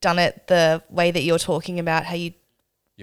[0.00, 2.34] done it the way that you're talking about how you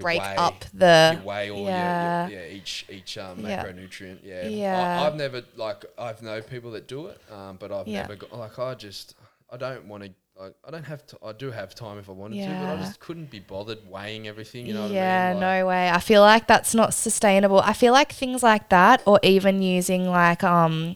[0.02, 2.26] break up the whey or yeah.
[2.26, 3.64] your, your, yeah each each um, Yeah.
[3.64, 4.18] macronutrient.
[4.22, 4.98] Yeah, Yeah.
[4.98, 8.02] I, I've never like I've know people that do it, um, but I've Yeah.
[8.02, 9.14] never got like I just
[9.50, 10.10] I don't want to.
[10.38, 11.18] I, I don't have to.
[11.24, 14.28] I do have time if I wanted to, but I just couldn't be bothered weighing
[14.28, 14.66] everything.
[14.66, 15.40] You know yeah, what I mean?
[15.40, 15.90] Like, no way.
[15.90, 17.60] I feel like that's not sustainable.
[17.60, 20.92] I feel like things like that or even using like um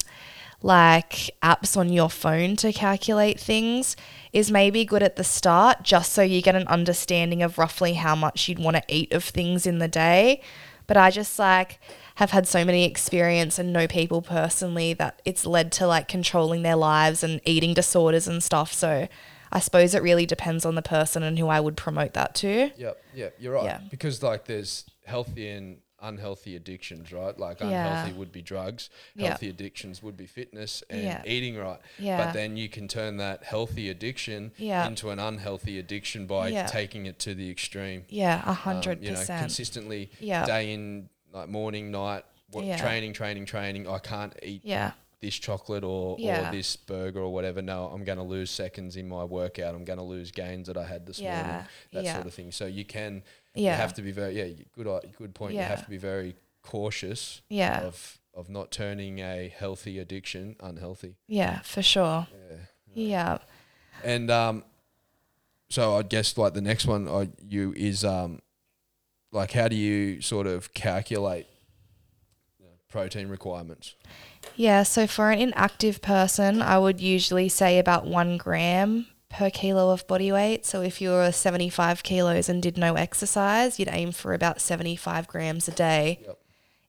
[0.61, 3.95] like apps on your phone to calculate things
[4.33, 8.15] is maybe good at the start just so you get an understanding of roughly how
[8.15, 10.41] much you'd want to eat of things in the day.
[10.87, 11.79] But I just like
[12.15, 16.63] have had so many experience and know people personally that it's led to like controlling
[16.63, 18.73] their lives and eating disorders and stuff.
[18.73, 19.07] So
[19.51, 22.71] I suppose it really depends on the person and who I would promote that to.
[22.75, 23.65] Yep, yep, you're right.
[23.65, 23.81] Yeah.
[23.89, 27.37] Because like there's healthy and unhealthy addictions, right?
[27.37, 27.67] Like Yeah.
[27.67, 31.23] unhealthy would be drugs, healthy addictions would be fitness and Yeah.
[31.25, 31.79] eating right.
[31.99, 32.17] Yeah.
[32.17, 34.87] But then you can turn that healthy addiction Yeah.
[34.87, 38.05] into an unhealthy addiction by taking it to the extreme.
[38.09, 39.39] Yeah, a Um, hundred you know, percent.
[39.41, 40.45] consistently Yeah.
[40.45, 43.87] day in, like morning, night, what, training, training, training.
[43.87, 44.91] I can't eat Yeah,
[45.21, 46.49] this chocolate or, Yeah.
[46.49, 47.61] or this burger or whatever.
[47.61, 49.75] No, I'm going to lose seconds in my workout.
[49.75, 51.63] I'm going to lose gains that I had this morning.
[51.93, 52.13] That yeah.
[52.15, 52.51] sort of thing.
[52.51, 53.23] So you can,
[53.53, 53.71] Yeah.
[53.71, 54.87] you have to be very, yeah, good,
[55.17, 55.53] good point.
[55.53, 57.81] You have to be very cautious Yeah.
[57.81, 61.15] of, of not turning a healthy addiction unhealthy.
[61.27, 62.27] yeah, for sure.
[62.93, 63.37] Yeah,
[64.03, 64.65] And um,
[65.69, 68.41] so I guess like the next one I you is um,
[69.31, 71.47] like how do you sort of calculate
[72.89, 73.95] protein requirements?
[74.55, 74.83] Yeah.
[74.83, 80.05] So for an inactive person, I would usually say about one gram per kilo of
[80.07, 80.65] body weight.
[80.65, 85.27] So if you were 75 kilos and did no exercise, you'd aim for about 75
[85.27, 86.19] grams a day.
[86.25, 86.37] Yep.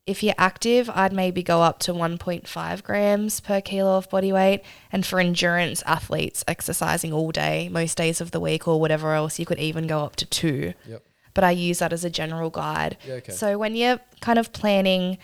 [0.04, 4.62] If you're active, I'd maybe go up to 1.5 grams per kilo of body weight.
[4.90, 9.38] And for endurance athletes exercising all day, most days of the week, or whatever else,
[9.38, 10.74] you could even go up to two.
[10.88, 11.04] Yep.
[11.34, 12.98] But I use that as a general guide.
[13.06, 13.32] Yeah, okay.
[13.32, 15.18] So when you're kind of planning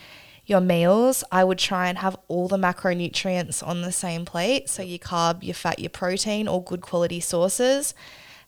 [0.49, 4.69] your meals, I would try and have all the macronutrients on the same plate.
[4.69, 7.93] So your carb, your fat, your protein, all good quality sources.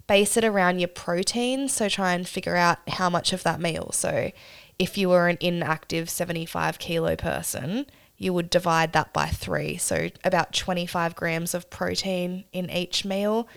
[0.07, 1.67] Base it around your protein.
[1.69, 3.91] So try and figure out how much of that meal.
[3.93, 4.31] So
[4.79, 7.85] if you were an inactive 75 kilo person,
[8.17, 9.77] you would divide that by three.
[9.77, 13.47] So about 25 grams of protein in each meal.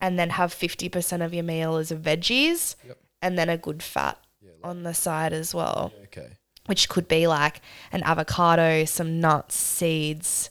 [0.00, 2.74] And then have 50% of your meal as veggies
[3.20, 4.18] and then a good fat
[4.64, 6.28] on the side as well Okay.
[6.70, 7.60] Which could be like
[7.90, 10.48] an avocado, some nuts, seeds,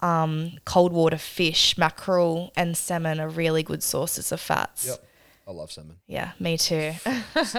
[0.00, 4.86] um, cold water fish, mackerel, and salmon are really good sources of fats.
[4.86, 5.04] Yep.
[5.46, 5.96] I love salmon.
[6.06, 6.92] Yeah, me too.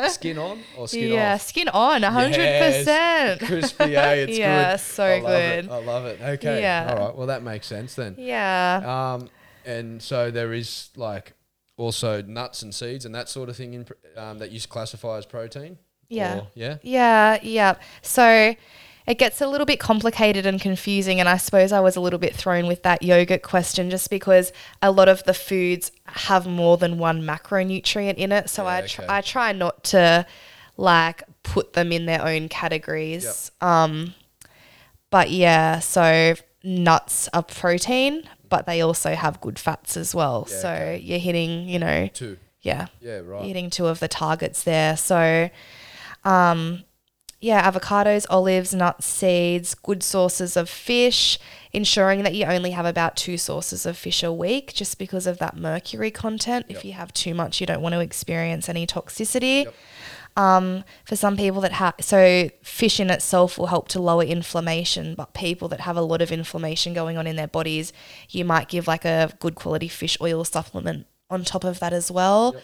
[0.10, 1.42] Skin on or skin yeah, off?
[1.44, 2.78] skin on, hundred Yes.
[2.78, 3.42] percent.
[3.48, 4.14] Crispy, eh?
[4.14, 4.80] It's Yeah, good.
[4.80, 5.66] so I good.
[5.66, 5.72] It.
[5.72, 6.20] I love it.
[6.22, 6.62] Okay.
[6.62, 6.88] Yeah.
[6.98, 7.16] All right.
[7.16, 8.16] Well, that makes sense then.
[8.18, 9.30] Yeah, Um,
[9.66, 11.34] and so there is like
[11.78, 13.86] also nuts and seeds and that sort of thing in
[14.18, 15.78] um, that you classify as protein.
[16.10, 16.40] Yeah.
[16.40, 16.78] Or- yeah.
[16.82, 17.76] yeah, yeah.
[18.02, 18.56] So
[19.08, 22.20] it gets a little bit complicated and confusing, and I suppose I was a little
[22.20, 26.78] bit thrown with that yogurt question just because a lot of the foods have more
[26.78, 28.50] than one macronutrient in it.
[28.50, 29.14] So Yeah, I tr- okay.
[29.14, 30.26] I try not to
[30.78, 33.52] like put them in their own categories.
[33.62, 34.14] Um,
[35.10, 40.48] but yeah, so nuts are protein, but they also have good fats as well.
[40.50, 40.98] Yeah, so okay.
[41.00, 42.38] you're hitting, you know, Two.
[42.62, 43.20] yeah, Yeah.
[43.20, 43.46] Right.
[43.46, 44.96] eating two of the targets there.
[44.98, 45.50] So,
[46.24, 46.84] um,
[47.42, 51.40] yeah, avocados, olives, nuts, seeds, good sources of fish,
[51.72, 55.38] ensuring that you only have about two sources of fish a week just because of
[55.38, 56.66] that mercury content.
[56.68, 59.66] If you have too much, you don't want to experience any toxicity.
[59.66, 59.76] Yep.
[60.36, 65.16] Um, for some people that have, so fish in itself will help to lower inflammation,
[65.16, 67.94] but people that have a lot of inflammation going on in their bodies,
[68.30, 72.12] you might give like a good quality fish oil supplement on top of that as
[72.12, 72.56] well.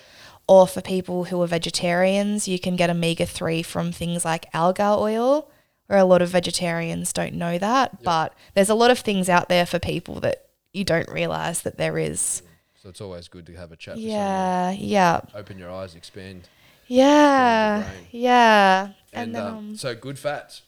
[0.47, 4.95] Or for people who are vegetarians, you can get omega 3 from things like alga
[4.97, 5.49] oil,
[5.87, 8.03] where a lot of vegetarians don't know that.
[8.03, 11.77] But there's a lot of things out there for people that you don't realize that
[11.77, 12.43] there is.
[12.81, 13.97] So it's always good to have a chat.
[13.97, 16.47] Yeah, yeah, Open your eyes, expand.
[16.87, 18.07] yeah, brain.
[18.11, 18.83] yeah.
[18.83, 20.61] And, And, then, um, um, so good fats.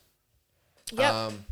[0.92, 1.12] yep.
[1.12, 1.44] Um,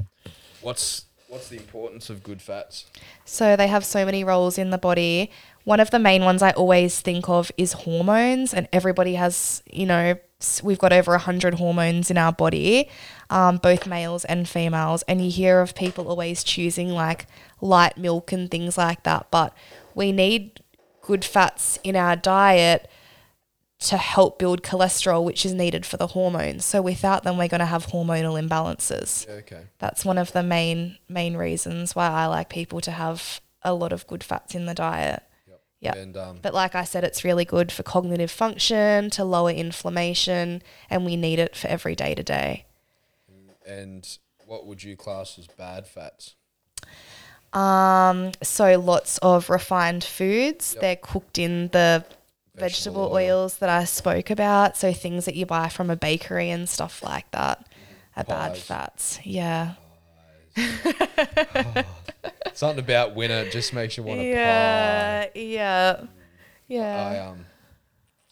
[0.63, 2.87] what's what's the importance of good fats?
[3.25, 5.31] So they have so many roles in the body.
[5.67, 9.85] One of the main ones I always think of is hormones, and everybody has, you
[9.85, 10.15] know,
[10.63, 12.89] we've got over 100 hormones in our body,
[13.31, 15.03] um, both males and females.
[15.09, 17.27] And you hear of people always choosing like
[17.61, 19.27] light milk and things like that.
[19.33, 19.57] But
[19.93, 20.61] we need
[21.03, 22.89] good fats in our diet
[23.81, 26.65] to help build cholesterol, which is needed for the hormones.
[26.65, 29.65] So without them, we're going to have hormonal imbalances Okay.
[29.81, 33.93] that's one of the main main reasons why I like people to have a lot
[33.93, 35.25] of good fats in the diet.
[35.95, 36.03] Yeah.
[36.03, 40.63] And um, But like I said, it's really good for cognitive function, to lower inflammation,
[40.91, 42.65] and we need it for every day to day.
[43.67, 46.37] and what would you class as bad fats?
[47.53, 50.75] Um, so lots of refined foods.
[50.75, 50.81] Yep.
[50.81, 52.05] They're cooked in the
[52.55, 53.13] Vegetable vegetable, oil.
[53.43, 54.77] oils that I spoke about.
[54.77, 57.67] So things that you buy from a bakery and stuff like that
[58.17, 59.19] are bad fats.
[59.25, 59.75] Yeah.
[62.55, 65.27] Something about winter just makes you want to Yeah.
[65.35, 65.95] Yeah.
[65.95, 66.09] pie.
[66.69, 67.07] Yeah.
[67.07, 67.47] I um,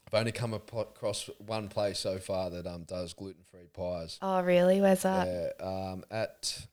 [0.08, 4.18] I've only come across one place so far that um does gluten free pies.
[4.22, 4.80] Oh, really?
[4.80, 5.26] Where's that?
[5.60, 6.66] Yeah, um, at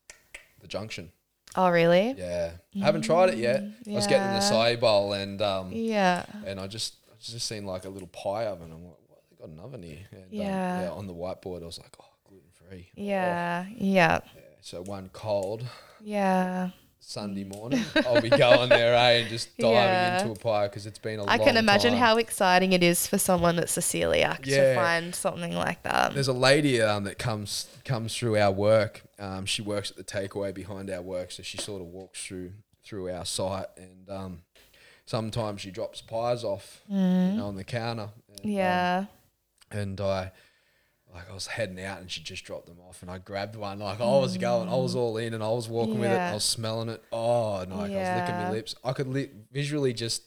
[0.60, 1.11] the junction.
[1.56, 2.15] Oh, really?
[2.18, 3.64] Yeah, I haven't tried it yet.
[3.84, 3.93] Yeah.
[3.93, 4.39] I was getting an yeah.
[4.49, 6.26] acai bowl and um, Yeah.
[6.45, 8.72] and I just I just seen like a little pie oven.
[8.72, 9.19] I'm like, what?
[9.30, 10.07] They got an oven here.
[10.11, 10.81] And, um, Yeah.
[10.84, 10.91] yeah.
[10.91, 12.89] On the whiteboard, I was like, oh, gluten free.
[12.93, 13.03] three.
[13.03, 13.65] Yeah.
[13.76, 14.19] Yeah.
[14.61, 15.65] So one cold
[16.03, 16.69] Yeah.
[17.03, 20.22] Sunday morning, I'll be going there, eh, and just diving Yeah.
[20.22, 21.99] into a pie because it's been a I long I can imagine time.
[21.99, 26.14] how exciting it is for someone that's a celiac to find something like that.
[26.14, 29.02] There's a lady um, that comes comes through our work.
[29.19, 32.53] Um, she works at the takeaway behind our work, so she sort of walks through
[32.86, 34.41] through our site, and um,
[35.06, 38.10] sometimes she drops pies off you know, on the counter.
[38.30, 38.53] And, um, Mm.
[38.56, 39.06] yeah.
[39.72, 40.32] and I
[41.13, 43.79] like I was heading out, and she just dropped them off, and I grabbed one.
[43.79, 46.15] Like I was going, I was all in, and I was walking with it.
[46.15, 46.31] Yeah.
[46.31, 47.03] I was smelling it.
[47.11, 48.43] Oh, and like I was licking Yeah.
[48.45, 48.75] my lips.
[48.83, 50.23] I could li- visually just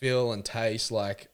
[0.00, 1.28] feel and taste like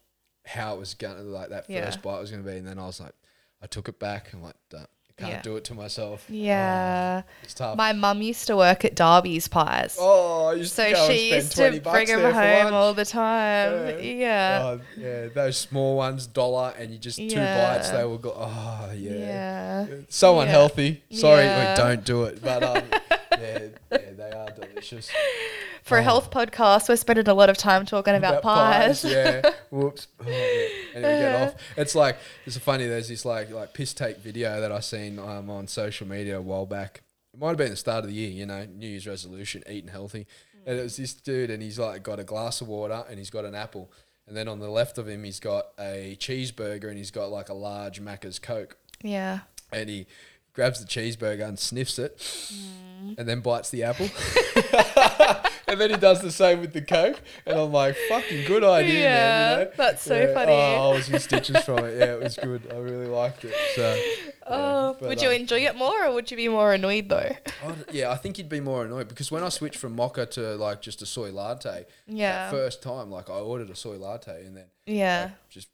[0.45, 1.85] how it was gonna like that Yeah.
[1.85, 3.13] first bite was gonna be, and then I was like,
[3.61, 4.33] I took it back.
[4.33, 4.85] I'm like, "Duh, I
[5.21, 5.41] can't Yeah.
[5.41, 6.25] do it to myself.
[6.29, 7.21] Yeah.
[7.43, 7.77] It's tough.
[7.77, 9.95] My mum used to work at Darby's Pies.
[9.99, 13.99] oh, I used so she used 20 to bring them home all the time.
[14.03, 14.61] Yeah.
[14.63, 17.75] Oh, yeah, those small ones, dollar, and you just two Yeah.
[17.77, 18.33] bites, they will go.
[18.35, 19.11] Oh, yeah.
[19.11, 19.85] Yeah.
[20.09, 20.41] So Yeah.
[20.43, 21.03] unhealthy.
[21.11, 21.75] Sorry, Yeah.
[21.75, 22.41] don't do it.
[22.41, 22.83] But um,
[23.41, 23.59] yeah,
[23.91, 25.09] yeah, they are delicious.
[25.83, 29.03] For a health podcast, we're spending a lot of time talking about, pies.
[29.03, 29.41] yeah.
[29.71, 30.07] Whoops.
[30.23, 30.67] Oh, yeah.
[30.93, 31.55] And we get off.
[31.77, 32.85] It's like it's funny.
[32.85, 36.41] There's this like like piss take video that I seen um, on social media a
[36.41, 37.01] while back.
[37.33, 38.29] It might have been the start of the year.
[38.29, 40.27] You know, New Year's resolution, eating healthy.
[40.65, 43.31] And it was this dude, and he's like got a glass of water, and he's
[43.31, 43.91] got an apple,
[44.27, 47.49] and then on the left of him, he's got a cheeseburger, and he's got like
[47.49, 48.77] a large Macca's Coke.
[49.01, 49.39] Yeah.
[49.71, 50.05] and he
[50.53, 52.17] grabs the cheeseburger and sniffs it
[53.01, 53.17] Mm.
[53.17, 54.05] and then bites the apple.
[55.67, 57.19] and then he does the same with the Coke.
[57.47, 59.01] And I'm like, fucking good idea, man.
[59.01, 59.71] Yeah, You know?
[59.75, 60.51] that's so funny.
[60.51, 61.97] Oh, I was in stitches from it.
[61.97, 62.71] Yeah, it was good.
[62.71, 63.55] I really liked it.
[63.75, 63.99] So,
[64.45, 67.31] Oh, but, would you um, enjoy it more or would you be more annoyed though?
[67.65, 70.55] I'd- yeah, I think you'd be more annoyed because when I switched from mocha to
[70.57, 72.43] like just a soy latte, Yeah.
[72.45, 75.31] that first time, like I ordered a soy latte and then Yeah.
[75.49, 75.69] just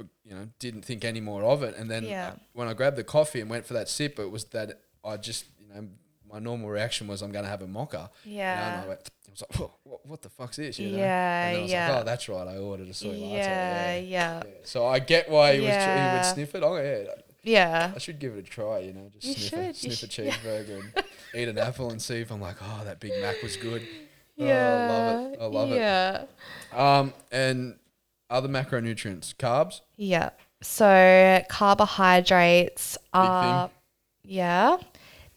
[0.00, 2.28] for, you know didn't think any more of it and then Yeah.
[2.28, 5.16] uh, when I grabbed the coffee and went for that sip it was that I
[5.16, 5.88] just you know
[6.32, 8.72] my normal reaction was I'm going to have a mocha you know, Yeah.
[8.74, 10.98] and I, went, I was like "Whoa, what, what the fuck's this you know?
[10.98, 11.90] Yeah, and I was yeah.
[11.90, 14.42] like oh that's right I ordered a soy latte Yeah, yeah, yeah.
[14.44, 14.50] Yeah.
[14.64, 17.04] so I get why he was tr- he would sniff it oh yeah
[17.42, 17.92] Yeah.
[17.94, 20.02] I should give it a try you know just You sniff, a, should, you sniff
[20.02, 21.04] a cheeseburger and
[21.34, 23.82] eat an apple and see if I'm like oh that Big Mac was good
[24.36, 24.46] Yeah.
[24.48, 26.22] oh, I love it I love yeah.
[26.22, 27.76] it um and
[28.30, 30.30] other macronutrients carbs Yeah.
[30.62, 33.70] So carbohydrates are
[34.22, 34.76] yeah.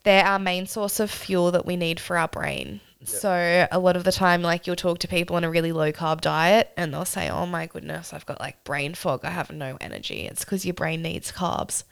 [0.03, 2.81] They're our main source of fuel that we need for our brain.
[3.05, 5.91] So a lot of the time like you'll talk to people on a really low
[5.91, 9.25] carb diet and they'll say, "Oh my goodness, I've got like brain fog.
[9.25, 11.83] I have no energy." It's cuz your brain needs carbs.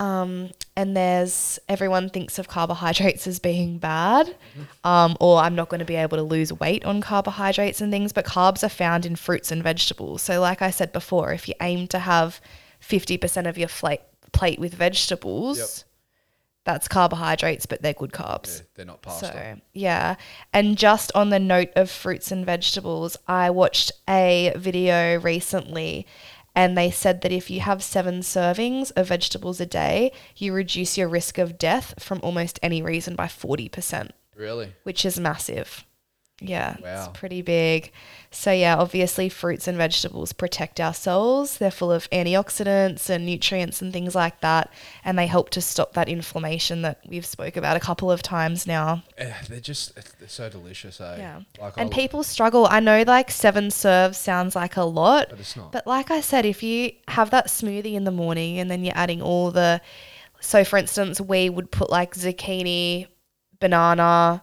[0.00, 4.34] Um, and there's everyone thinks of carbohydrates as being bad,
[4.82, 8.12] um, or I'm not going to be able to lose weight on carbohydrates and things.
[8.12, 10.22] But carbs are found in fruits and vegetables.
[10.22, 12.40] So, like I said before, if you aim to have
[12.82, 13.98] 50% of your fla-
[14.32, 15.68] plate with vegetables, Yep.
[16.64, 18.58] that's carbohydrates, but they're good carbs.
[18.58, 20.16] yeah, they're not pasta So, yeah.
[20.52, 26.06] And just on the note of fruits and vegetables, I watched a video recently
[26.54, 30.96] and they said that if you have seven servings of vegetables a day, you reduce
[30.96, 35.84] your risk of death from almost any reason by 40%, really which is massive.
[36.40, 37.04] Yeah, Wow.
[37.08, 37.92] it's pretty big.
[38.32, 41.58] So yeah, obviously fruits and vegetables protect our cells.
[41.58, 44.70] They're full of antioxidants and nutrients and things like that,
[45.04, 48.66] and they help to stop that inflammation that we've spoke about a couple of times
[48.66, 49.04] now.
[49.16, 51.16] Eh, they're just they're so delicious, eh?
[51.18, 51.40] Yeah.
[51.60, 52.66] Like and I- people struggle.
[52.68, 55.70] I know like seven serves sounds like a lot, But it's not.
[55.70, 58.96] But like I said, if you have that smoothie in the morning and then you're
[58.98, 59.80] adding all the,
[60.40, 63.06] so for instance, we would put like zucchini,
[63.60, 64.42] banana,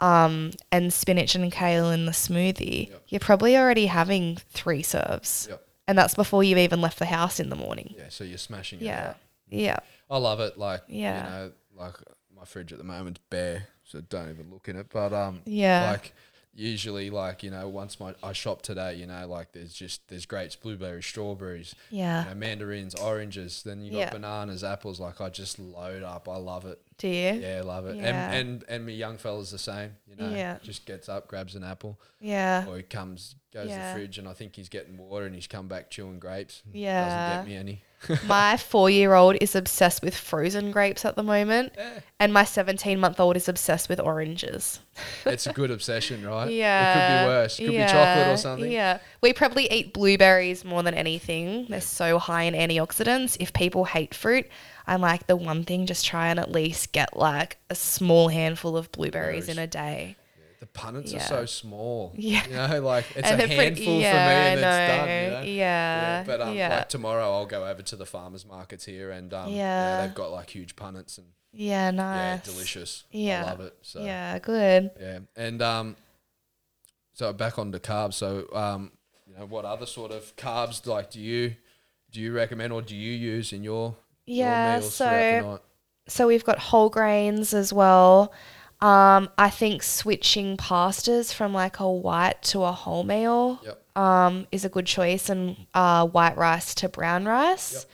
[0.00, 5.46] um, and spinach and kale in the smoothie, you're probably already having three serves.
[5.50, 5.66] Yep.
[5.86, 7.94] And that's before you've even left the house in the morning.
[7.96, 8.84] Yeah, so you're smashing it.
[8.84, 9.08] Yeah.
[9.10, 9.16] out.
[9.50, 9.76] Yeah.
[10.10, 10.58] I love it.
[10.58, 11.24] Like Yeah.
[11.24, 11.94] you know, like
[12.36, 14.86] my fridge at the moment's bare, so don't even look in it.
[14.90, 15.90] But um, Yeah.
[15.92, 16.12] like
[16.54, 20.24] usually, like you know, once my I shop today, you know, like there's just there's
[20.26, 22.22] grapes, blueberries, strawberries, Yeah.
[22.24, 23.62] you know, mandarins, oranges.
[23.62, 24.10] Then you got Yeah.
[24.10, 25.00] bananas, apples.
[25.00, 26.28] Like I just load up.
[26.28, 26.80] I love it.
[26.98, 27.32] Do you?
[27.32, 27.96] Yeah, love it.
[27.96, 28.30] Yeah.
[28.30, 29.96] And and and my young fella's the same.
[30.06, 30.58] You know, Yeah.
[30.62, 32.66] just gets up, grabs an apple, Yeah.
[32.68, 35.48] or he comes, goes to the fridge, and I think he's getting water, and he's
[35.48, 36.62] come back chewing grapes.
[36.72, 37.04] Yeah.
[37.36, 37.82] doesn't get me any.
[38.26, 41.72] my four year old is obsessed with frozen grapes at the moment,
[42.20, 44.80] and my 17 month old is obsessed with oranges.
[45.26, 46.50] It's a good obsession, right?
[46.50, 46.90] Yeah.
[46.90, 47.58] It could be worse.
[47.58, 48.70] It could be chocolate or something.
[48.70, 48.98] Yeah.
[49.22, 51.66] We probably eat blueberries more than anything.
[51.68, 53.36] They're so high in antioxidants.
[53.40, 54.46] If people hate fruit,
[54.86, 58.76] I'm like, the one thing, just try and at least get like a small handful
[58.76, 60.16] of blueberries in a day.
[60.60, 61.18] The punnets Yeah.
[61.24, 62.12] are so small.
[62.18, 62.46] Yeah.
[62.46, 65.08] You know, like it's And a they're pretty- handful yeah, for me and it's done.
[65.08, 65.40] You know.
[65.40, 65.46] know?
[65.46, 66.76] Yeah, But um, yeah.
[66.76, 69.56] like tomorrow I'll go over to the farmers markets here and um, yeah.
[70.00, 70.06] Yeah.
[70.06, 72.46] they've got like huge punnets and Yeah, nice.
[72.46, 73.04] yeah, delicious.
[73.10, 73.42] Yeah.
[73.44, 73.76] I love it.
[73.82, 74.90] So Yeah, good.
[75.00, 75.18] yeah.
[75.36, 75.96] And um,
[77.12, 78.14] so back on the carbs.
[78.14, 78.92] So um,
[79.26, 81.56] you know, what other sort of carbs like do you
[82.10, 85.60] do you recommend or do you use in your Yeah, your meals throughout the so-
[86.06, 88.32] So we've got whole grains as well.
[88.80, 93.82] Um, I think switching pastas from like a white to a wholemeal Yep.
[93.96, 97.86] um, is a good choice, and uh, white rice to brown rice.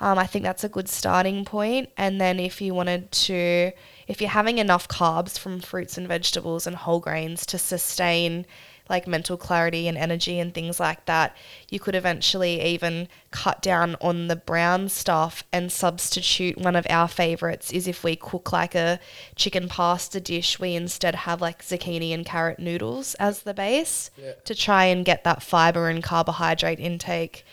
[0.00, 1.90] Um, I think that's a good starting point.
[1.96, 3.70] And then if you wanted to,
[4.08, 8.44] if you're having enough carbs from fruits and vegetables and whole grains to sustain
[8.88, 11.36] like mental clarity and energy and things like that,
[11.70, 17.08] you could eventually even cut down on the brown stuff and substitute one of our
[17.08, 19.00] favorites is if we cook like a
[19.36, 24.32] chicken pasta dish, we instead have like zucchini and carrot noodles as the base Yeah.
[24.44, 27.44] to try and get that fiber and carbohydrate intake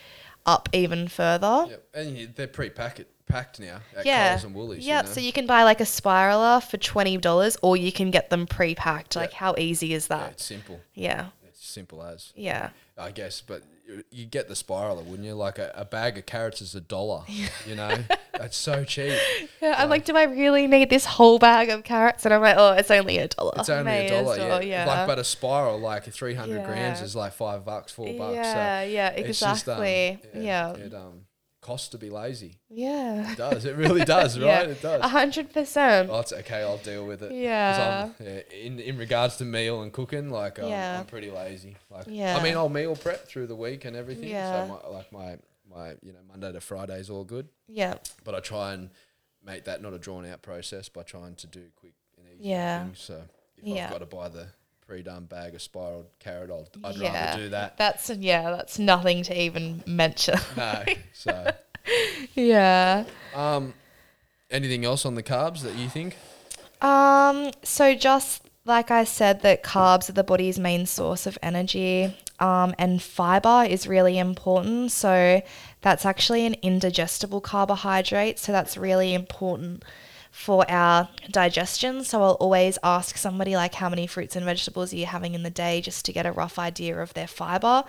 [0.46, 1.68] up even further.
[1.70, 1.84] Yep.
[1.94, 4.32] And they're pre-packed packed now at Yeah.
[4.32, 4.86] Coles and Woolies.
[4.86, 5.04] Yep.
[5.04, 5.14] You know?
[5.14, 8.46] So you can buy like a spiraler for twenty dollars, or you can get them
[8.46, 9.16] pre-packed.
[9.16, 9.38] Like, Yeah.
[9.38, 10.32] how easy is yeah, that?
[10.34, 10.82] it's simple.
[10.94, 11.28] Yeah.
[11.48, 12.34] It's simple as.
[12.36, 12.72] Yeah.
[12.98, 13.64] I guess, but
[14.12, 15.34] you, get the spiraler, wouldn't you?
[15.34, 17.24] Like a, a bag of carrots is a dollar.
[17.66, 17.98] You know,
[18.34, 19.18] that's so cheap.
[19.62, 19.76] Yeah.
[19.78, 22.26] I'm like, do I really need this whole bag of carrots?
[22.26, 23.54] And I'm like, oh, it's only a dollar.
[23.58, 24.38] It's only May a dollar.
[24.38, 24.86] well, yeah.
[24.86, 24.88] yeah.
[24.88, 28.36] Like, but a spiral, like three hundred grams, is like five bucks, four bucks.
[28.36, 30.42] Yeah, so yeah, it's just, um, exactly.
[30.42, 30.72] Yeah.
[30.74, 31.26] It um
[31.62, 32.60] costs to be lazy.
[32.70, 33.32] yeah.
[33.34, 33.66] It does.
[33.66, 34.38] It really does.
[34.38, 34.60] Yeah.
[34.60, 34.70] Right.
[34.70, 35.02] It does.
[35.02, 36.10] A hundred percent.
[36.12, 36.62] Oh, it's okay.
[36.62, 37.32] I'll deal with it.
[37.34, 38.10] Yeah.
[38.20, 38.40] Yeah.
[38.58, 41.00] In in regards to meal and cooking, like um, Yeah.
[41.00, 41.76] I'm pretty lazy.
[41.90, 44.30] Like I mean, I'll meal prep through the week and everything.
[44.30, 44.68] Yeah.
[44.68, 45.38] So my, like my
[45.70, 47.48] my you know Monday to Friday is all good.
[47.68, 47.96] Yeah.
[48.24, 48.90] but I try and
[49.46, 52.84] make that not a drawn out process by trying to do quick and easy Yeah.
[52.84, 53.00] things.
[53.02, 53.22] So
[53.58, 53.86] if Yeah.
[53.86, 54.48] I've got to buy the
[54.90, 56.50] pre-done bag of spiraled carrot,
[56.84, 57.14] I'd yeah.
[57.14, 57.78] rather do that.
[57.78, 58.50] That's yeah.
[58.50, 60.40] That's nothing to even mention.
[60.58, 60.84] No.
[61.14, 61.52] So,
[62.34, 63.06] yeah.
[63.36, 63.76] um,
[64.50, 66.18] anything else on the carbs that you think?
[66.82, 72.18] Um, so just like I said, that carbs are the body's main source of energy,
[72.40, 74.92] um, and fiber is really important.
[74.92, 75.44] So
[75.82, 78.40] that's actually an indigestible carbohydrate.
[78.40, 79.84] So that's really important
[80.32, 82.04] for our digestion.
[82.04, 85.44] So I'll always ask somebody like how many fruits and vegetables are you having in
[85.44, 87.84] the day just to get a rough idea of their fiber.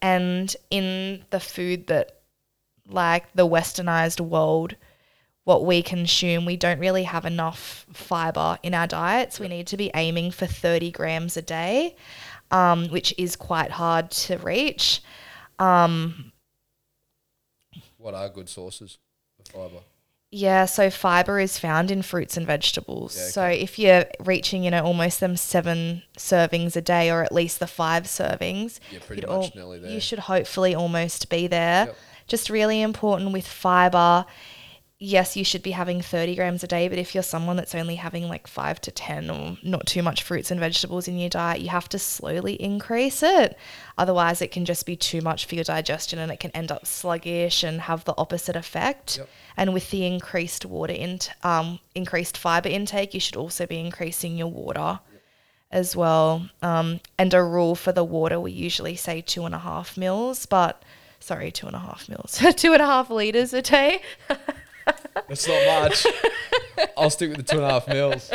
[0.00, 2.20] And in the food that
[2.88, 4.76] like the westernized world
[5.44, 9.40] what we consume, we don't really have enough fiber in our diets.
[9.40, 11.96] We need to be aiming for 30 grams a day,
[12.50, 15.02] um, which is quite hard to reach.
[17.98, 18.98] What are good sources
[19.40, 19.82] of fiber?
[20.34, 23.14] Yeah, so fiber is found in fruits and vegetables.
[23.18, 27.32] Yeah, So if you're reaching, you know, almost them seven servings a day, or at
[27.32, 29.90] least the five servings, Yeah, pretty much nearly there.
[29.90, 31.84] You should hopefully almost be there.
[31.86, 31.96] Yep.
[32.28, 34.24] Just really important with fiber.
[35.04, 37.96] Yes, you should be having 30 grams a day, but if you're someone that's only
[37.96, 41.60] having like five to 10 or not too much fruits and vegetables in your diet,
[41.60, 43.58] you have to slowly increase it.
[43.98, 46.86] Otherwise, it can just be too much for your digestion and it can end up
[46.86, 49.16] sluggish and have the opposite effect.
[49.16, 49.28] Yep.
[49.56, 54.36] And with the increased water in, um, increased fiber intake, you should also be increasing
[54.36, 55.00] your water
[55.72, 56.48] as well.
[56.62, 60.46] Um, and a rule for the water, we usually say two and a half mils,
[60.46, 60.80] but
[61.18, 64.00] sorry, two and a half mils, two and a half liters a day.
[65.28, 66.06] That's not much.
[66.96, 68.30] I'll stick with the two and a half mils.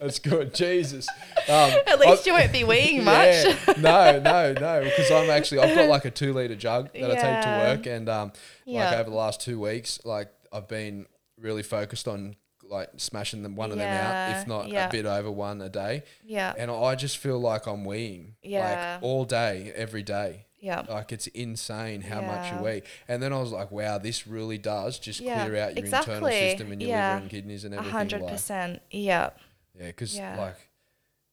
[0.00, 0.54] That's good.
[0.54, 1.08] Jesus.
[1.48, 3.04] Um, At least I- you won't be weeing
[3.66, 3.78] much.
[3.78, 4.84] No, no, no.
[4.84, 7.86] Because I'm actually I've got like a two liter jug that I take to work,
[7.86, 8.32] and um,
[8.66, 8.90] Yeah.
[8.90, 11.06] like over the last two weeks, like I've been
[11.40, 12.36] really focused on
[12.68, 14.88] like smashing them one of them out, if not yeah.
[14.88, 16.02] a bit over one a day.
[16.24, 16.52] Yeah.
[16.56, 18.94] And I just feel like I'm weeing, Yeah.
[18.96, 20.46] like all day, every day.
[20.64, 20.82] Yeah.
[20.88, 22.82] Like it's insane how much you wee.
[23.06, 26.26] And then I was like, wow, this really does just Yeah, clear out your internal
[26.26, 26.32] exactly.
[26.32, 27.10] system and your Yeah.
[27.14, 27.92] liver and kidneys and A everything.
[27.98, 28.82] hundred like- percent.
[28.90, 29.30] Yeah.
[29.78, 30.36] yeah, because Yeah.
[30.38, 30.56] like,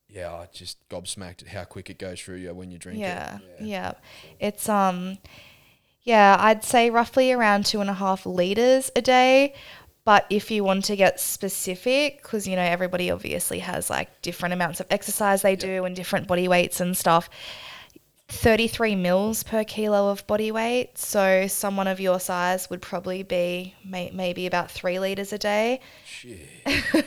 [0.10, 3.38] yeah, I just gobsmacked at how quick it goes through you when you drink Yeah.
[3.38, 3.42] it.
[3.62, 3.66] Yeah.
[3.66, 3.92] Yeah.
[4.40, 5.18] It's um
[6.04, 9.54] yeah, I'd say roughly around two and a half liters a day.
[10.04, 14.52] But if you want to get specific, because you know everybody obviously has like different
[14.54, 17.30] amounts of exercise they do and different body weights and stuff.
[18.32, 20.98] 33 mils per kilo of body weight.
[20.98, 25.82] So someone of your size would probably be may- maybe about three liters a day.
[26.06, 26.40] Shit,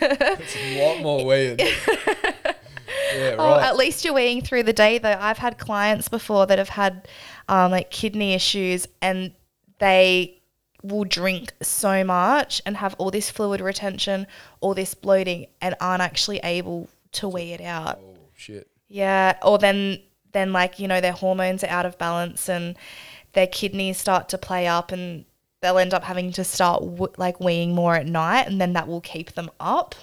[0.00, 1.60] that's a lot more weird.
[1.60, 5.16] yeah, Oh, at least you're weighing through the day though.
[5.18, 7.08] I've had clients before that have had
[7.48, 9.32] um, like kidney issues and
[9.78, 10.40] they
[10.82, 14.26] will drink so much and have all this fluid retention,
[14.60, 17.98] all this bloating, and aren't actually able to weigh it out.
[18.04, 18.68] oh shit.
[18.88, 20.00] Yeah, or then
[20.34, 22.76] then like you know their hormones are out of balance and
[23.32, 25.24] their kidneys start to play up and
[25.62, 28.86] they'll end up having to start w- like weeing more at night and then that
[28.86, 29.94] will keep them up.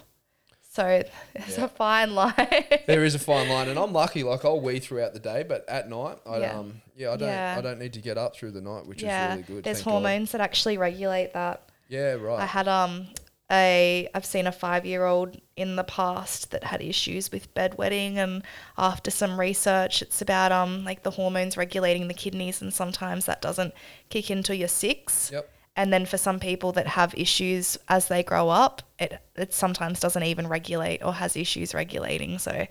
[0.73, 1.03] So
[1.33, 2.33] there's a fine line.
[2.87, 4.23] There is a fine line, and I'm lucky.
[4.23, 6.57] Like I'll wee throughout the day, but at night, I Yeah.
[6.59, 7.55] um yeah I don't Yeah.
[7.57, 9.63] I don't need to get up through the night, which yeah, is really good.
[9.65, 9.91] there's thank God.
[9.91, 11.69] hormones that actually regulate that.
[11.89, 12.39] Yeah, right.
[12.39, 13.07] I had um
[13.51, 18.15] a I've seen a five year old in the past that had issues with bedwetting
[18.15, 18.43] and
[18.77, 23.41] after some research it's about um like the hormones regulating the kidneys and sometimes that
[23.41, 23.73] doesn't
[24.09, 25.29] kick in until you're six.
[25.31, 25.49] Yep.
[25.75, 29.99] And then for some people that have issues as they grow up, it it sometimes
[29.99, 32.39] doesn't even regulate or has issues regulating.
[32.39, 32.67] So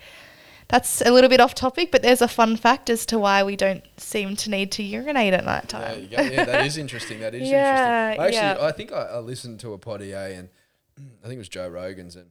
[0.69, 3.57] that's a little bit off topic, but there's a fun fact as to why we
[3.57, 6.09] don't seem to need to urinate at night time.
[6.09, 6.23] go.
[6.23, 7.20] Yeah, that is interesting.
[7.20, 8.23] That is Yeah, interesting.
[8.23, 8.69] I actually, yeah.
[8.69, 10.48] I think I, I listened to a potty A, and
[11.22, 12.27] I think it was Joe Rogan's, and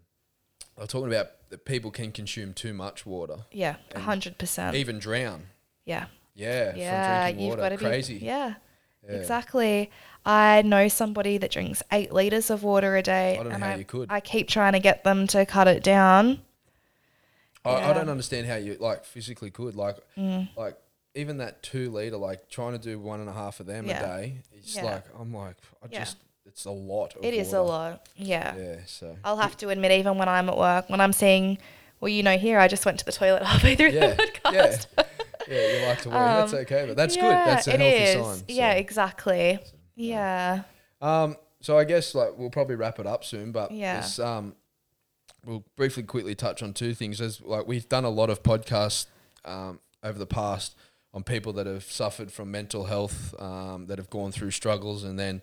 [0.76, 4.76] they were talking about that people can consume too much water, Yeah, hundred percent.
[4.76, 5.48] even drown.
[5.86, 6.06] Yeah.
[6.36, 8.20] Yeah, Yeah, from drinking you've got to Crazy.
[8.20, 8.26] be.
[8.26, 8.54] Yeah,
[9.08, 9.92] exactly.
[10.26, 13.64] I know somebody that drinks eight liters of water a day, I don't know and
[13.64, 14.08] how I, you could.
[14.12, 16.42] I keep trying to get them to cut it down.
[17.66, 20.50] I, I don't understand how you like physically could like Mm.
[20.56, 20.78] like
[21.16, 24.00] even that two liter like trying to do one and a half of them Yeah.
[24.00, 24.38] a day.
[24.54, 24.86] It's Yeah.
[24.86, 26.00] like I'm like I Yeah.
[26.00, 26.18] just
[26.60, 27.16] it's a lot.
[27.22, 28.06] It is a lot.
[28.18, 28.54] Yeah.
[28.58, 28.76] Yeah.
[28.86, 31.58] So I'll have to admit, even when I'm at work, when I'm seeing,
[32.02, 34.88] well, you know, here I just went to the toilet halfway through yeah, the podcast.
[34.98, 35.04] yeah,
[35.50, 35.80] yeah.
[35.82, 36.18] You like to win.
[36.18, 37.24] That's okay, but that's good.
[37.24, 38.26] That's a Um, healthy is.
[38.26, 38.44] sign.
[38.50, 38.78] Yeah, so.
[38.80, 39.60] exactly.
[39.96, 40.64] Yeah.
[41.02, 44.02] Um, so I guess like we'll probably wrap it up soon, but Yeah.
[44.02, 44.54] this, um,
[45.46, 47.22] we'll briefly quickly touch on two things.
[47.22, 49.06] As like we've done a lot of podcasts
[49.46, 50.76] um, over the past
[51.14, 55.18] on people that have suffered from mental health, um, that have gone through struggles and
[55.18, 55.42] then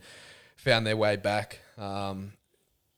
[0.56, 1.60] found their way back.
[1.78, 2.32] Um,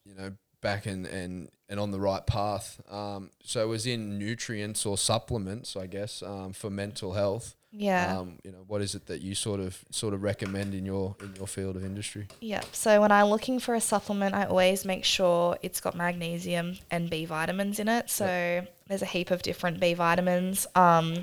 [0.04, 2.80] you know, back and and and on the right path.
[2.90, 7.54] Um, so it was in nutrients or supplements, I guess, um, for mental health.
[7.70, 8.18] Yeah.
[8.18, 11.14] Um, you know, what is it that you sort of sort of recommend in your
[11.20, 12.26] in your field of industry?
[12.40, 12.62] Yeah.
[12.72, 17.10] So when I'm looking for a supplement, I always make sure it's got magnesium and
[17.10, 18.08] B vitamins in it.
[18.08, 21.20] So there's a heap of different B vitamins, um,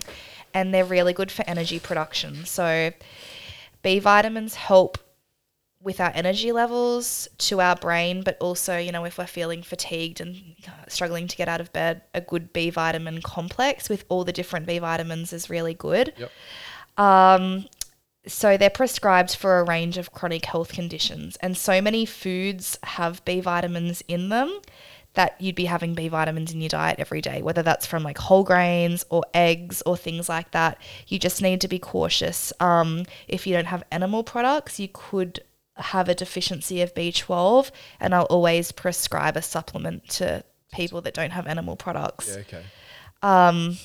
[0.53, 2.45] and they're really good for energy production.
[2.45, 2.91] So
[3.82, 4.99] B vitamins help
[5.86, 10.20] with our energy levels to our brain, but also, you know, if we're feeling fatigued
[10.20, 10.36] and
[10.90, 14.66] struggling to get out of bed, a good B vitamin complex with all the different
[14.66, 16.14] B vitamins is really good.
[16.18, 16.32] Yep.
[16.98, 17.68] Um,
[18.28, 23.24] So they're prescribed for a range of chronic health conditions, and so many foods have
[23.24, 24.62] B vitamins in them
[25.14, 28.18] that you'd be having B vitamins in your diet every day, whether that's from like
[28.18, 30.78] whole grains or eggs or things like that.
[31.07, 32.52] You just need to be cautious.
[32.60, 35.40] Um, if you don't have animal products, you could
[35.77, 40.43] have a deficiency of B12, and I'll always prescribe a supplement to
[40.73, 42.41] people that don't have animal products Yeah.
[42.41, 42.64] Okay.
[43.22, 43.77] Um,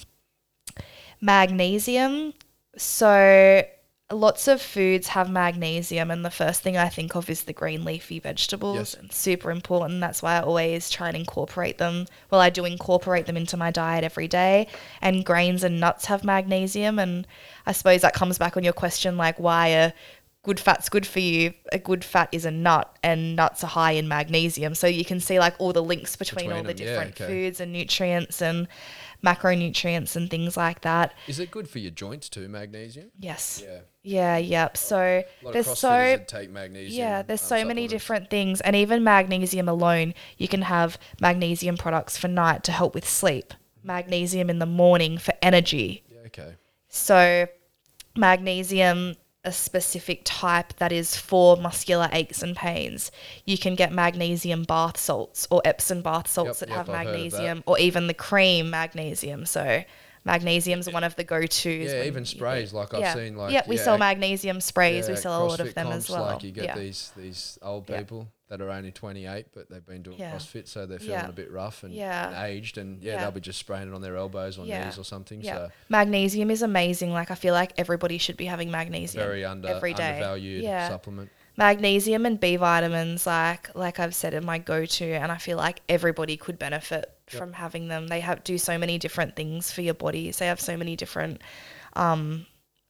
[1.21, 2.35] magnesium.
[2.77, 3.65] So
[4.13, 7.85] lots of foods have magnesium, and the first thing I think of is the green
[7.85, 8.97] leafy vegetables.
[9.01, 9.15] Yes.
[9.15, 10.01] Super important.
[10.01, 12.07] That's why I always try and incorporate them.
[12.31, 14.67] Well, I do incorporate them into my diet every day.
[15.01, 17.27] And grains and nuts have magnesium, and
[17.67, 19.93] I suppose that comes back on your question, like why a
[20.43, 21.55] good fat's good for you.
[21.73, 24.75] A good fat is a nut, and nuts are high in magnesium.
[24.75, 27.21] So you can see like all the links between, Between all the them, yeah, different
[27.21, 27.27] okay.
[27.27, 28.69] foods and nutrients and
[29.25, 31.15] macronutrients and things like that.
[31.27, 32.49] Is it good for your joints too?
[32.49, 33.11] Magnesium.
[33.19, 33.63] Yes.
[33.65, 33.81] Yeah.
[34.03, 34.77] Yeah, yep.
[34.79, 35.23] So
[35.53, 36.99] there's so take magnesium.
[36.99, 42.17] yeah, there's so many different things and even magnesium alone, you can have magnesium products
[42.17, 43.53] for night to help with sleep.
[43.83, 46.03] Magnesium in the morning for energy.
[46.11, 46.21] Yeah.
[46.27, 46.55] Okay.
[46.89, 47.47] So
[48.17, 53.11] magnesium a specific type that is for muscular aches and pains.
[53.47, 56.95] You can get magnesium bath salts or Epsom bath salts Yep, that yep, have I've
[56.95, 57.13] of that.
[57.15, 59.47] magnesium or even the cream magnesium.
[59.47, 59.85] So
[60.25, 61.65] magnesium's one of the go-tos.
[61.65, 63.15] Yeah, even sprays, like I've yeah.
[63.15, 65.09] seen, like, yeah, we yeah, sell magnesium sprays.
[65.09, 66.25] we sell a lot of them as well.
[66.25, 66.79] Like you get yeah.
[66.79, 70.19] these these old people that are only 28, but they've been doing.
[70.19, 73.89] CrossFit, so they're feeling a bit rough and, aged, and yeah, they'll be just spraying
[73.89, 75.41] it on their elbows or knees or something.
[75.41, 75.55] Yeah.
[75.55, 77.13] So Magnesium is amazing.
[77.13, 80.15] Like I feel like everybody should be having magnesium very under every day.
[80.15, 80.89] undervalued yeah.
[80.89, 81.31] supplement.
[81.61, 85.83] Magnesium and B vitamins, like like I've said, are my go-to, and I feel like
[85.89, 88.09] everybody could benefit from having them.
[88.09, 90.39] They have do so many different things for your bodies.
[90.39, 91.43] They have so many different,
[91.95, 92.47] um,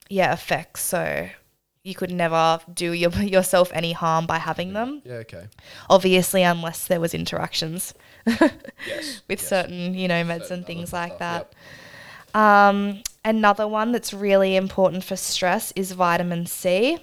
[0.09, 0.81] yeah, effects.
[0.81, 1.29] So
[1.83, 5.01] you could never do your, yourself any harm by having them.
[5.03, 5.15] Yeah.
[5.25, 5.47] Okay.
[5.89, 7.93] Obviously, unless there was interactions
[8.25, 9.21] Yes.
[9.27, 9.47] with yes.
[9.47, 11.53] certain, you know, meds Certain and things like stuff, that.
[12.33, 12.35] yep.
[12.43, 16.97] Um, another one that's really important for stress is vitamin C,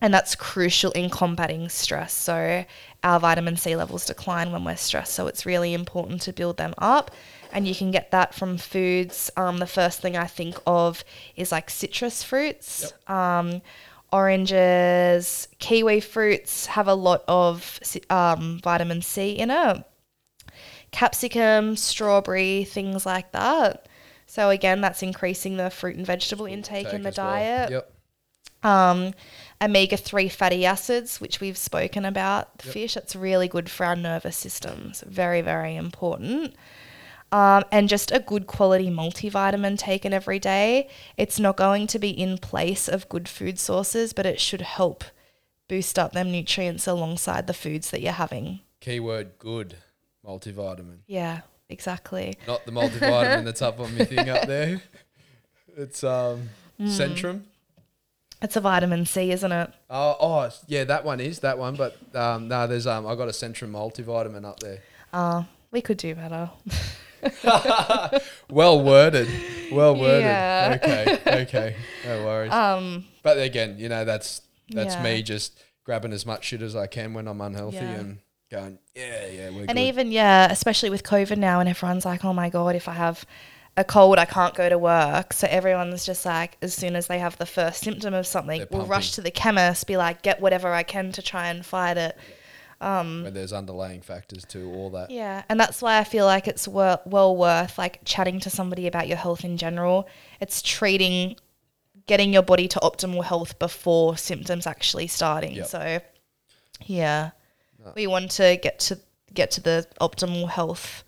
[0.00, 2.12] and that's crucial in combating stress.
[2.12, 2.64] So,
[3.02, 6.74] our vitamin C levels decline when we're stressed, so it's really important to build them
[6.78, 7.10] up.
[7.52, 9.30] and you can get that from foods.
[9.36, 11.04] Um, the first thing I think of
[11.36, 12.92] is like citrus fruits.
[13.06, 13.62] Um,
[14.12, 17.78] oranges, kiwi fruits have a lot of
[18.10, 19.84] um, vitamin C in it.
[20.90, 23.88] Capsicum, strawberry, things like that.
[24.26, 27.26] So again, that's increasing the fruit and vegetable intake in the as well.
[27.26, 27.92] diet Yep.
[28.64, 29.14] um,
[29.60, 32.58] omega 3 fatty acids, which we've spoken about.
[32.58, 35.02] The fish, it's really good for our nervous systems.
[35.06, 36.54] Very, very important.
[37.32, 40.88] Um, and just a good quality multivitamin taken every day.
[41.16, 45.02] It's not going to be in place of good food sources, but it should help
[45.68, 48.60] boost up them nutrients alongside the foods that you're having.
[48.80, 49.76] Keyword good
[50.24, 50.98] multivitamin.
[51.06, 52.36] Yeah, exactly.
[52.46, 54.82] Not the multivitamin that's up on my thing up there.
[55.76, 56.50] It's um
[56.80, 56.86] Mm.
[56.88, 57.42] Centrum.
[58.42, 59.70] It's a vitamin C, isn't it?
[59.88, 61.76] Oh, oh, yeah, that one is that one.
[61.76, 64.80] But um, no, there's um, I got a Centrum multivitamin up there.
[65.12, 66.50] Uh, we could do better.
[68.50, 69.28] Well worded,
[69.72, 70.22] well worded.
[70.24, 70.78] Yeah.
[70.82, 72.52] Okay, okay, no worries.
[72.52, 75.02] Um, but again, you know that's that's Yeah.
[75.02, 77.90] me just grabbing as much shit as I can when I'm unhealthy Yeah.
[78.00, 78.18] and
[78.50, 79.78] going, yeah, yeah, we're And good.
[79.78, 83.24] even yeah, especially with COVID now, and everyone's like, "Oh my god, if I have
[83.76, 87.18] a cold, I can't go to work." So everyone's just like, as soon as they
[87.18, 90.72] have the first symptom of something, we'll rush to the chemist, be like, "Get whatever
[90.72, 92.16] I can to try and fight it."
[92.80, 95.10] Um, when there's underlying factors to all that.
[95.10, 98.86] Yeah, and that's why I feel like it's wor- well worth like chatting to somebody
[98.86, 100.08] about your health in general.
[100.40, 101.36] It's treating,
[102.06, 105.54] getting your body to optimal health before symptoms actually starting.
[105.54, 105.66] Yep.
[105.66, 106.00] So,
[106.84, 107.30] yeah,
[107.84, 108.98] uh, we want to get to
[109.32, 111.03] get to the optimal health.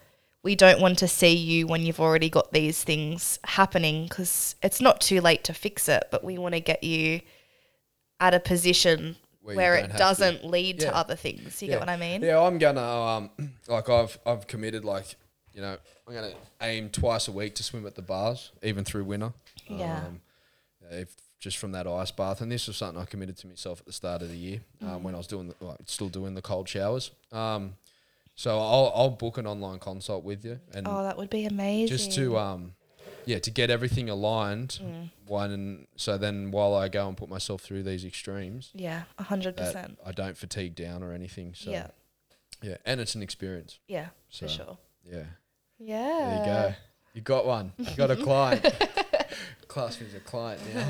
[0.47, 4.81] We don't want to see you when you've already got these things happening because it's
[4.81, 6.05] not too late to fix it.
[6.13, 7.21] But we want to get you
[8.21, 10.91] at a position Where where, it to- doesn't lead Yeah.
[10.91, 11.61] to other things.
[11.61, 12.23] You get what I mean?
[12.23, 13.31] Yeah, I'm gonna um
[13.67, 15.17] like I've I've committed like
[15.53, 19.03] you know I'm gonna aim twice a week to swim at the bars even through
[19.03, 19.33] winter.
[19.67, 19.99] Yeah.
[20.07, 20.21] Um,
[20.93, 21.09] if,
[21.41, 23.93] just from that ice bath, and this was something I committed to myself at the
[23.93, 26.69] start of the year um, when I was doing the, well, still doing the cold
[26.69, 27.11] showers.
[27.33, 27.75] Um,
[28.37, 31.89] so I'll I'll book an online consult with you and Oh, that would be amazing.
[31.97, 32.75] just to um
[33.25, 35.11] yeah to get everything aligned Mm.
[35.27, 39.23] one and so then while I go and put myself through these extremes Yeah, a
[39.25, 39.99] hundred that percent.
[40.07, 41.89] I don't fatigue down or anything so Yeah,
[42.63, 44.79] yeah and it's an experience yeah, So, for sure.
[45.05, 45.25] yeah
[45.79, 45.97] Yeah.
[46.29, 46.75] there you go
[47.15, 48.65] you got one you got a client
[49.69, 50.89] class me as a client now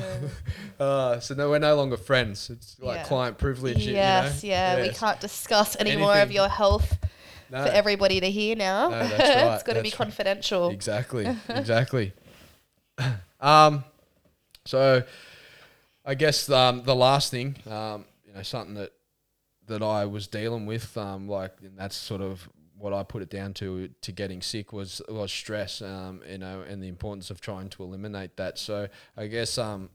[0.85, 3.03] uh, so no we're no longer friends it's like Yeah.
[3.05, 4.49] client privilege you- Yes, know?
[4.49, 4.75] yeah.
[4.81, 4.99] We Yes.
[4.99, 6.35] can't discuss any more of Anything.
[6.35, 6.97] your health
[7.49, 7.63] No.
[7.65, 8.89] for everybody to hear now.
[8.89, 10.05] No, that's right, it's got to be that's right.
[10.05, 10.69] confidential.
[10.69, 11.27] Exactly.
[11.49, 12.13] Exactly.
[13.39, 13.83] um,
[14.65, 15.03] so
[16.05, 18.93] I guess um, the last thing, um, you know, something that
[19.67, 22.47] that I was dealing with, um, like, and that's sort of
[22.77, 26.61] what I put it down to to getting sick was was stress, um, you know,
[26.61, 28.57] and the importance of trying to eliminate that.
[28.57, 29.89] So I guess, um,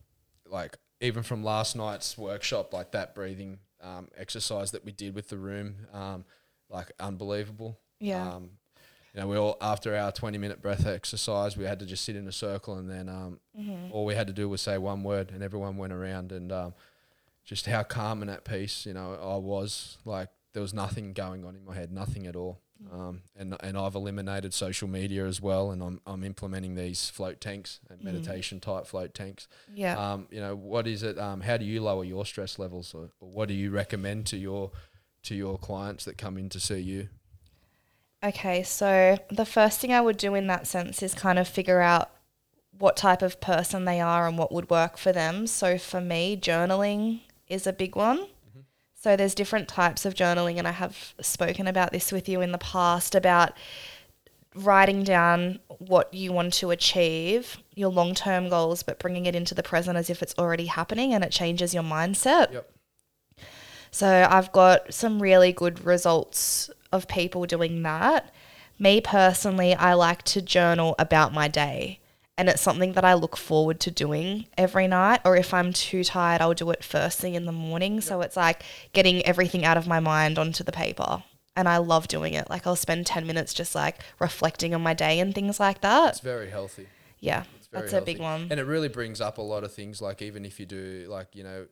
[0.48, 5.28] like even from last night's workshop, like that breathing um, exercise that we did with
[5.28, 6.24] the room, um,
[6.72, 7.78] like unbelievable.
[8.00, 8.34] Yeah.
[8.34, 8.50] Um,
[9.14, 12.16] you know, we all after our twenty minute breath exercise, we had to just sit
[12.16, 13.92] in a circle, and then um, Mm-hmm.
[13.92, 16.74] all we had to do was say one word, and everyone went around, and um,
[17.44, 19.98] just how calm and at peace, you know, I was.
[20.06, 22.60] Like there was nothing going on in my head, nothing at all.
[22.82, 22.94] Mm.
[22.98, 27.38] Um, and and I've eliminated social media as well, and I'm I'm implementing these float
[27.40, 28.04] tanks and Mm.
[28.04, 29.46] meditation type float tanks.
[29.74, 29.98] Yeah.
[29.98, 31.18] Um, you know, what is it?
[31.18, 34.38] Um, how do you lower your stress levels, or, or what do you recommend to
[34.38, 34.70] your
[35.24, 37.08] to your clients that come in to see you?
[38.24, 41.80] Okay, so the first thing I would do in that sense is kind of figure
[41.80, 42.10] out
[42.78, 45.46] what type of person they are and what would work for them.
[45.46, 48.18] So for me, journaling is a big one.
[48.18, 48.60] Mm-hmm.
[48.94, 52.52] So there's different types of journaling, and I have spoken about this with you in
[52.52, 53.54] the past about
[54.54, 59.54] writing down what you want to achieve, your long term goals, but bringing it into
[59.54, 62.52] the present as if it's already happening and it changes your mindset.
[62.52, 62.70] Yep.
[63.92, 68.32] So I've got some really good results of people doing that.
[68.78, 72.00] Me personally, I like to journal about my day.
[72.38, 75.20] And it's something that I look forward to doing every night.
[75.24, 78.00] Or if I'm too tired, I'll do it first thing in the morning.
[78.00, 78.64] So it's like
[78.94, 81.22] getting everything out of my mind onto the paper.
[81.54, 82.48] And I love doing it.
[82.48, 86.08] Like I'll spend 10 minutes just like reflecting on my day and things like that.
[86.12, 86.86] It's very healthy.
[87.20, 88.48] Yeah, It's very that's a big one.
[88.50, 90.00] and it really brings up a lot of things.
[90.00, 91.66] Like even if you do, like you know,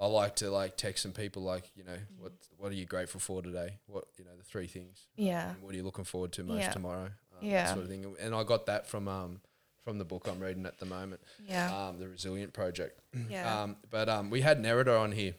[0.00, 3.20] I like to like text some people like you know what what are you grateful
[3.20, 3.78] for today?
[3.86, 5.06] What you know the three things.
[5.16, 5.50] Yeah.
[5.50, 6.70] And what are you looking forward to most Yeah.
[6.70, 7.04] tomorrow?
[7.06, 7.10] Um,
[7.48, 7.64] Yeah.
[7.64, 8.16] That sort of thing.
[8.20, 9.40] And I got that from um
[9.84, 11.20] from the book I'm reading at the moment.
[11.48, 11.88] Yeah.
[11.88, 13.00] Um, the Resilience Project.
[13.28, 13.62] Yeah.
[13.62, 15.34] Um, but um, we had Nerida on here.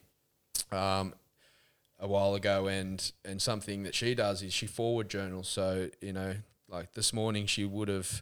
[0.72, 1.14] Um,
[2.02, 5.49] a while ago, and and something that she does is she forward journals.
[5.49, 6.36] So you know,
[6.69, 8.22] like this morning, she would have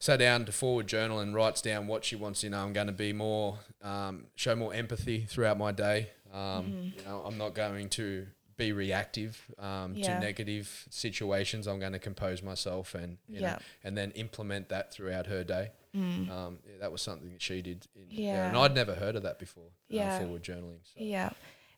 [0.00, 2.42] sat down to forward journal and writes down what she wants.
[2.42, 6.10] You know, I'm going to be more, um, show more empathy throughout my day.
[6.32, 6.98] Um, Mm-hmm.
[6.98, 10.14] You know, I'm not going to be reactive um, Yeah.
[10.14, 11.66] to negative situations.
[11.66, 13.48] I'm going to compose myself and you Yeah.
[13.48, 13.52] Mm.
[13.52, 15.70] know, and then implement that throughout her day.
[15.94, 16.28] Um,
[16.66, 17.86] yeah, that was something that she did.
[17.96, 18.48] In, Yeah.
[18.48, 19.70] and I'd never heard of that before.
[19.88, 20.14] Yeah.
[20.14, 20.78] uh, forward journaling.
[20.84, 20.92] So.
[20.96, 21.30] Yeah.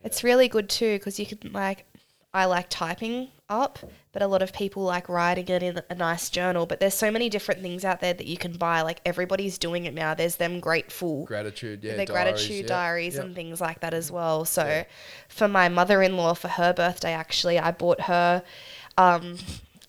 [0.05, 1.87] It's really good too because you can like
[2.35, 3.79] I like typing up,
[4.13, 6.65] but a lot of people like writing it in a nice journal.
[6.65, 8.81] But there's so many different things out there that you can buy.
[8.81, 10.15] Like everybody's doing it now.
[10.15, 13.23] There's them grateful Gratitude, yeah, the diaries, gratitude yeah, diaries yeah.
[13.23, 14.47] and things like that as well.
[14.47, 14.85] So,
[15.29, 18.43] for my mother-in-law for her birthday, actually, I bought her
[18.97, 19.37] um,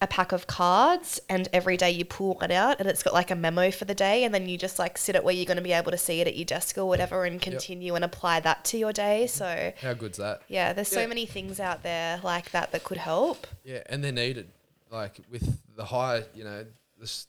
[0.04, 3.32] a pack of cards, and every day you pull it out, and it's got like
[3.32, 5.58] a memo for the day, and then you just like sit it where you're going
[5.58, 8.40] to be able to see it at your desk or whatever, and continue and apply
[8.42, 9.24] that to your day.
[9.26, 9.38] Mm-hmm.
[9.38, 10.42] So, How good's that?
[10.48, 13.48] yeah, there's so many things out there like that that could help.
[13.64, 14.50] Yeah, and they're needed.
[14.92, 16.66] Like with the high, you know,
[17.00, 17.28] this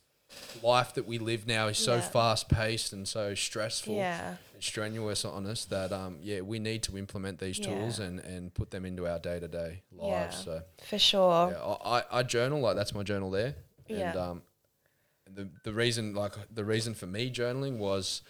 [0.63, 2.01] life that we live now is so Yeah.
[2.01, 4.37] fast paced and so stressful Yeah.
[4.61, 8.71] Strenuous on us that um yeah, we need to implement these tools and, and put
[8.71, 10.37] them into our day to day lives.
[10.37, 10.43] Yeah.
[10.45, 11.51] So For sure.
[11.53, 13.55] yeah, I, I journal like that's my journal there.
[13.89, 14.13] And Yeah.
[14.17, 14.43] um
[15.31, 18.23] the the reason like the reason for me journaling was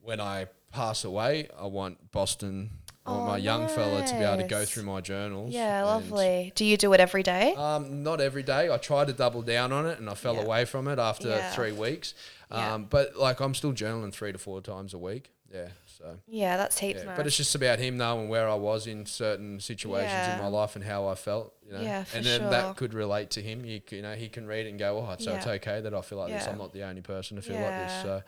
[0.00, 2.70] when I pass away, I want Boston
[3.04, 5.52] Oh, my young fella to be able to go through my journals.
[5.52, 6.52] Yeah, lovely.
[6.54, 7.54] Do you do it every day?
[7.56, 8.70] um, not every day.
[8.72, 10.42] I tried to double down on it, and I fell Yeah.
[10.42, 11.50] away from it after Yeah.
[11.50, 12.14] three weeks.
[12.50, 12.78] Um, Yeah.
[12.88, 15.32] But like, I'm still journaling three to four times a week.
[15.52, 15.68] Yeah.
[15.86, 16.18] So.
[16.26, 17.14] yeah, that's heaps Yeah.
[17.14, 20.74] But it's just about him knowing where I was in certain situations in my life
[20.76, 21.52] and how I felt.
[21.66, 21.80] You know?
[21.80, 22.50] Yeah, for and then sure.
[22.50, 23.64] that could relate to him.
[23.64, 26.00] You, you know, he can read it and go, "Oh, so it's okay that I
[26.00, 26.46] feel like this.
[26.46, 28.02] I'm not the only person to feel like this." Yeah.
[28.02, 28.22] So,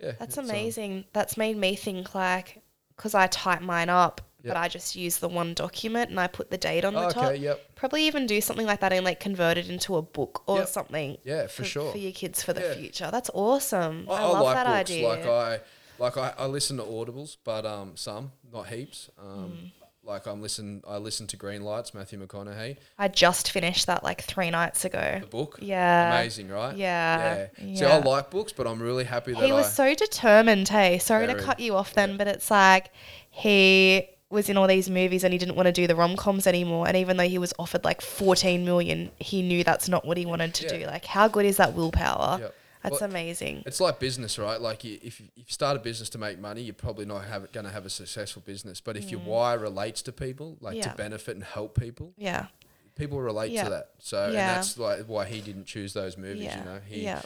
[0.00, 1.04] yeah, That's um, amazing.
[1.12, 2.59] That's made me think like,
[3.00, 4.54] because I type mine up, Yep.
[4.54, 7.10] but I just use the one document and I put the date on the Oh,
[7.10, 7.24] top.
[7.32, 7.74] okay, yep.
[7.76, 10.68] Probably even do something like that and like convert it into a book or Yep.
[10.68, 11.16] something.
[11.24, 11.92] Yeah, for sure.
[11.92, 12.74] For your kids for the Yeah.
[12.74, 13.08] future.
[13.10, 14.06] That's awesome.
[14.10, 14.90] I, I, I love like that books.
[14.90, 15.08] idea.
[15.08, 15.60] Like I,
[15.98, 19.08] like I, I listen to audibles, but um, some, not heaps.
[19.18, 19.79] Um, Mm.
[20.04, 24.22] Like I'm listen, I listen to Green Lights, Matthew McConaughey, I just finished that like
[24.22, 25.18] three nights ago.
[25.20, 25.58] the book.
[25.60, 26.14] Yeah.
[26.14, 26.76] amazing, right?
[26.76, 27.76] Yeah, yeah.
[27.76, 29.70] See, I like books, but I'm really happy that He was I.
[29.70, 30.98] so determined, hey.
[30.98, 32.90] Sorry to cut you off then, but it's like
[33.30, 36.46] he was in all these movies and he didn't want to do the rom coms
[36.46, 36.86] anymore.
[36.86, 40.24] And even though he was offered like 14 million, he knew that's not what he
[40.24, 40.78] wanted to Yeah.
[40.78, 40.86] do.
[40.86, 42.38] Like, how good is that willpower?
[42.40, 42.54] Yep.
[42.82, 43.62] That's Well, amazing.
[43.66, 44.60] It's like business, right?
[44.60, 47.66] Like you, if you, start a business to make money, you're probably not have, going
[47.66, 48.80] to have a successful business.
[48.80, 50.78] But if your why relates to people, like Mm.
[50.78, 50.90] Yeah.
[50.92, 52.46] to benefit and help people, Yeah.
[52.96, 53.64] people relate Yeah.
[53.64, 53.90] to that.
[53.98, 54.54] So and Yeah.
[54.54, 56.54] that's like why he didn't choose those movies.
[56.56, 57.22] You know, he Yeah.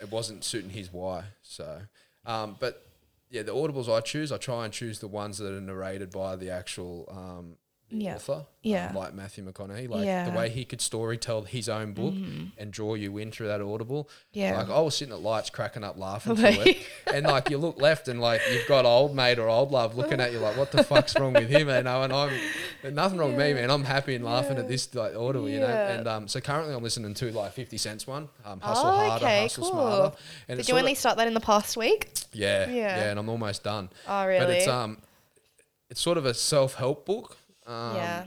[0.00, 1.24] it wasn't suiting his why.
[1.42, 1.82] So,
[2.24, 2.86] um, but
[3.28, 6.36] yeah, the audibles I choose, I try and choose the ones that are narrated by
[6.36, 7.56] the actual um,
[7.92, 8.14] the Yeah.
[8.16, 8.92] author, um, Yeah.
[8.94, 9.88] like Matthew McConaughey.
[9.88, 10.24] Like Yeah.
[10.24, 10.32] Mm-hmm.
[10.32, 12.14] the way he could story tell his own book
[12.58, 14.08] and draw you in through that audible.
[14.32, 14.56] Yeah.
[14.58, 16.78] like I was sitting at lights cracking up laughing through it,
[17.12, 20.20] and like you look left and like you've got old mate or old love looking
[20.20, 21.68] at you like, what the fuck's wrong with him?
[21.68, 22.32] You know, and I'm
[22.94, 23.70] nothing wrong with me, man.
[23.70, 25.68] I'm happy and laughing at this like audible, you know.
[25.68, 25.92] Yeah.
[25.92, 29.24] And um, so currently I'm listening to like Fifty Cent's one, um, hustle Oh, harder,
[29.24, 29.72] okay, hustle cool.
[29.72, 30.16] smarter.
[30.48, 32.10] And Did you only start that in the past week?
[32.32, 32.74] yeah, Yeah.
[32.74, 33.90] yeah, and I'm almost done.
[34.08, 34.40] Oh, really?
[34.46, 34.98] But it's um,
[35.90, 37.36] it's sort of a self help book.
[37.66, 38.24] Um, Yeah.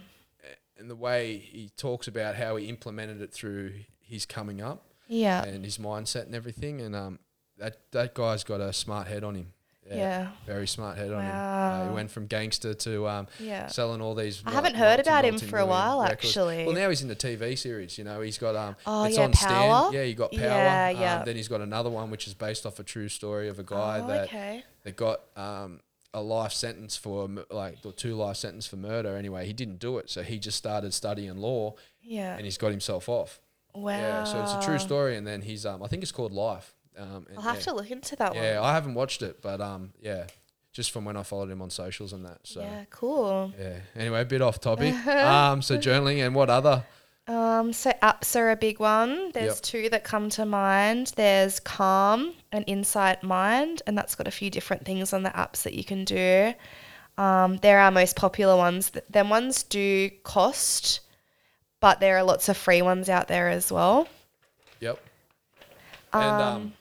[0.77, 3.71] And the way he talks about how he implemented it through
[4.01, 5.43] his coming up Yeah.
[5.45, 7.19] and his mindset and everything, and um,
[7.57, 9.53] that that guy's got a smart head on him.
[9.87, 10.29] Yeah.
[10.47, 11.31] very smart head on him.
[11.35, 13.67] Uh, he went from gangster to um, Yeah.
[13.67, 14.41] selling all these.
[14.43, 16.25] I haven't heard about him for a while, records.
[16.25, 16.65] actually.
[16.65, 17.97] Well, now he's in the TV series.
[17.99, 19.81] You know, he's got um, Oh, it's yeah, on Power?
[19.83, 19.93] Stan.
[19.93, 20.39] Yeah, you got Power.
[20.41, 21.23] Yeah, Um, yeah.
[21.23, 24.01] then he's got another one which is based off a true story of a guy
[24.03, 24.63] Oh, that okay.
[24.83, 25.79] that got um,
[26.15, 29.15] a life sentence for like or two life sentence for murder.
[29.17, 32.35] Anyway, he didn't do it, so he just started studying law, Yeah.
[32.35, 33.39] and he's got himself off.
[33.75, 33.91] wow.
[33.91, 36.73] Yeah, so it's a true story, and then he's um, I think it's called Life.
[36.97, 37.61] Um, I'll have yeah.
[37.63, 38.49] to look into that Yeah, one.
[38.53, 40.27] Yeah i haven't watched it, but um, yeah,
[40.71, 42.39] just from when I followed him on socials and that.
[42.43, 43.53] So Yeah, cool.
[43.59, 43.79] yeah.
[43.95, 44.93] Anyway, a bit off topic.
[45.07, 46.85] um, so journaling and what other?
[47.27, 49.31] Um, so apps are a big one.
[49.31, 49.61] There's Yep.
[49.63, 51.13] two that come to mind.
[51.15, 55.63] There's Calm and Insight Mind, and that's got a few different things on the apps
[55.63, 56.53] that you can do.
[57.17, 58.91] Um, they're our most popular ones.
[58.91, 60.99] Th- Them ones do cost,
[61.79, 64.07] but there are lots of free ones out there as well.
[64.81, 64.99] Yep.
[66.13, 66.73] And um,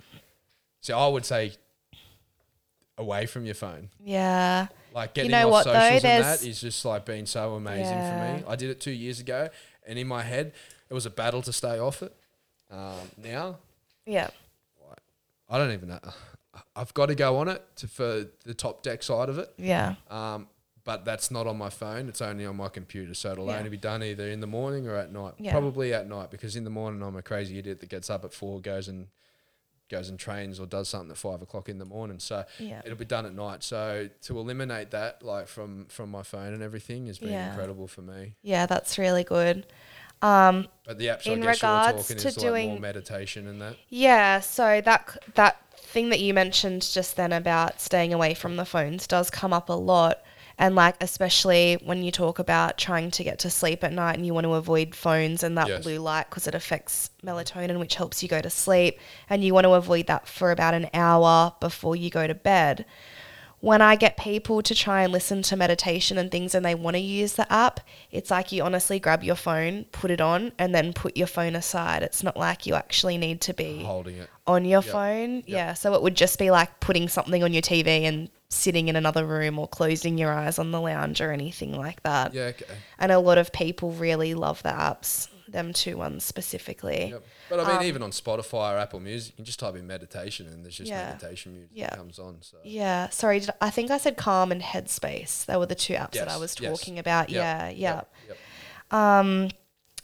[0.82, 1.54] so I would say
[2.98, 3.88] away from your phone.
[4.04, 4.66] Yeah.
[4.92, 5.72] Like getting know off what, though?
[5.72, 8.36] socials and There's- that is just like been so amazing Yeah.
[8.36, 8.44] for me.
[8.46, 9.48] I did it two years ago,
[9.86, 10.52] and in my head,
[10.90, 12.14] it was a battle to stay off it.
[12.70, 13.58] Um, now,
[14.06, 14.30] Yeah.
[15.48, 16.00] I don't even know.
[16.74, 19.52] I've got to go on it to, for the top deck side of it.
[19.58, 19.96] Yeah.
[20.10, 20.48] Um,
[20.84, 22.08] but that's not on my phone.
[22.08, 23.58] It's only on my computer, so it'll Yeah.
[23.58, 25.34] only be done either in the morning or at night.
[25.38, 25.52] Yeah.
[25.52, 28.32] Probably at night because in the morning I'm a crazy idiot that gets up at
[28.32, 29.08] four, goes and
[29.90, 32.18] goes and trains or does something at five o'clock in the morning.
[32.18, 32.80] So Yeah.
[32.84, 33.62] it'll be done at night.
[33.62, 37.50] So to eliminate that, like from from my phone and everything, has been Yeah.
[37.50, 38.34] incredible for me.
[38.42, 39.66] Yeah, that's really good.
[40.22, 42.80] Um, But the apps In I guess you're regards talking to is like more doing-
[42.80, 43.76] meditation and that.
[43.90, 48.64] Yeah, so that that thing that you mentioned just then about staying away from the
[48.64, 50.22] phones does come up a lot.
[50.58, 54.24] And like especially when you talk about trying to get to sleep at night and
[54.24, 55.82] you want to avoid phones and that Yes.
[55.82, 58.98] blue light because it affects melatonin which helps you go to sleep
[59.28, 62.84] and you want to avoid that for about an hour before you go to bed.
[63.60, 66.96] When I get people to try and listen to meditation and things and they want
[66.96, 70.74] to use the app, it's like you honestly grab your phone, put it on, and
[70.74, 72.02] then put your phone aside.
[72.02, 74.28] It's not like you actually need to be Holding it.
[74.46, 74.92] on your Yep.
[74.92, 75.42] phone.
[75.46, 75.72] Yeah.
[75.72, 79.26] So it would just be like putting something on your TV and sitting in another
[79.26, 82.32] room or closing your eyes on the lounge or anything like that.
[82.34, 82.64] Yeah, okay.
[82.98, 87.10] And a lot of people really love the apps, them two ones specifically.
[87.10, 87.24] Yep.
[87.50, 90.46] But I mean, even on Spotify or Apple Music, you can just type in meditation
[90.46, 91.06] and there's just Um, Yeah.
[91.08, 91.90] meditation music Yeah.
[91.90, 92.38] that comes on.
[92.42, 93.08] So Yeah.
[93.10, 95.44] Sorry, did, I think I said Calm and Headspace.
[95.46, 96.78] They were the two apps that I Yes, was yes.
[96.78, 97.30] talking about.
[97.30, 97.68] Yep, Yeah.
[97.70, 98.02] Yeah.
[98.28, 98.38] yep.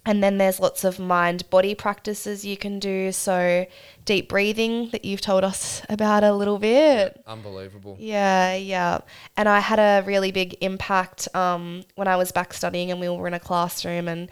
[0.06, 3.12] And then there's lots of mind body practices you can do.
[3.12, 3.66] So
[4.06, 7.22] deep breathing that you've told us about a little bit.
[7.26, 7.96] Unbelievable.
[8.00, 9.00] Yeah, yeah.
[9.36, 13.08] And I had a really big impact um, when I was back studying and we
[13.08, 14.30] were in a classroom and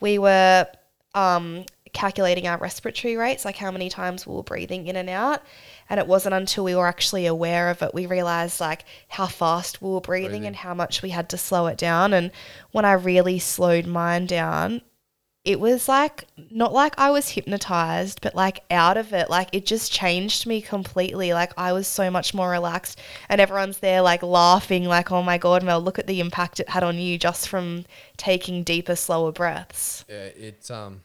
[0.00, 0.66] we were
[1.14, 1.64] um,
[1.94, 5.42] calculating our respiratory rates, like how many times we were breathing in and out.
[5.88, 9.80] And it wasn't until we were actually aware of it, we realized like how fast
[9.80, 10.46] we were breathing, Breathing.
[10.46, 12.12] and how much we had to slow it down.
[12.12, 12.30] And
[12.72, 14.82] when I really slowed mine down,
[15.44, 19.30] it was like not like I was hypnotized, but like out of it.
[19.30, 21.32] Like it just changed me completely.
[21.32, 25.38] Like I was so much more relaxed, and everyone's there like laughing, like, "Oh my
[25.38, 27.84] god, Mel, look at the impact it had on you just from
[28.16, 31.02] taking deeper, slower breaths." Yeah, it's um,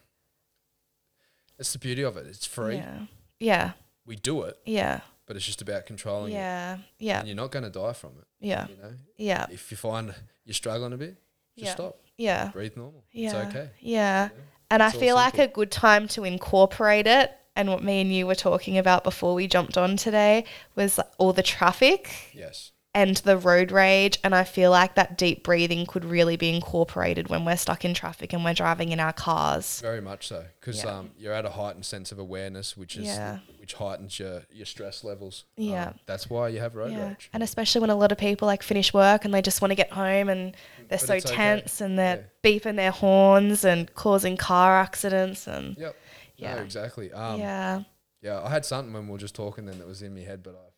[1.58, 2.26] it's the beauty of it.
[2.28, 2.76] It's free.
[2.76, 3.00] Yeah,
[3.40, 3.72] yeah,
[4.06, 7.52] We do it, yeah, but it's just about controlling it, yeah, yeah, and you're not
[7.52, 8.28] going to die from it.
[8.42, 11.16] yeah, You know, yeah, if you find you're struggling a bit,
[11.58, 11.74] just Yeah.
[11.74, 12.50] stop, yeah.
[12.52, 13.04] breathe normal.
[13.12, 13.26] Yeah.
[13.26, 13.70] It's okay.
[13.80, 14.30] Yeah.
[14.70, 17.32] And I It's all feel like a good time to incorporate it.
[17.56, 21.34] And what me and you were talking about before we jumped on today was all
[21.34, 22.72] the traffic Yes.
[22.96, 24.20] And the road rage.
[24.24, 27.94] And I feel like that deep breathing could really be incorporated when we're stuck in
[27.94, 29.80] traffic and we're driving in our cars.
[29.82, 30.98] Very much so, because Yeah.
[31.00, 33.40] um, you're at a heightened sense of awareness, which is Yeah.
[33.60, 35.46] which heightens your your stress levels.
[35.58, 35.88] Yeah.
[35.90, 37.08] Um, that's why you have road Yeah.
[37.10, 37.30] rage.
[37.34, 39.76] And especially when a lot of people like finish work and they just want to
[39.76, 40.54] get home and
[40.90, 41.36] they're But so it's okay.
[41.36, 45.96] tense and they're beeping their horns and causing car accidents and Yep.
[46.36, 46.56] Yeah.
[46.56, 47.12] No, exactly.
[47.14, 47.84] Um, yeah.
[48.22, 48.42] yeah.
[48.44, 50.56] I had something when we were just talking then that was in my head, but
[50.56, 50.70] I,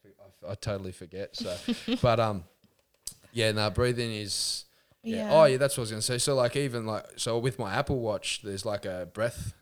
[0.49, 1.35] I, totally forget.
[1.35, 1.55] So,
[2.01, 2.43] but um,
[3.31, 4.65] yeah, no, breathing is.
[5.03, 5.17] Yeah.
[5.17, 5.29] Yeah.
[5.33, 6.17] Oh, yeah, that's what I was gonna say.
[6.17, 9.53] So, like, even like, so with my Apple Watch, there's like a breath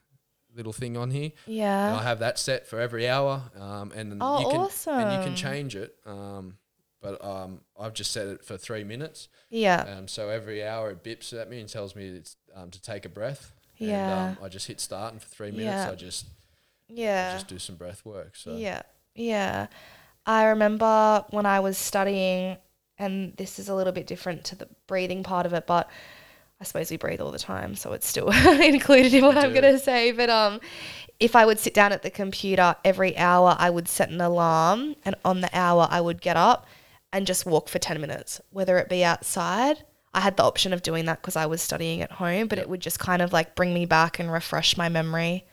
[0.55, 1.31] little thing on here.
[1.45, 1.95] And Yeah.
[1.95, 5.35] I have that set for every hour, um, and Oh, you can and you can
[5.35, 5.95] change it.
[6.05, 6.57] Um,
[7.01, 9.27] but um, I've just set it for three minutes.
[9.49, 9.81] Yeah.
[9.97, 13.03] Um, so every hour it bips at me and tells me it's um, to take
[13.05, 13.51] a breath.
[13.77, 14.27] Yeah.
[14.27, 15.91] And um, I just hit start, and for three minutes Yeah.
[15.91, 16.25] I just
[16.87, 17.33] Yeah.
[17.33, 18.37] just do some breath work.
[18.37, 18.83] So Yeah,
[19.15, 19.67] yeah.
[20.25, 22.57] I remember when I was studying,
[22.97, 25.89] and this is a little bit different to the breathing part of it, but
[26.61, 28.29] I suppose we breathe all the time, so it's still
[28.61, 30.11] included in what I'm gonna say.
[30.11, 30.61] But um,
[31.19, 34.95] if I would sit down at the computer every hour, I would set an alarm,
[35.03, 36.65] and on the hour I would get up
[37.11, 39.83] and just walk for ten minutes, whether it be outside.
[40.13, 42.69] I had the option of doing that because I was studying at home, but it
[42.69, 45.45] would just kind of like bring me back and refresh my memory,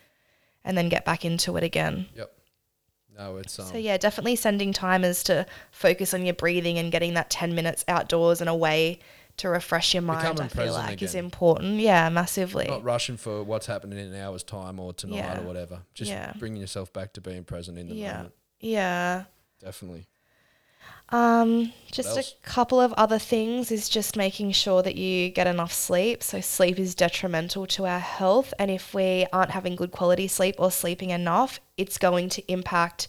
[0.65, 2.07] and then get back into it again.
[2.15, 2.33] Yep.
[3.21, 7.15] No, it's um, So yeah, definitely sending timers to focus on your breathing and getting
[7.15, 8.99] that 10 minutes outdoors and away
[9.37, 11.81] to refresh your mind, I feel like is important.
[11.81, 12.67] Yeah, massively.
[12.67, 15.41] not rushing for what's happening in an hour's time or tonight Yeah.
[15.41, 15.83] or whatever.
[15.95, 16.33] Just Yeah.
[16.39, 18.17] bringing yourself back to being present in the yeah.
[18.17, 18.35] moment.
[18.61, 19.25] Yeah.
[19.61, 20.07] Definitely.
[21.13, 25.73] Um, just a couple of other things is just making sure that you get enough
[25.73, 26.23] sleep.
[26.23, 30.55] So sleep is detrimental to our health, and if we aren't having good quality sleep
[30.59, 33.09] or sleeping enough, it's going to impact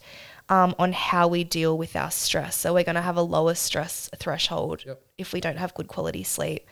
[0.50, 2.56] um, on how we deal with our stress.
[2.58, 5.02] So we're going to have a lower stress threshold Yep.
[5.18, 6.68] if we don't have good quality sleep.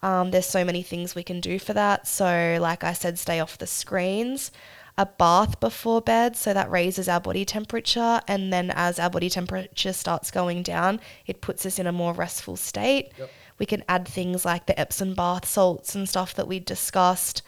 [0.00, 2.06] Um, there's so many things we can do for that.
[2.06, 4.52] So, like I said, stay off the screens.
[4.98, 9.30] A bath before bed, so that raises our body temperature, and then as our body
[9.30, 13.12] temperature starts going down, it puts us in a more restful state.
[13.16, 13.30] Yep.
[13.58, 17.42] We can add things like the Epsom bath salts and stuff that we discussed.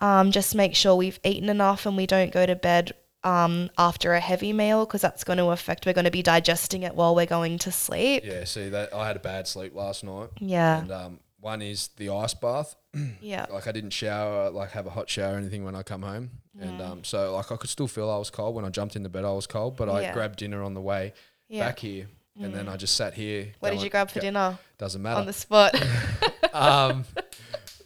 [0.00, 2.92] Um, just make sure we've eaten enough and we don't go to bed
[3.24, 5.86] um, after a heavy meal because that's going to affect.
[5.86, 8.24] We're going to be digesting it while we're going to sleep.
[8.24, 10.30] Yeah, see that I had a bad sleep last night.
[10.40, 10.80] Yeah.
[10.80, 12.76] And um, one is the ice bath.
[13.22, 13.46] Yeah.
[13.50, 16.30] Like I didn't shower, like have a hot shower or anything when I come home,
[16.60, 19.08] and um, so like I could still feel I was cold when I jumped into
[19.08, 19.24] bed.
[19.24, 20.12] I was cold, but I Yeah.
[20.12, 21.12] grabbed dinner on the way
[21.48, 21.62] Yeah.
[21.62, 21.66] Mm.
[21.66, 22.06] back here,
[22.40, 23.48] and then I just sat here.
[23.60, 25.20] What did you grab for go- dinner Doesn't matter.
[25.20, 25.74] on the spot?
[26.52, 27.04] um,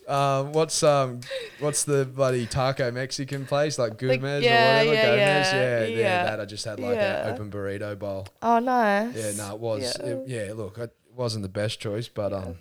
[0.08, 1.20] um, what's um,
[1.58, 4.94] what's the bloody taco Mexican place like Gomez yeah, or whatever?
[4.94, 6.24] yeah, Gomez, yeah, yeah, yeah, yeah.
[6.26, 7.26] That I just had like Yeah.
[7.28, 8.26] an open burrito bowl.
[8.42, 9.14] oh, nice.
[9.16, 9.96] Yeah, no, it was.
[10.00, 10.06] Yeah.
[10.06, 12.58] It, yeah, look, it wasn't the best choice, but um,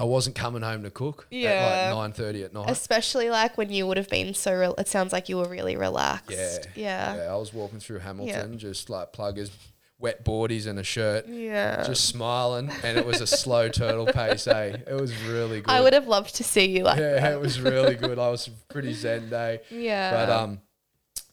[0.00, 1.50] I wasn't coming home to cook Yeah.
[1.50, 2.70] at like nine thirty at night.
[2.70, 4.52] Especially like when you would have been so.
[4.54, 6.30] Re- it sounds like you were really relaxed.
[6.30, 7.16] Yeah, Yeah.
[7.16, 7.22] yeah.
[7.32, 9.50] I was walking through Hamilton, just like pluggers,
[9.98, 11.82] wet boardies and a shirt, Yeah.
[11.84, 14.46] just smiling, and it was a slow turtle pace.
[14.46, 15.70] Eh, it was really good.
[15.70, 17.32] I would have loved to see you like Yeah, that.
[17.34, 18.18] it was really good.
[18.18, 19.60] I was pretty zen day.
[19.70, 20.10] Yeah.
[20.12, 20.60] But um,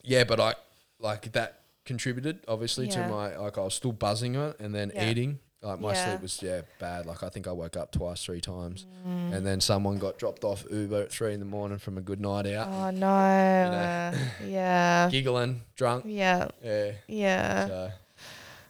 [0.04, 0.54] yeah, but I
[1.00, 3.06] like that contributed obviously Yeah.
[3.06, 5.08] to my like I was still buzzing it and then Yeah.
[5.10, 5.38] eating.
[5.60, 6.08] Like my Yeah.
[6.10, 7.06] sleep was yeah bad.
[7.06, 9.32] Like I think I woke up twice, three times, Mm.
[9.34, 12.20] and then someone got dropped off Uber at three in the morning from a good
[12.20, 13.08] night out, Oh no.
[13.08, 14.14] uh,
[14.46, 15.08] yeah.
[15.10, 16.04] giggling, drunk.
[16.06, 16.48] Yeah.
[16.62, 16.92] Yeah.
[17.08, 17.66] Yeah.
[17.66, 17.90] So,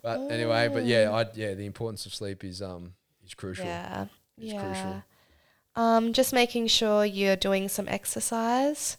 [0.03, 2.95] but anyway, but yeah, I yeah the importance of sleep is um
[3.27, 3.67] is crucial.
[3.67, 4.07] Yeah.
[4.39, 4.63] It's yeah.
[4.63, 5.03] crucial.
[5.77, 8.97] Um, just making sure you're doing some exercise.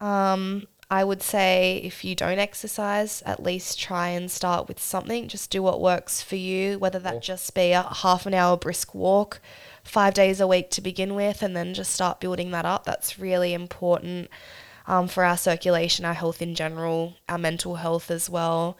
[0.00, 5.26] Um, I would say if you don't exercise, at least try and start with something.
[5.26, 8.94] Just do what works for you, whether that just be a half an hour brisk
[8.94, 9.40] walk,
[9.82, 12.84] five days a week to begin with, and then just start building that up.
[12.84, 14.28] That's really important
[14.86, 18.76] um, for our circulation, our health in general, our mental health as well.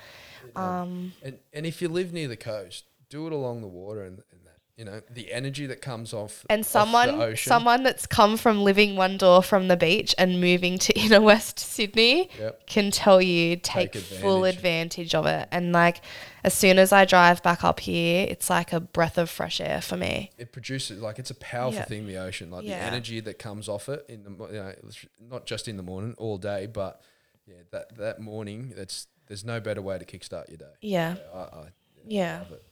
[0.55, 4.21] Um, And and if you live near the coast, do it along the water and,
[4.31, 4.42] and
[4.83, 7.49] you know the energy that comes off and off someone the ocean.
[7.49, 11.57] someone that's come from living one door from the beach and moving to inner west
[11.61, 12.67] sydney Yep.
[12.67, 14.57] can tell you take, Take full advantage.
[14.57, 16.01] advantage of it and like
[16.43, 19.81] as soon as i drive back up here it's like a breath of fresh air
[19.81, 21.85] for me it produces like it's a powerful Yeah.
[21.85, 22.07] thing.
[22.09, 22.79] The ocean, like Yeah.
[22.81, 24.75] the energy that comes off it in the you know
[25.21, 27.01] not just in the morning, all day, but
[27.47, 28.73] yeah, that that morning.
[28.77, 30.75] That's there's no better way to kickstart your day.
[30.81, 31.65] yeah I, I
[32.07, 32.65] yeah it.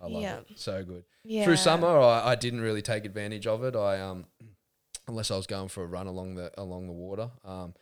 [0.00, 0.36] I love Yeah.
[0.38, 0.46] it.
[0.56, 1.04] So good.
[1.24, 1.44] Yeah.
[1.44, 3.74] Through summer, I, I didn't really take advantage of it.
[3.76, 4.26] I um,
[5.06, 7.30] unless I was going for a run along the along the water.
[7.44, 7.74] Um,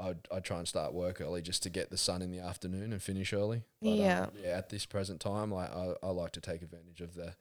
[0.00, 2.92] I'd, I'd try and start work early just to get the sun in the afternoon
[2.92, 3.62] and finish early.
[3.82, 4.26] But, um, Yeah.
[4.42, 4.48] yeah.
[4.58, 7.34] At this present time, like I, I like to take advantage of the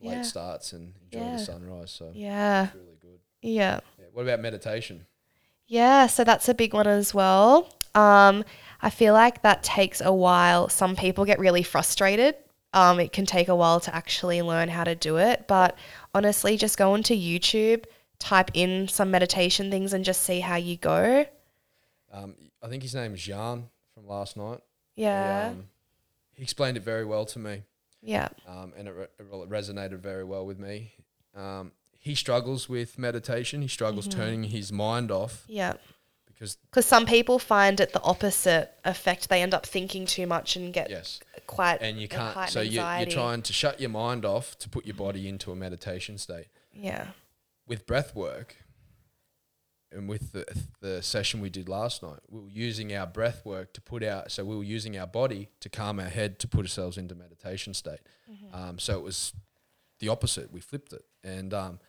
[0.00, 0.22] late Yeah.
[0.22, 1.32] starts and enjoy Yeah.
[1.32, 1.90] the sunrise.
[1.90, 3.20] So yeah really good.
[3.42, 4.04] yeah Yeah.
[4.12, 5.06] What about meditation?
[5.66, 7.68] Yeah, so that's a big one as well.
[7.94, 8.42] Um,
[8.80, 10.70] I feel like that takes a while.
[10.70, 12.36] Some people get really frustrated.
[12.72, 15.46] Um, it can take a while to actually learn how to do it.
[15.48, 15.76] But
[16.14, 17.84] honestly, just go onto YouTube,
[18.18, 21.24] type in some meditation things, and just see how you go.
[22.12, 24.60] Um, I think his name is Jan from last night.
[24.94, 25.48] He, Yeah.
[25.52, 25.68] um,
[26.34, 27.62] he explained it very well to me.
[28.02, 28.28] Yeah.
[28.46, 30.92] um, and it, re- it resonated very well with me.
[31.34, 33.60] Um, he struggles with meditation.
[33.62, 34.20] He struggles Mm-hmm.
[34.20, 35.74] turning his mind off Yeah.
[36.26, 39.28] because Because some people find it the opposite effect.
[39.28, 41.18] They end up thinking too much and get yes,
[41.48, 42.48] quite and you can't.
[42.50, 45.56] So you, you're trying to shut your mind off to put your body into a
[45.56, 46.46] meditation state.
[46.72, 47.08] Yeah.
[47.66, 48.56] With breath work,
[49.90, 50.44] and with the
[50.80, 54.30] the session we did last night, we were using our breath work to put out.
[54.30, 57.74] So we were using our body to calm our head to put ourselves into meditation
[57.74, 58.00] state.
[58.52, 59.32] Um, so it was
[59.98, 60.52] the opposite.
[60.52, 61.80] We flipped it, and um,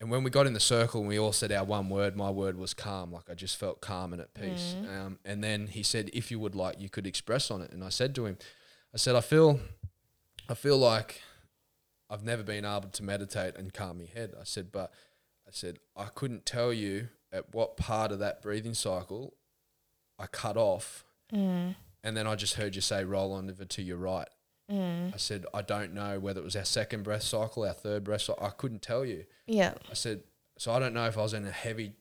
[0.00, 2.30] and when we got in the circle and we all said our one word, my
[2.30, 3.12] word was calm.
[3.12, 4.74] Like I just felt calm and at peace.
[4.88, 7.70] Um, and then he said, if you would like, you could express on it.
[7.72, 8.36] And I said to him,
[8.92, 9.60] I said, I feel,
[10.48, 11.22] I feel like
[12.10, 14.34] I've never been able to meditate and calm my head.
[14.38, 14.92] I said, but
[15.46, 19.34] I said I couldn't tell you at what part of that breathing cycle
[20.18, 21.04] I cut off,
[22.04, 24.28] and then I just heard you say roll on over to your right.
[24.70, 28.22] I said I don't know whether it was our second breath cycle, our third breath
[28.22, 28.44] cycle.
[28.44, 29.24] I couldn't tell you.
[29.46, 29.74] Yeah.
[29.90, 30.22] I said
[30.58, 30.72] so.
[30.72, 31.92] I don't know if I was in a heavy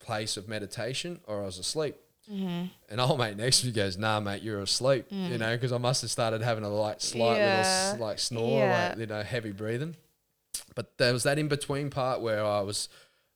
[0.00, 1.96] place of meditation or I was asleep.
[2.30, 2.66] Mm-hmm.
[2.88, 5.78] And old mate next to me goes, "Nah, mate, you're asleep." You know, because I
[5.78, 7.38] must have started having a like slight Mm.
[7.38, 7.90] Yeah.
[7.92, 8.88] little like snore, Yeah.
[8.90, 9.96] like you know, heavy breathing.
[10.74, 12.88] But there was that in between part where I was,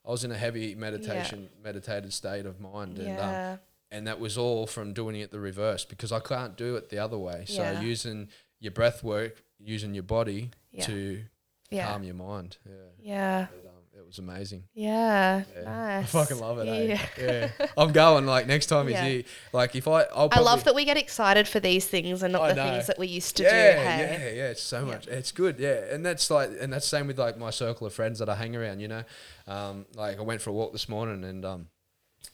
[0.05, 3.59] I was in a heavy meditation, meditated state of mind, and um,
[3.91, 6.99] and that was all from doing it the reverse because I can't do it the
[6.99, 7.43] other way.
[7.47, 7.81] So Yeah.
[7.81, 8.29] using
[8.65, 10.85] your breath work, using your body Yeah.
[10.85, 11.23] to
[11.69, 11.87] Yeah.
[11.87, 12.57] calm your mind.
[12.65, 13.47] Yeah, Yeah.
[13.49, 14.63] But, um, it was amazing.
[14.73, 15.43] Yeah.
[15.55, 15.63] Yeah.
[15.63, 16.03] Nice.
[16.03, 16.67] I fucking love it.
[16.67, 16.83] eh?
[17.17, 17.49] Yeah.
[17.59, 17.67] Yeah.
[17.77, 19.03] I'm going like next time Yeah.
[19.03, 19.23] he's here.
[19.53, 22.41] Like if I, I'll I love that we get excited for these things and not
[22.43, 22.71] I the know.
[22.71, 23.57] things that we used to yeah, do.
[23.57, 24.37] Yeah, Hey.
[24.37, 25.07] yeah, it's so much.
[25.07, 25.85] It's good, yeah.
[25.93, 28.55] And that's like, and that's same with like my circle of friends that I hang
[28.55, 28.79] around.
[28.81, 29.03] You know,
[29.47, 31.67] um, like I went for a walk this morning, and um,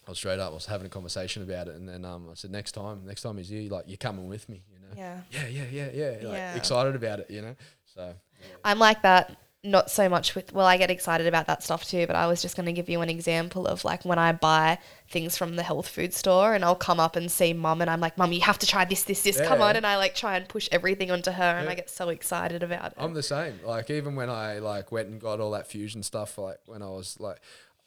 [0.06, 0.50] I was straight up.
[0.50, 3.22] I was having a conversation about it, and then um, I said, next time, next
[3.22, 4.62] time he's here, like you're coming with me,
[4.96, 5.20] Yeah.
[5.30, 6.10] Yeah, yeah, yeah, yeah.
[6.28, 6.54] Like, Yeah.
[6.56, 7.56] Excited about it, you know.
[7.94, 8.14] So
[8.64, 9.36] I'm like that.
[9.64, 12.04] Not so much with well, I get excited about that stuff too.
[12.08, 14.78] But I was just going to give you an example of like when I buy
[15.08, 18.00] things from the health food store, and I'll come up and see mum, and I'm
[18.00, 19.40] like, "Mum, you have to try this, this, this.
[19.40, 22.08] Come on!" And I like try and push everything onto her, and I get so
[22.08, 22.94] excited about it.
[22.96, 23.60] I'm the same.
[23.64, 26.88] Like even when I like went and got all that fusion stuff, like when I
[26.88, 27.38] was like.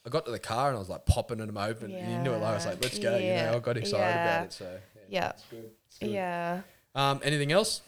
[0.07, 2.32] I got to the car and I was like popping them open, and you knew
[2.34, 2.38] it.
[2.40, 4.23] Like, I was like, "Let's go!" You know, I got excited Yeah.
[4.36, 4.53] about it.
[4.53, 4.77] So
[5.10, 5.30] Yeah.
[5.30, 5.72] it's good.
[5.88, 6.10] It's good.
[6.11, 6.61] yeah.
[6.95, 7.81] Um, anything else?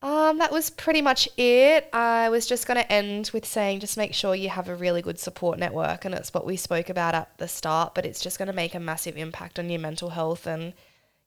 [0.00, 1.88] Um, that was pretty much it.
[1.92, 5.02] I was just going to end with saying just make sure you have a really
[5.02, 6.04] good support network.
[6.04, 8.74] And it's what we spoke about at the start, but it's just going to make
[8.76, 10.46] a massive impact on your mental health.
[10.46, 10.72] And,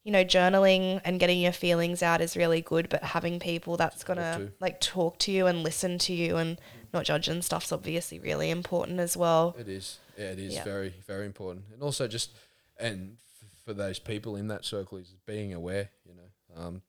[0.06, 4.06] you know, journaling and getting your feelings out is really good, but having people that's
[4.06, 6.58] going to like talk to you and listen to you and
[6.94, 9.54] not judge and stuff's obviously really important as well.
[9.60, 10.00] It is.
[10.18, 10.64] Yeah, it is Yeah.
[10.64, 11.66] very, very important.
[11.74, 12.32] And also just,
[12.80, 15.90] and f- for those people in that circle is being aware.
[16.06, 16.82] You know, um,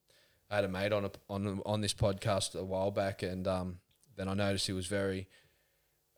[0.53, 3.79] I had a mate on a, on on this podcast a while back, and um,
[4.15, 5.27] then I noticed he was very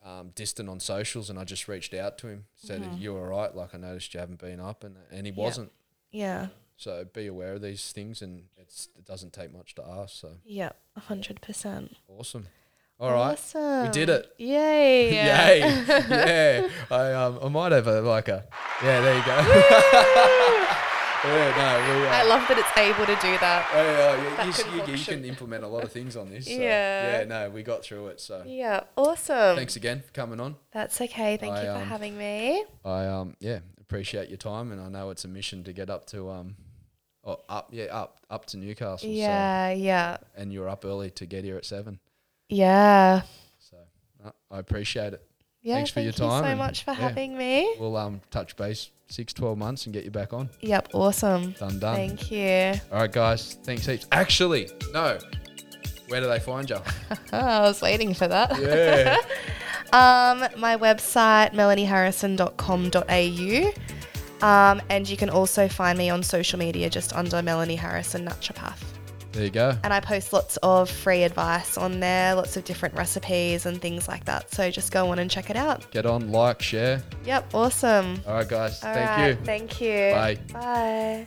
[0.03, 2.95] um, distant on socials, and I just reached out to him, said, Mm-hmm.
[2.95, 3.55] "Are you all right?
[3.55, 5.71] Like I noticed you haven't been up," and and he wasn't.
[6.11, 6.47] Yeah.
[6.75, 10.15] So be aware of these things, and it's it doesn't take much to ask.
[10.19, 10.75] So Yep.
[11.09, 11.89] 100%.
[12.09, 12.47] awesome.
[12.99, 13.83] All right, Awesome.
[13.83, 14.33] we did it.
[14.37, 15.13] Yay.
[15.13, 15.59] Yay!
[15.87, 18.43] yeah, I um, I might have a like a
[18.83, 18.99] yeah.
[19.01, 20.61] There you go.
[21.27, 22.07] Yeah, no, we.
[22.07, 23.67] Uh, I love that it's able to do that.
[23.73, 26.45] oh, yeah, you, that you, you, you can implement a lot of things on this.
[26.45, 27.19] So, Yeah.
[27.19, 27.23] Yeah.
[27.25, 28.21] No, we got through it.
[28.21, 29.55] So Yeah, awesome.
[29.55, 30.55] thanks again for coming on.
[30.71, 31.37] That's okay.
[31.37, 32.63] Thank I, you for um, having me.
[32.83, 36.05] I um yeah appreciate your time, and I know it's a mission to get up
[36.07, 36.55] to um.
[37.27, 39.09] Oh, up yeah up up to Newcastle.
[39.09, 41.99] Yeah, yeah, and you're up early to get here at seven.
[42.49, 43.21] yeah.
[43.57, 43.77] So
[44.23, 45.25] uh, I appreciate it.
[45.65, 46.43] Yeah, Thanks for your time.
[46.43, 46.97] thank you so much for yeah.
[46.97, 47.75] having me.
[47.79, 50.47] We'll um touch base six, 12 months and get you back on.
[50.61, 51.53] Yep, awesome.
[51.53, 51.95] Done done.
[51.95, 52.73] Thank you.
[52.91, 53.57] All right, guys.
[53.63, 54.05] Thanks heaps.
[54.11, 55.17] Actually, no.
[56.07, 56.77] Where do they find you?
[57.31, 58.59] I was waiting for that.
[58.61, 59.17] Yeah.
[59.93, 64.45] Um, my website, melanieharrison.com.au.
[64.45, 68.81] Um, and you can also find me on social media just under Melanie Harrison Naturopath.
[69.35, 69.77] There you go.
[69.83, 74.07] And I post lots of free advice on there, lots of different recipes and things
[74.07, 74.53] like that.
[74.53, 75.89] So just go on and check it out.
[75.91, 77.03] Get on, like, share.
[77.25, 78.21] Yep, awesome.
[78.25, 78.83] All right, guys.
[78.83, 79.35] All Thank right, you.
[79.45, 80.11] Thank you.
[80.13, 80.35] Bye.
[80.53, 81.25] Bye.